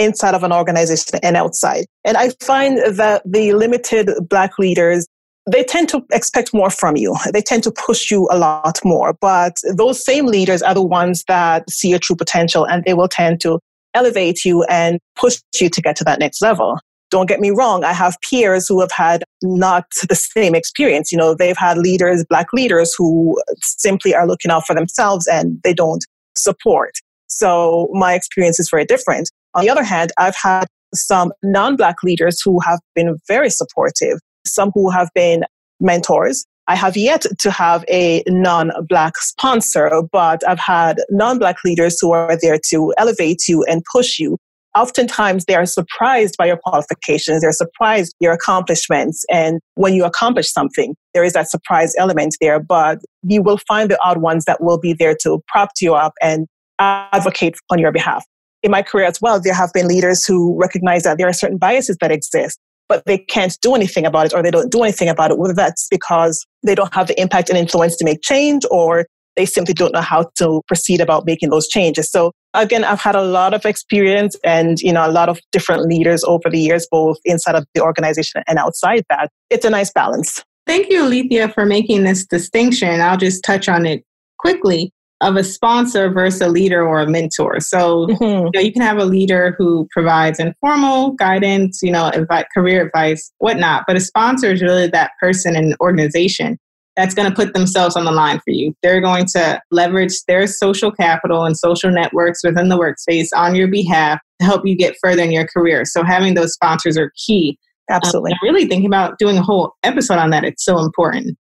inside 0.00 0.34
of 0.34 0.42
an 0.42 0.52
organization 0.52 1.18
and 1.22 1.36
outside. 1.36 1.84
And 2.04 2.16
I 2.16 2.30
find 2.40 2.78
that 2.78 3.22
the 3.24 3.52
limited 3.52 4.10
Black 4.28 4.58
leaders, 4.58 5.06
they 5.50 5.62
tend 5.62 5.88
to 5.90 6.02
expect 6.10 6.54
more 6.54 6.70
from 6.70 6.96
you. 6.96 7.14
They 7.32 7.42
tend 7.42 7.62
to 7.64 7.70
push 7.70 8.10
you 8.10 8.28
a 8.30 8.38
lot 8.38 8.80
more. 8.84 9.14
But 9.20 9.56
those 9.76 10.04
same 10.04 10.26
leaders 10.26 10.62
are 10.62 10.74
the 10.74 10.82
ones 10.82 11.24
that 11.28 11.68
see 11.68 11.90
your 11.90 11.98
true 11.98 12.16
potential 12.16 12.64
and 12.64 12.82
they 12.84 12.94
will 12.94 13.08
tend 13.08 13.40
to 13.42 13.60
elevate 13.94 14.44
you 14.44 14.62
and 14.64 14.98
push 15.16 15.38
you 15.60 15.68
to 15.68 15.80
get 15.80 15.96
to 15.96 16.04
that 16.04 16.18
next 16.18 16.40
level. 16.40 16.78
Don't 17.10 17.26
get 17.26 17.40
me 17.40 17.50
wrong. 17.50 17.82
I 17.82 17.92
have 17.92 18.16
peers 18.22 18.68
who 18.68 18.80
have 18.80 18.92
had 18.92 19.24
not 19.42 19.84
the 20.08 20.14
same 20.14 20.54
experience. 20.54 21.10
You 21.10 21.18
know, 21.18 21.34
they've 21.34 21.56
had 21.56 21.76
leaders, 21.76 22.24
black 22.28 22.52
leaders 22.52 22.94
who 22.96 23.36
simply 23.60 24.14
are 24.14 24.28
looking 24.28 24.50
out 24.50 24.64
for 24.66 24.74
themselves 24.74 25.26
and 25.26 25.60
they 25.64 25.74
don't 25.74 26.04
support. 26.36 26.92
So 27.26 27.88
my 27.92 28.14
experience 28.14 28.60
is 28.60 28.70
very 28.70 28.84
different. 28.84 29.30
On 29.54 29.64
the 29.64 29.70
other 29.70 29.82
hand, 29.82 30.12
I've 30.18 30.36
had 30.40 30.66
some 30.94 31.32
non-black 31.42 31.96
leaders 32.02 32.40
who 32.44 32.60
have 32.60 32.80
been 32.94 33.16
very 33.28 33.50
supportive, 33.50 34.18
some 34.46 34.70
who 34.74 34.90
have 34.90 35.08
been 35.14 35.44
mentors. 35.80 36.44
I 36.66 36.76
have 36.76 36.96
yet 36.96 37.26
to 37.40 37.50
have 37.50 37.84
a 37.88 38.22
non-black 38.28 39.16
sponsor, 39.16 39.90
but 40.12 40.46
I've 40.46 40.60
had 40.60 40.98
non-black 41.10 41.56
leaders 41.64 41.98
who 42.00 42.12
are 42.12 42.36
there 42.40 42.58
to 42.70 42.94
elevate 42.96 43.48
you 43.48 43.64
and 43.64 43.82
push 43.92 44.18
you 44.18 44.36
oftentimes 44.76 45.44
they 45.44 45.54
are 45.54 45.66
surprised 45.66 46.36
by 46.38 46.46
your 46.46 46.56
qualifications. 46.56 47.42
They're 47.42 47.52
surprised 47.52 48.14
your 48.20 48.32
accomplishments. 48.32 49.24
And 49.30 49.60
when 49.74 49.94
you 49.94 50.04
accomplish 50.04 50.50
something, 50.52 50.94
there 51.14 51.24
is 51.24 51.32
that 51.32 51.50
surprise 51.50 51.94
element 51.98 52.36
there, 52.40 52.60
but 52.60 53.00
you 53.22 53.42
will 53.42 53.58
find 53.68 53.90
the 53.90 53.98
odd 54.04 54.18
ones 54.18 54.44
that 54.44 54.62
will 54.62 54.78
be 54.78 54.92
there 54.92 55.16
to 55.22 55.42
prop 55.48 55.70
you 55.80 55.94
up 55.94 56.12
and 56.22 56.46
advocate 56.78 57.56
on 57.70 57.78
your 57.78 57.92
behalf. 57.92 58.24
In 58.62 58.70
my 58.70 58.82
career 58.82 59.06
as 59.06 59.20
well, 59.20 59.40
there 59.40 59.54
have 59.54 59.72
been 59.72 59.88
leaders 59.88 60.24
who 60.24 60.58
recognize 60.60 61.04
that 61.04 61.18
there 61.18 61.28
are 61.28 61.32
certain 61.32 61.58
biases 61.58 61.96
that 62.00 62.10
exist, 62.12 62.58
but 62.88 63.04
they 63.06 63.18
can't 63.18 63.56
do 63.62 63.74
anything 63.74 64.04
about 64.04 64.26
it 64.26 64.34
or 64.34 64.42
they 64.42 64.50
don't 64.50 64.70
do 64.70 64.82
anything 64.82 65.08
about 65.08 65.30
it, 65.30 65.38
whether 65.38 65.54
that's 65.54 65.86
because 65.90 66.46
they 66.62 66.74
don't 66.74 66.92
have 66.94 67.06
the 67.06 67.18
impact 67.20 67.48
and 67.48 67.58
influence 67.58 67.96
to 67.96 68.04
make 68.04 68.20
change 68.22 68.64
or 68.70 69.06
they 69.36 69.46
simply 69.46 69.72
don't 69.72 69.92
know 69.92 70.00
how 70.00 70.30
to 70.36 70.60
proceed 70.66 71.00
about 71.00 71.24
making 71.24 71.50
those 71.50 71.68
changes. 71.68 72.10
So 72.10 72.32
again, 72.52 72.84
I've 72.84 73.00
had 73.00 73.14
a 73.14 73.22
lot 73.22 73.54
of 73.54 73.64
experience 73.64 74.36
and, 74.44 74.78
you 74.80 74.92
know, 74.92 75.06
a 75.06 75.12
lot 75.12 75.28
of 75.28 75.40
different 75.52 75.86
leaders 75.86 76.22
over 76.24 76.50
the 76.50 76.58
years, 76.58 76.86
both 76.90 77.16
inside 77.24 77.54
of 77.54 77.64
the 77.74 77.80
organization 77.80 78.42
and 78.46 78.58
outside 78.58 79.04
that. 79.08 79.30
It's 79.48 79.64
a 79.64 79.70
nice 79.70 79.90
balance. 79.92 80.44
Thank 80.66 80.90
you, 80.90 81.04
Alethea, 81.04 81.48
for 81.48 81.64
making 81.64 82.04
this 82.04 82.26
distinction. 82.26 83.00
I'll 83.00 83.16
just 83.16 83.42
touch 83.42 83.68
on 83.68 83.86
it 83.86 84.04
quickly 84.38 84.92
of 85.20 85.36
a 85.36 85.44
sponsor 85.44 86.10
versus 86.10 86.40
a 86.40 86.48
leader 86.48 86.86
or 86.86 87.00
a 87.00 87.06
mentor. 87.06 87.60
So 87.60 88.06
mm-hmm. 88.06 88.46
you, 88.46 88.50
know, 88.54 88.60
you 88.60 88.72
can 88.72 88.82
have 88.82 88.98
a 88.98 89.04
leader 89.04 89.54
who 89.58 89.86
provides 89.90 90.40
informal 90.40 91.12
guidance, 91.12 91.80
you 91.82 91.92
know, 91.92 92.08
advice, 92.08 92.46
career 92.54 92.86
advice, 92.86 93.30
whatnot. 93.38 93.84
But 93.86 93.96
a 93.96 94.00
sponsor 94.00 94.52
is 94.52 94.62
really 94.62 94.86
that 94.88 95.12
person 95.20 95.56
in 95.56 95.64
an 95.64 95.76
organization 95.80 96.58
that's 96.96 97.14
going 97.14 97.28
to 97.28 97.34
put 97.34 97.54
themselves 97.54 97.96
on 97.96 98.04
the 98.04 98.12
line 98.12 98.38
for 98.38 98.50
you. 98.50 98.74
They're 98.82 99.00
going 99.00 99.26
to 99.34 99.60
leverage 99.70 100.22
their 100.26 100.46
social 100.46 100.90
capital 100.90 101.44
and 101.44 101.56
social 101.56 101.90
networks 101.90 102.42
within 102.42 102.68
the 102.68 102.78
workspace 102.78 103.28
on 103.34 103.54
your 103.54 103.68
behalf 103.68 104.20
to 104.40 104.46
help 104.46 104.66
you 104.66 104.76
get 104.76 104.96
further 105.02 105.22
in 105.22 105.32
your 105.32 105.46
career. 105.46 105.84
So 105.84 106.02
having 106.02 106.34
those 106.34 106.52
sponsors 106.52 106.96
are 106.96 107.12
key. 107.26 107.58
Absolutely. 107.90 108.32
Um, 108.32 108.38
really 108.42 108.66
thinking 108.66 108.86
about 108.86 109.18
doing 109.18 109.36
a 109.36 109.42
whole 109.42 109.74
episode 109.82 110.18
on 110.18 110.30
that. 110.30 110.44
It's 110.44 110.64
so 110.64 110.78
important. 110.78 111.36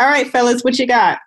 All 0.00 0.08
right, 0.08 0.26
fellas, 0.26 0.62
what 0.62 0.78
you 0.78 0.86
got? 0.86 1.18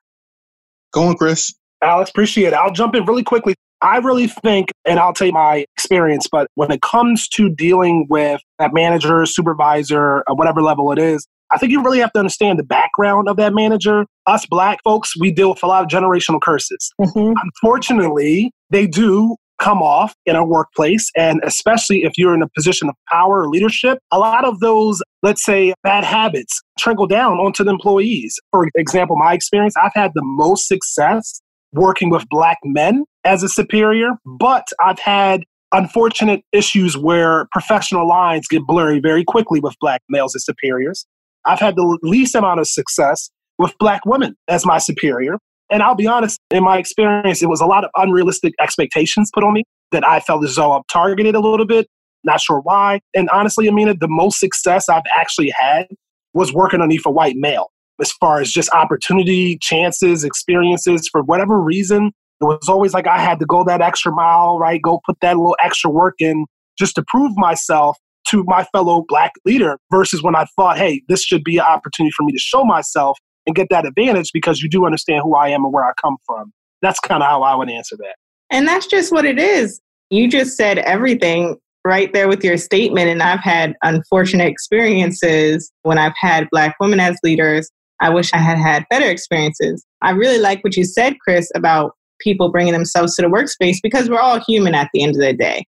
Go 0.91 1.03
on, 1.03 1.15
Chris. 1.15 1.53
Alex, 1.83 2.09
appreciate 2.09 2.47
it. 2.47 2.53
I'll 2.53 2.71
jump 2.71 2.95
in 2.95 3.05
really 3.05 3.23
quickly. 3.23 3.55
I 3.81 3.97
really 3.97 4.27
think, 4.27 4.69
and 4.85 4.97
I'll 4.97 5.13
tell 5.13 5.27
you 5.27 5.33
my 5.33 5.65
experience, 5.75 6.27
but 6.31 6.47
when 6.55 6.71
it 6.71 6.81
comes 6.81 7.27
to 7.29 7.49
dealing 7.49 8.07
with 8.09 8.41
that 8.57 8.73
manager, 8.73 9.25
supervisor, 9.25 10.23
whatever 10.29 10.61
level 10.61 10.91
it 10.93 10.99
is, 10.99 11.27
I 11.51 11.57
think 11.57 11.71
you 11.71 11.83
really 11.83 11.99
have 11.99 12.13
to 12.13 12.19
understand 12.19 12.57
the 12.57 12.63
background 12.63 13.27
of 13.27 13.35
that 13.37 13.53
manager. 13.53 14.05
Us 14.25 14.45
black 14.45 14.79
folks, 14.83 15.13
we 15.19 15.31
deal 15.31 15.49
with 15.49 15.61
a 15.61 15.67
lot 15.67 15.83
of 15.83 15.89
generational 15.89 16.41
curses. 16.41 16.91
Mm-hmm. 16.99 17.33
Unfortunately, 17.43 18.51
they 18.69 18.87
do 18.87 19.35
come 19.59 19.81
off 19.81 20.15
in 20.25 20.35
a 20.35 20.43
workplace. 20.43 21.11
And 21.15 21.41
especially 21.43 22.03
if 22.03 22.17
you're 22.17 22.33
in 22.33 22.41
a 22.41 22.49
position 22.49 22.89
of 22.89 22.95
power 23.09 23.43
or 23.43 23.49
leadership, 23.49 23.99
a 24.11 24.17
lot 24.17 24.45
of 24.45 24.59
those, 24.61 25.01
let's 25.21 25.45
say, 25.45 25.73
bad 25.83 26.03
habits 26.03 26.59
trickle 26.79 27.07
down 27.07 27.37
onto 27.37 27.63
the 27.63 27.69
employees. 27.69 28.39
For 28.51 28.67
example, 28.75 29.15
my 29.15 29.33
experience, 29.33 29.75
I've 29.77 29.93
had 29.93 30.11
the 30.15 30.23
most 30.23 30.67
success 30.67 31.39
working 31.73 32.09
with 32.09 32.27
black 32.29 32.57
men 32.63 33.05
as 33.23 33.43
a 33.43 33.49
superior, 33.49 34.11
but 34.25 34.67
I've 34.83 34.99
had 34.99 35.43
unfortunate 35.71 36.41
issues 36.51 36.95
where 36.97 37.47
professional 37.51 38.07
lines 38.07 38.47
get 38.47 38.65
blurry 38.65 38.99
very 38.99 39.23
quickly 39.23 39.59
with 39.59 39.75
black 39.81 40.01
males 40.09 40.35
as 40.35 40.45
superiors. 40.45 41.05
I've 41.45 41.59
had 41.59 41.75
the 41.75 41.99
least 42.03 42.35
amount 42.35 42.59
of 42.59 42.67
success 42.67 43.29
with 43.57 43.73
black 43.79 44.05
women 44.05 44.35
as 44.47 44.65
my 44.65 44.77
superior. 44.77 45.37
And 45.69 45.81
I'll 45.81 45.95
be 45.95 46.07
honest, 46.07 46.39
in 46.51 46.63
my 46.63 46.77
experience, 46.77 47.41
it 47.41 47.49
was 47.49 47.59
a 47.59 47.65
lot 47.65 47.83
of 47.83 47.89
unrealistic 47.95 48.53
expectations 48.61 49.31
put 49.33 49.43
on 49.43 49.53
me 49.53 49.63
that 49.91 50.05
I 50.05 50.19
felt 50.19 50.43
as 50.43 50.55
though 50.55 50.73
I'm 50.73 50.83
targeted 50.91 51.35
a 51.35 51.39
little 51.39 51.65
bit. 51.65 51.87
Not 52.23 52.39
sure 52.39 52.59
why. 52.59 52.99
And 53.15 53.29
honestly, 53.31 53.67
Amina, 53.67 53.95
the 53.95 54.07
most 54.07 54.39
success 54.39 54.87
I've 54.87 55.03
actually 55.15 55.49
had 55.49 55.87
was 56.33 56.53
working 56.53 56.81
underneath 56.81 57.05
a 57.05 57.11
white 57.11 57.35
male 57.35 57.69
as 58.01 58.11
far 58.11 58.41
as 58.41 58.51
just 58.51 58.69
opportunity, 58.71 59.57
chances, 59.59 60.23
experiences. 60.23 61.07
For 61.11 61.23
whatever 61.23 61.59
reason, 61.59 62.11
it 62.41 62.45
was 62.45 62.67
always 62.67 62.93
like 62.93 63.07
I 63.07 63.19
had 63.19 63.39
to 63.39 63.45
go 63.45 63.63
that 63.63 63.81
extra 63.81 64.11
mile, 64.11 64.59
right? 64.59 64.81
Go 64.81 65.01
put 65.05 65.17
that 65.21 65.37
little 65.37 65.57
extra 65.63 65.89
work 65.89 66.15
in 66.19 66.45
just 66.77 66.95
to 66.95 67.03
prove 67.07 67.37
myself 67.37 67.97
to 68.29 68.43
my 68.45 68.63
fellow 68.65 69.03
black 69.07 69.33
leader 69.45 69.77
versus 69.91 70.23
when 70.23 70.35
I 70.35 70.45
thought, 70.55 70.77
hey, 70.77 71.03
this 71.07 71.23
should 71.23 71.43
be 71.43 71.57
an 71.57 71.65
opportunity 71.65 72.11
for 72.15 72.23
me 72.23 72.31
to 72.31 72.39
show 72.39 72.63
myself 72.63 73.17
and 73.45 73.55
get 73.55 73.67
that 73.69 73.85
advantage 73.85 74.31
because 74.33 74.61
you 74.61 74.69
do 74.69 74.85
understand 74.85 75.21
who 75.23 75.35
I 75.35 75.49
am 75.49 75.63
and 75.65 75.73
where 75.73 75.83
I 75.83 75.91
come 76.01 76.17
from. 76.25 76.51
That's 76.81 76.99
kind 76.99 77.21
of 77.21 77.29
how 77.29 77.43
I 77.43 77.55
would 77.55 77.69
answer 77.69 77.95
that. 77.97 78.15
And 78.49 78.67
that's 78.67 78.87
just 78.87 79.11
what 79.11 79.25
it 79.25 79.39
is. 79.39 79.81
You 80.09 80.27
just 80.29 80.55
said 80.55 80.79
everything 80.79 81.57
right 81.85 82.13
there 82.13 82.27
with 82.27 82.43
your 82.43 82.57
statement. 82.57 83.09
And 83.09 83.21
I've 83.21 83.41
had 83.41 83.75
unfortunate 83.83 84.47
experiences 84.47 85.71
when 85.83 85.97
I've 85.97 86.15
had 86.15 86.47
Black 86.51 86.75
women 86.79 86.99
as 86.99 87.17
leaders. 87.23 87.69
I 88.03 88.09
wish 88.09 88.33
I 88.33 88.37
had 88.37 88.57
had 88.57 88.85
better 88.89 89.09
experiences. 89.09 89.85
I 90.01 90.11
really 90.11 90.37
like 90.37 90.61
what 90.61 90.75
you 90.75 90.83
said, 90.83 91.15
Chris, 91.23 91.49
about 91.55 91.93
people 92.19 92.51
bringing 92.51 92.73
themselves 92.73 93.15
to 93.15 93.21
the 93.21 93.29
workspace 93.29 93.77
because 93.81 94.09
we're 94.09 94.19
all 94.19 94.41
human 94.45 94.75
at 94.75 94.89
the 94.93 95.03
end 95.03 95.15
of 95.15 95.21
the 95.21 95.31
day. 95.31 95.63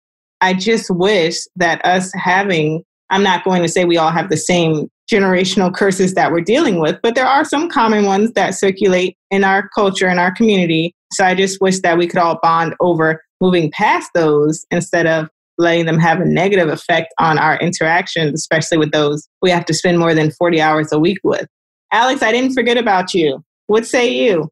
I 0.40 0.54
just 0.54 0.90
wish 0.90 1.38
that 1.56 1.84
us 1.84 2.12
having, 2.14 2.84
I'm 3.10 3.24
not 3.24 3.42
going 3.42 3.62
to 3.62 3.68
say 3.68 3.84
we 3.84 3.98
all 3.98 4.12
have 4.12 4.30
the 4.30 4.36
same 4.36 4.88
generational 5.12 5.74
curses 5.74 6.14
that 6.14 6.30
we're 6.30 6.40
dealing 6.40 6.78
with, 6.78 7.00
but 7.02 7.16
there 7.16 7.26
are 7.26 7.44
some 7.44 7.68
common 7.68 8.04
ones 8.06 8.30
that 8.34 8.54
circulate 8.54 9.16
in 9.32 9.42
our 9.42 9.68
culture 9.74 10.06
and 10.06 10.20
our 10.20 10.32
community. 10.32 10.94
So 11.12 11.24
I 11.24 11.34
just 11.34 11.60
wish 11.60 11.80
that 11.80 11.98
we 11.98 12.06
could 12.06 12.20
all 12.20 12.38
bond 12.40 12.76
over 12.78 13.20
moving 13.40 13.72
past 13.72 14.08
those 14.14 14.64
instead 14.70 15.08
of 15.08 15.28
letting 15.58 15.86
them 15.86 15.98
have 15.98 16.20
a 16.20 16.24
negative 16.24 16.68
effect 16.68 17.12
on 17.18 17.38
our 17.38 17.58
interactions, 17.58 18.34
especially 18.34 18.78
with 18.78 18.92
those 18.92 19.28
we 19.42 19.50
have 19.50 19.64
to 19.64 19.74
spend 19.74 19.98
more 19.98 20.14
than 20.14 20.30
40 20.30 20.60
hours 20.60 20.92
a 20.92 20.98
week 21.00 21.18
with. 21.24 21.48
Alex, 21.92 22.22
I 22.22 22.32
didn't 22.32 22.54
forget 22.54 22.78
about 22.78 23.14
you. 23.14 23.44
What 23.66 23.86
say 23.86 24.12
you? 24.12 24.48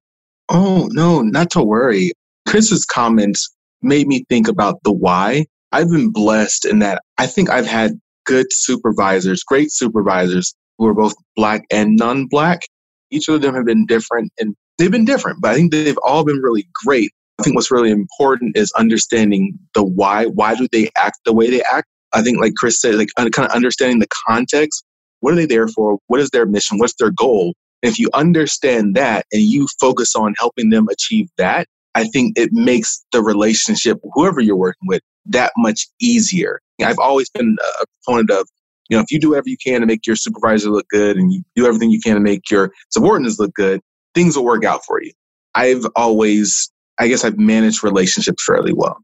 Oh, 0.49 0.89
no, 0.93 1.23
not 1.23 1.51
to 1.51 1.63
worry. 1.63 2.13
Chris's 2.47 2.85
comments 2.85 3.49
made 3.83 4.07
me 4.07 4.25
think 4.29 4.49
about 4.49 4.83
the 4.85 4.93
why 4.93 5.45
I've 5.73 5.91
been 5.91 6.11
blessed 6.11 6.65
in 6.65 6.79
that 6.81 7.03
I 7.19 7.27
think 7.27 7.51
I've 7.51 7.67
had 7.67 7.93
good 8.27 8.47
supervisors, 8.51 9.43
great 9.43 9.71
supervisors 9.71 10.55
who 10.79 10.87
are 10.87 10.95
both 10.95 11.15
black 11.37 11.63
and 11.71 11.97
non 11.97 12.27
black. 12.27 12.63
Each 13.11 13.29
of 13.29 13.43
them 13.43 13.55
have 13.55 13.67
been 13.67 13.87
different 13.87 14.33
and 14.39 14.55
they've 14.79 14.91
been 14.91 15.05
different, 15.05 15.41
but 15.41 15.51
I 15.51 15.55
think 15.55 15.73
they've 15.73 15.99
all 16.05 16.25
been 16.25 16.41
really 16.41 16.69
great. 16.85 17.11
I 17.39 17.43
think 17.43 17.55
what's 17.55 17.71
really 17.71 17.91
important 17.91 18.57
is 18.57 18.73
understanding 18.73 19.59
the 19.75 19.83
why. 19.83 20.27
Why 20.27 20.55
do 20.55 20.67
they 20.73 20.91
act 20.97 21.19
the 21.25 21.33
way 21.33 21.51
they 21.51 21.63
act? 21.73 21.89
I 22.15 22.23
think, 22.23 22.41
like 22.41 22.55
Chris 22.57 22.81
said, 22.81 22.95
like 22.95 23.09
kind 23.17 23.29
of 23.37 23.51
understanding 23.51 23.99
the 23.99 24.09
context. 24.27 24.85
What 25.21 25.33
are 25.33 25.37
they 25.37 25.47
there 25.47 25.69
for? 25.69 25.99
What 26.07 26.21
is 26.21 26.31
their 26.31 26.47
mission? 26.47 26.79
What's 26.79 26.95
their 26.95 27.11
goal? 27.11 27.55
And 27.83 27.93
if 27.93 27.99
you 27.99 28.09
understand 28.15 28.95
that 28.97 29.27
and 29.33 29.43
you 29.43 29.69
focus 29.81 30.15
on 30.15 30.35
helping 30.39 30.71
them 30.71 30.89
achieve 30.91 31.29
that, 31.39 31.67
I 31.95 32.05
think 32.05 32.39
it 32.39 32.51
makes 32.53 33.05
the 33.13 33.23
relationship, 33.23 33.99
whoever 34.15 34.41
you're 34.41 34.57
working 34.57 34.87
with, 34.87 35.03
that 35.27 35.53
much 35.57 35.87
easier. 36.01 36.61
I've 36.83 36.99
always 36.99 37.29
been 37.31 37.57
a 37.61 37.85
proponent 38.05 38.31
of, 38.31 38.49
you 38.89 38.97
know, 38.97 39.03
if 39.03 39.11
you 39.11 39.19
do 39.19 39.31
whatever 39.31 39.49
you 39.49 39.57
can 39.65 39.81
to 39.81 39.87
make 39.87 40.07
your 40.07 40.17
supervisor 40.17 40.71
look 40.71 40.87
good 40.89 41.17
and 41.17 41.33
you 41.33 41.43
do 41.57 41.67
everything 41.67 41.91
you 41.91 42.01
can 42.01 42.15
to 42.15 42.21
make 42.21 42.51
your 42.51 42.71
subordinates 42.91 43.39
look 43.39 43.53
good, 43.55 43.81
things 44.15 44.37
will 44.37 44.45
work 44.45 44.65
out 44.65 44.85
for 44.87 45.03
you. 45.03 45.13
I've 45.55 45.85
always, 45.97 46.71
I 46.99 47.09
guess 47.09 47.25
I've 47.25 47.39
managed 47.39 47.83
relationships 47.83 48.45
fairly 48.45 48.73
well. 48.73 48.99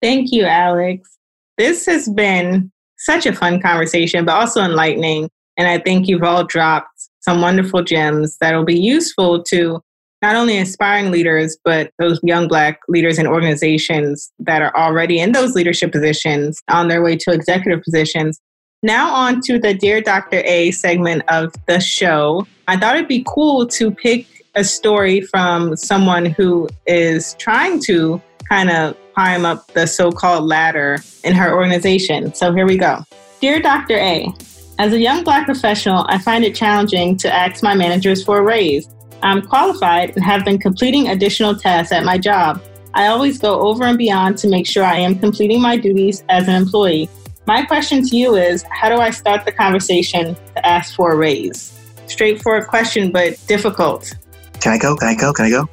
Thank 0.00 0.30
you, 0.30 0.44
Alex. 0.44 1.18
This 1.58 1.84
has 1.86 2.08
been 2.08 2.70
such 2.98 3.26
a 3.26 3.32
fun 3.32 3.60
conversation, 3.60 4.24
but 4.24 4.36
also 4.36 4.62
enlightening. 4.62 5.28
And 5.56 5.68
I 5.68 5.78
think 5.78 6.08
you've 6.08 6.22
all 6.22 6.44
dropped 6.44 7.08
some 7.20 7.40
wonderful 7.40 7.82
gems 7.82 8.38
that 8.38 8.54
will 8.54 8.64
be 8.64 8.78
useful 8.78 9.42
to 9.44 9.82
not 10.22 10.36
only 10.36 10.58
aspiring 10.58 11.10
leaders, 11.10 11.56
but 11.64 11.90
those 11.98 12.18
young 12.22 12.48
Black 12.48 12.80
leaders 12.88 13.18
in 13.18 13.26
organizations 13.26 14.32
that 14.38 14.62
are 14.62 14.74
already 14.76 15.18
in 15.18 15.32
those 15.32 15.54
leadership 15.54 15.92
positions 15.92 16.62
on 16.68 16.88
their 16.88 17.02
way 17.02 17.16
to 17.16 17.32
executive 17.32 17.82
positions. 17.82 18.40
Now, 18.82 19.12
on 19.12 19.40
to 19.42 19.58
the 19.58 19.74
Dear 19.74 20.00
Dr. 20.00 20.42
A 20.44 20.70
segment 20.70 21.22
of 21.28 21.54
the 21.66 21.80
show. 21.80 22.46
I 22.68 22.76
thought 22.76 22.96
it'd 22.96 23.08
be 23.08 23.24
cool 23.26 23.66
to 23.68 23.90
pick 23.90 24.26
a 24.54 24.64
story 24.64 25.20
from 25.20 25.76
someone 25.76 26.26
who 26.26 26.68
is 26.86 27.34
trying 27.34 27.80
to 27.84 28.20
kind 28.48 28.70
of 28.70 28.96
climb 29.14 29.44
up 29.44 29.66
the 29.72 29.86
so 29.86 30.10
called 30.10 30.44
ladder 30.44 30.98
in 31.24 31.34
her 31.34 31.54
organization. 31.54 32.34
So 32.34 32.52
here 32.52 32.66
we 32.66 32.76
go. 32.76 33.02
Dear 33.40 33.60
Dr. 33.60 33.96
A, 33.96 34.32
as 34.78 34.92
a 34.92 34.98
young 34.98 35.24
Black 35.24 35.46
professional, 35.46 36.04
I 36.08 36.18
find 36.18 36.44
it 36.44 36.54
challenging 36.54 37.16
to 37.18 37.32
ask 37.32 37.62
my 37.62 37.74
managers 37.74 38.22
for 38.22 38.38
a 38.38 38.42
raise. 38.42 38.86
I'm 39.22 39.40
qualified 39.40 40.14
and 40.14 40.24
have 40.24 40.44
been 40.44 40.58
completing 40.58 41.08
additional 41.08 41.56
tasks 41.56 41.92
at 41.92 42.04
my 42.04 42.18
job. 42.18 42.62
I 42.92 43.06
always 43.06 43.38
go 43.38 43.60
over 43.60 43.84
and 43.84 43.96
beyond 43.96 44.36
to 44.38 44.48
make 44.48 44.66
sure 44.66 44.84
I 44.84 44.98
am 44.98 45.18
completing 45.18 45.62
my 45.62 45.76
duties 45.76 46.24
as 46.28 46.46
an 46.48 46.54
employee. 46.54 47.08
My 47.46 47.62
question 47.64 48.06
to 48.06 48.16
you 48.16 48.34
is 48.34 48.64
how 48.70 48.88
do 48.88 48.96
I 48.96 49.10
start 49.10 49.46
the 49.46 49.52
conversation 49.52 50.36
to 50.54 50.66
ask 50.66 50.94
for 50.94 51.12
a 51.12 51.16
raise? 51.16 51.72
Straightforward 52.06 52.66
question, 52.66 53.10
but 53.10 53.38
difficult. 53.46 54.14
Can 54.60 54.72
I 54.72 54.78
go? 54.78 54.96
Can 54.96 55.08
I 55.08 55.14
go? 55.14 55.32
Can 55.32 55.46
I 55.46 55.50
go? 55.50 55.68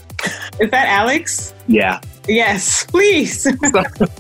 Is 0.60 0.72
that 0.72 0.88
Alex? 0.88 1.54
Yeah. 1.68 2.00
Yes, 2.28 2.86
please. 2.86 3.48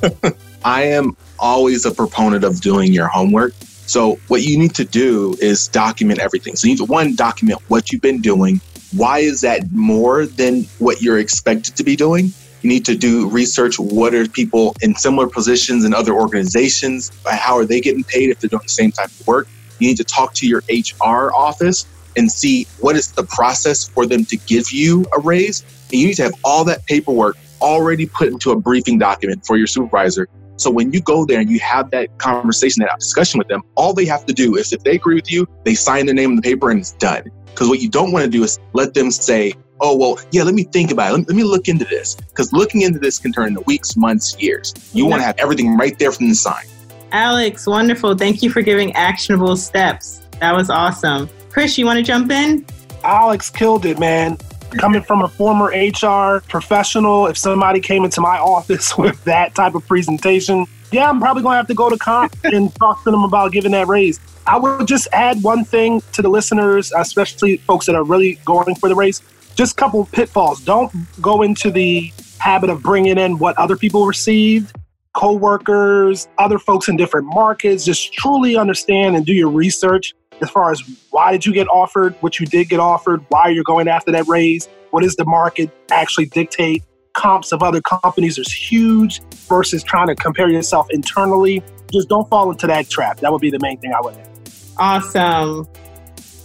I 0.65 0.83
am 0.83 1.15
always 1.39 1.85
a 1.85 1.91
proponent 1.91 2.43
of 2.43 2.59
doing 2.59 2.91
your 2.91 3.07
homework. 3.07 3.53
So, 3.85 4.19
what 4.27 4.43
you 4.43 4.57
need 4.57 4.75
to 4.75 4.85
do 4.85 5.35
is 5.39 5.67
document 5.67 6.19
everything. 6.19 6.55
So, 6.55 6.67
you 6.67 6.73
need 6.73 6.77
to 6.79 6.85
one, 6.85 7.15
document 7.15 7.59
what 7.67 7.91
you've 7.91 8.01
been 8.01 8.21
doing. 8.21 8.61
Why 8.95 9.19
is 9.19 9.41
that 9.41 9.71
more 9.71 10.25
than 10.25 10.63
what 10.79 11.01
you're 11.01 11.19
expected 11.19 11.75
to 11.75 11.83
be 11.83 11.95
doing? 11.95 12.31
You 12.61 12.69
need 12.69 12.85
to 12.85 12.95
do 12.95 13.29
research. 13.29 13.77
What 13.77 14.13
are 14.13 14.27
people 14.27 14.75
in 14.81 14.95
similar 14.95 15.27
positions 15.27 15.83
in 15.83 15.93
other 15.93 16.13
organizations? 16.13 17.11
How 17.25 17.57
are 17.57 17.65
they 17.65 17.81
getting 17.81 18.05
paid 18.05 18.29
if 18.29 18.39
they're 18.39 18.49
doing 18.49 18.63
the 18.63 18.69
same 18.69 18.91
type 18.91 19.09
of 19.19 19.27
work? 19.27 19.47
You 19.79 19.89
need 19.89 19.97
to 19.97 20.05
talk 20.05 20.33
to 20.35 20.47
your 20.47 20.63
HR 20.69 21.33
office 21.33 21.85
and 22.15 22.31
see 22.31 22.65
what 22.79 22.95
is 22.95 23.11
the 23.11 23.23
process 23.23 23.87
for 23.89 24.05
them 24.05 24.23
to 24.25 24.37
give 24.37 24.71
you 24.71 25.05
a 25.15 25.19
raise. 25.19 25.61
And 25.91 25.99
you 25.99 26.07
need 26.07 26.15
to 26.15 26.23
have 26.23 26.35
all 26.45 26.63
that 26.65 26.85
paperwork 26.85 27.35
already 27.61 28.05
put 28.05 28.29
into 28.29 28.51
a 28.51 28.55
briefing 28.55 28.97
document 28.97 29.45
for 29.45 29.57
your 29.57 29.67
supervisor. 29.67 30.29
So 30.63 30.71
when 30.71 30.93
you 30.93 31.01
go 31.01 31.25
there 31.25 31.41
and 31.41 31.49
you 31.49 31.59
have 31.59 31.91
that 31.91 32.17
conversation, 32.19 32.83
that 32.83 32.97
discussion 32.97 33.37
with 33.37 33.49
them, 33.49 33.63
all 33.75 33.93
they 33.93 34.05
have 34.05 34.25
to 34.27 34.33
do 34.33 34.55
is 34.55 34.71
if 34.71 34.81
they 34.83 34.95
agree 34.95 35.15
with 35.15 35.29
you, 35.29 35.45
they 35.65 35.75
sign 35.75 36.05
their 36.05 36.15
name 36.15 36.29
on 36.29 36.35
the 36.37 36.41
paper 36.41 36.71
and 36.71 36.79
it's 36.79 36.93
done. 36.93 37.23
Because 37.47 37.67
what 37.67 37.81
you 37.81 37.89
don't 37.89 38.13
want 38.13 38.23
to 38.23 38.31
do 38.31 38.43
is 38.43 38.59
let 38.71 38.93
them 38.93 39.11
say, 39.11 39.53
oh, 39.81 39.97
well, 39.97 40.17
yeah, 40.31 40.43
let 40.43 40.53
me 40.53 40.63
think 40.63 40.89
about 40.89 41.09
it. 41.09 41.17
Let, 41.17 41.27
let 41.27 41.35
me 41.35 41.43
look 41.43 41.67
into 41.67 41.83
this. 41.83 42.15
Because 42.15 42.53
looking 42.53 42.83
into 42.83 42.97
this 42.97 43.19
can 43.19 43.33
turn 43.33 43.49
into 43.49 43.59
weeks, 43.67 43.97
months, 43.97 44.41
years. 44.41 44.73
You 44.93 45.05
want 45.05 45.19
to 45.19 45.25
have 45.25 45.35
everything 45.37 45.75
right 45.75 45.99
there 45.99 46.13
from 46.13 46.29
the 46.29 46.35
sign. 46.35 46.63
Alex, 47.11 47.67
wonderful. 47.67 48.17
Thank 48.17 48.41
you 48.41 48.49
for 48.49 48.61
giving 48.61 48.93
actionable 48.93 49.57
steps. 49.57 50.21
That 50.39 50.55
was 50.55 50.69
awesome. 50.69 51.29
Chris, 51.49 51.77
you 51.77 51.85
want 51.85 51.97
to 51.97 52.03
jump 52.03 52.31
in? 52.31 52.65
Alex 53.03 53.49
killed 53.49 53.85
it, 53.85 53.99
man. 53.99 54.37
Coming 54.77 55.03
from 55.03 55.21
a 55.21 55.27
former 55.27 55.67
HR 55.67 56.41
professional, 56.47 57.27
if 57.27 57.37
somebody 57.37 57.79
came 57.79 58.03
into 58.03 58.21
my 58.21 58.37
office 58.37 58.97
with 58.97 59.23
that 59.25 59.55
type 59.55 59.75
of 59.75 59.85
presentation, 59.87 60.65
yeah, 60.91 61.09
I'm 61.09 61.19
probably 61.19 61.43
going 61.43 61.53
to 61.53 61.57
have 61.57 61.67
to 61.67 61.73
go 61.73 61.89
to 61.89 61.97
comp 61.97 62.35
and 62.43 62.73
talk 62.75 63.03
to 63.03 63.11
them 63.11 63.23
about 63.23 63.51
giving 63.51 63.71
that 63.71 63.87
raise. 63.87 64.19
I 64.45 64.57
would 64.57 64.87
just 64.87 65.07
add 65.13 65.41
one 65.41 65.63
thing 65.63 66.01
to 66.13 66.21
the 66.21 66.29
listeners, 66.29 66.91
especially 66.95 67.57
folks 67.57 67.85
that 67.85 67.95
are 67.95 68.03
really 68.03 68.35
going 68.45 68.75
for 68.75 68.89
the 68.89 68.95
raise. 68.95 69.21
Just 69.55 69.73
a 69.73 69.75
couple 69.75 70.05
pitfalls. 70.05 70.61
Don't 70.61 70.91
go 71.21 71.43
into 71.43 71.71
the 71.71 72.11
habit 72.39 72.69
of 72.69 72.81
bringing 72.81 73.17
in 73.17 73.37
what 73.37 73.57
other 73.57 73.77
people 73.77 74.05
received, 74.05 74.75
coworkers, 75.13 76.27
other 76.37 76.59
folks 76.59 76.89
in 76.89 76.97
different 76.97 77.27
markets. 77.27 77.85
Just 77.85 78.13
truly 78.13 78.57
understand 78.57 79.15
and 79.15 79.25
do 79.25 79.33
your 79.33 79.49
research 79.49 80.13
as 80.41 80.49
far 80.49 80.71
as 80.71 80.81
why 81.11 81.31
did 81.31 81.45
you 81.45 81.53
get 81.53 81.67
offered 81.67 82.15
what 82.21 82.39
you 82.39 82.45
did 82.45 82.69
get 82.69 82.79
offered, 82.79 83.23
why 83.29 83.49
you're 83.49 83.63
going 83.63 83.87
after 83.87 84.11
that 84.11 84.27
raise, 84.27 84.67
what 84.91 85.03
does 85.03 85.15
the 85.15 85.25
market 85.25 85.69
actually 85.91 86.25
dictate. 86.25 86.83
Comps 87.13 87.51
of 87.51 87.61
other 87.61 87.79
companies 87.81 88.39
is 88.39 88.51
huge 88.51 89.21
versus 89.47 89.83
trying 89.83 90.07
to 90.07 90.15
compare 90.15 90.49
yourself 90.49 90.87
internally. 90.89 91.63
Just 91.91 92.09
don't 92.09 92.27
fall 92.27 92.49
into 92.49 92.65
that 92.65 92.89
trap. 92.89 93.19
That 93.19 93.31
would 93.31 93.41
be 93.41 93.51
the 93.51 93.59
main 93.59 93.77
thing 93.77 93.93
I 93.93 94.01
would. 94.01 94.17
Awesome. 94.77 95.67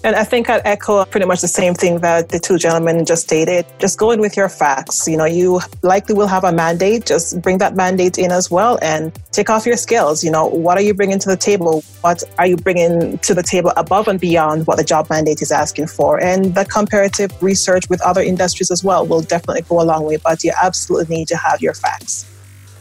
And 0.05 0.15
I 0.15 0.23
think 0.23 0.49
I'd 0.49 0.63
echo 0.65 1.05
pretty 1.07 1.27
much 1.27 1.41
the 1.41 1.49
same 1.49 1.75
thing 1.75 1.99
that 1.99 2.29
the 2.29 2.39
two 2.39 2.57
gentlemen 2.57 3.05
just 3.05 3.25
stated. 3.25 3.67
Just 3.79 3.99
go 3.99 4.13
in 4.13 4.21
with 4.21 4.37
your 4.37 4.49
facts. 4.49 5.09
You 5.09 5.17
know, 5.17 5.25
you 5.25 5.61
likely 5.83 6.15
will 6.15 6.29
have 6.29 6.45
a 6.45 6.53
mandate. 6.53 7.05
Just 7.05 7.43
bring 7.43 7.59
that 7.59 7.75
mandate 7.75 8.17
in 8.17 8.31
as 8.31 8.49
well 8.49 8.79
and 8.81 9.13
take 9.33 9.51
off 9.51 9.67
your 9.67 9.77
skills. 9.77 10.23
You 10.23 10.31
know, 10.31 10.47
what 10.47 10.79
are 10.79 10.83
you 10.83 10.95
bringing 10.95 11.19
to 11.19 11.29
the 11.29 11.37
table? 11.37 11.83
What 12.03 12.23
are 12.39 12.47
you 12.47 12.57
bringing 12.57 13.19
to 13.19 13.35
the 13.35 13.43
table 13.43 13.73
above 13.77 14.07
and 14.07 14.21
beyond 14.21 14.69
what 14.69 14.79
the 14.79 14.85
job 14.85 15.11
mandate 15.11 15.43
is 15.43 15.51
asking 15.51 15.89
for? 15.89 16.23
And 16.23 16.55
the 16.55 16.65
comparative 16.65 17.31
research 17.43 17.89
with 17.91 18.01
other 18.03 18.23
industries 18.23 18.71
as 18.71 18.85
well 18.85 19.05
will 19.05 19.23
definitely 19.23 19.63
go 19.63 19.81
a 19.81 19.83
long 19.83 20.05
way, 20.05 20.19
but 20.19 20.45
you 20.45 20.53
absolutely 20.63 21.17
need 21.17 21.29
to 21.29 21.37
have 21.37 21.61
your 21.61 21.75
facts. 21.75 22.25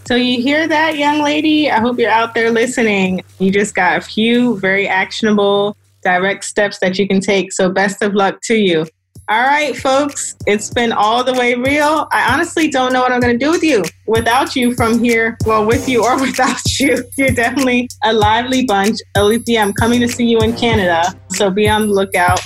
So, 0.05 0.15
you 0.15 0.41
hear 0.41 0.67
that, 0.67 0.97
young 0.97 1.21
lady? 1.21 1.69
I 1.69 1.79
hope 1.79 1.99
you're 1.99 2.09
out 2.09 2.33
there 2.33 2.51
listening. 2.51 3.23
You 3.39 3.51
just 3.51 3.75
got 3.75 3.97
a 3.97 4.01
few 4.01 4.57
very 4.59 4.87
actionable 4.87 5.75
direct 6.03 6.43
steps 6.43 6.79
that 6.79 6.97
you 6.97 7.07
can 7.07 7.21
take. 7.21 7.51
So, 7.51 7.69
best 7.69 8.01
of 8.01 8.13
luck 8.13 8.39
to 8.43 8.55
you. 8.55 8.85
All 9.29 9.41
right, 9.41 9.75
folks, 9.75 10.37
it's 10.45 10.69
been 10.69 10.93
all 10.93 11.21
the 11.21 11.33
way 11.33 11.53
real. 11.53 12.07
I 12.13 12.33
honestly 12.33 12.69
don't 12.69 12.93
know 12.93 13.01
what 13.01 13.11
I'm 13.11 13.19
going 13.19 13.37
to 13.37 13.45
do 13.45 13.51
with 13.51 13.61
you 13.61 13.83
without 14.07 14.55
you 14.55 14.73
from 14.73 15.03
here. 15.03 15.37
Well, 15.45 15.65
with 15.65 15.89
you 15.89 16.05
or 16.05 16.17
without 16.21 16.61
you. 16.79 17.03
You're 17.17 17.31
definitely 17.31 17.89
a 18.05 18.13
lively 18.13 18.65
bunch. 18.65 18.99
Alethea, 19.17 19.59
I'm 19.59 19.73
coming 19.73 19.99
to 19.99 20.07
see 20.07 20.25
you 20.25 20.39
in 20.39 20.55
Canada, 20.55 21.13
so 21.31 21.49
be 21.49 21.67
on 21.67 21.87
the 21.87 21.93
lookout. 21.93 22.39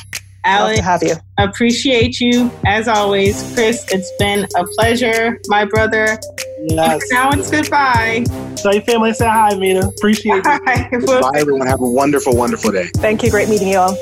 Alex, 0.43 0.79
have 0.79 1.03
you. 1.03 1.13
Appreciate 1.37 2.19
you 2.19 2.49
as 2.65 2.87
always, 2.87 3.35
Chris. 3.53 3.85
It's 3.91 4.11
been 4.17 4.47
a 4.57 4.65
pleasure, 4.75 5.39
my 5.49 5.65
brother. 5.65 6.17
Yes. 6.63 7.01
Now 7.11 7.31
it's 7.31 7.49
goodbye. 7.49 8.23
Tell 8.57 8.73
your 8.73 8.83
family 8.83 9.13
say 9.13 9.27
hi, 9.27 9.55
Mina. 9.55 9.87
Appreciate 9.87 10.43
it. 10.45 11.05
Bye, 11.05 11.31
everyone. 11.39 11.67
Have 11.67 11.81
a 11.81 11.89
wonderful, 11.89 12.35
wonderful 12.35 12.71
day. 12.71 12.89
Thank 12.97 13.23
you. 13.23 13.31
Great 13.31 13.49
meeting 13.49 13.69
you 13.69 13.77
all. 13.77 13.97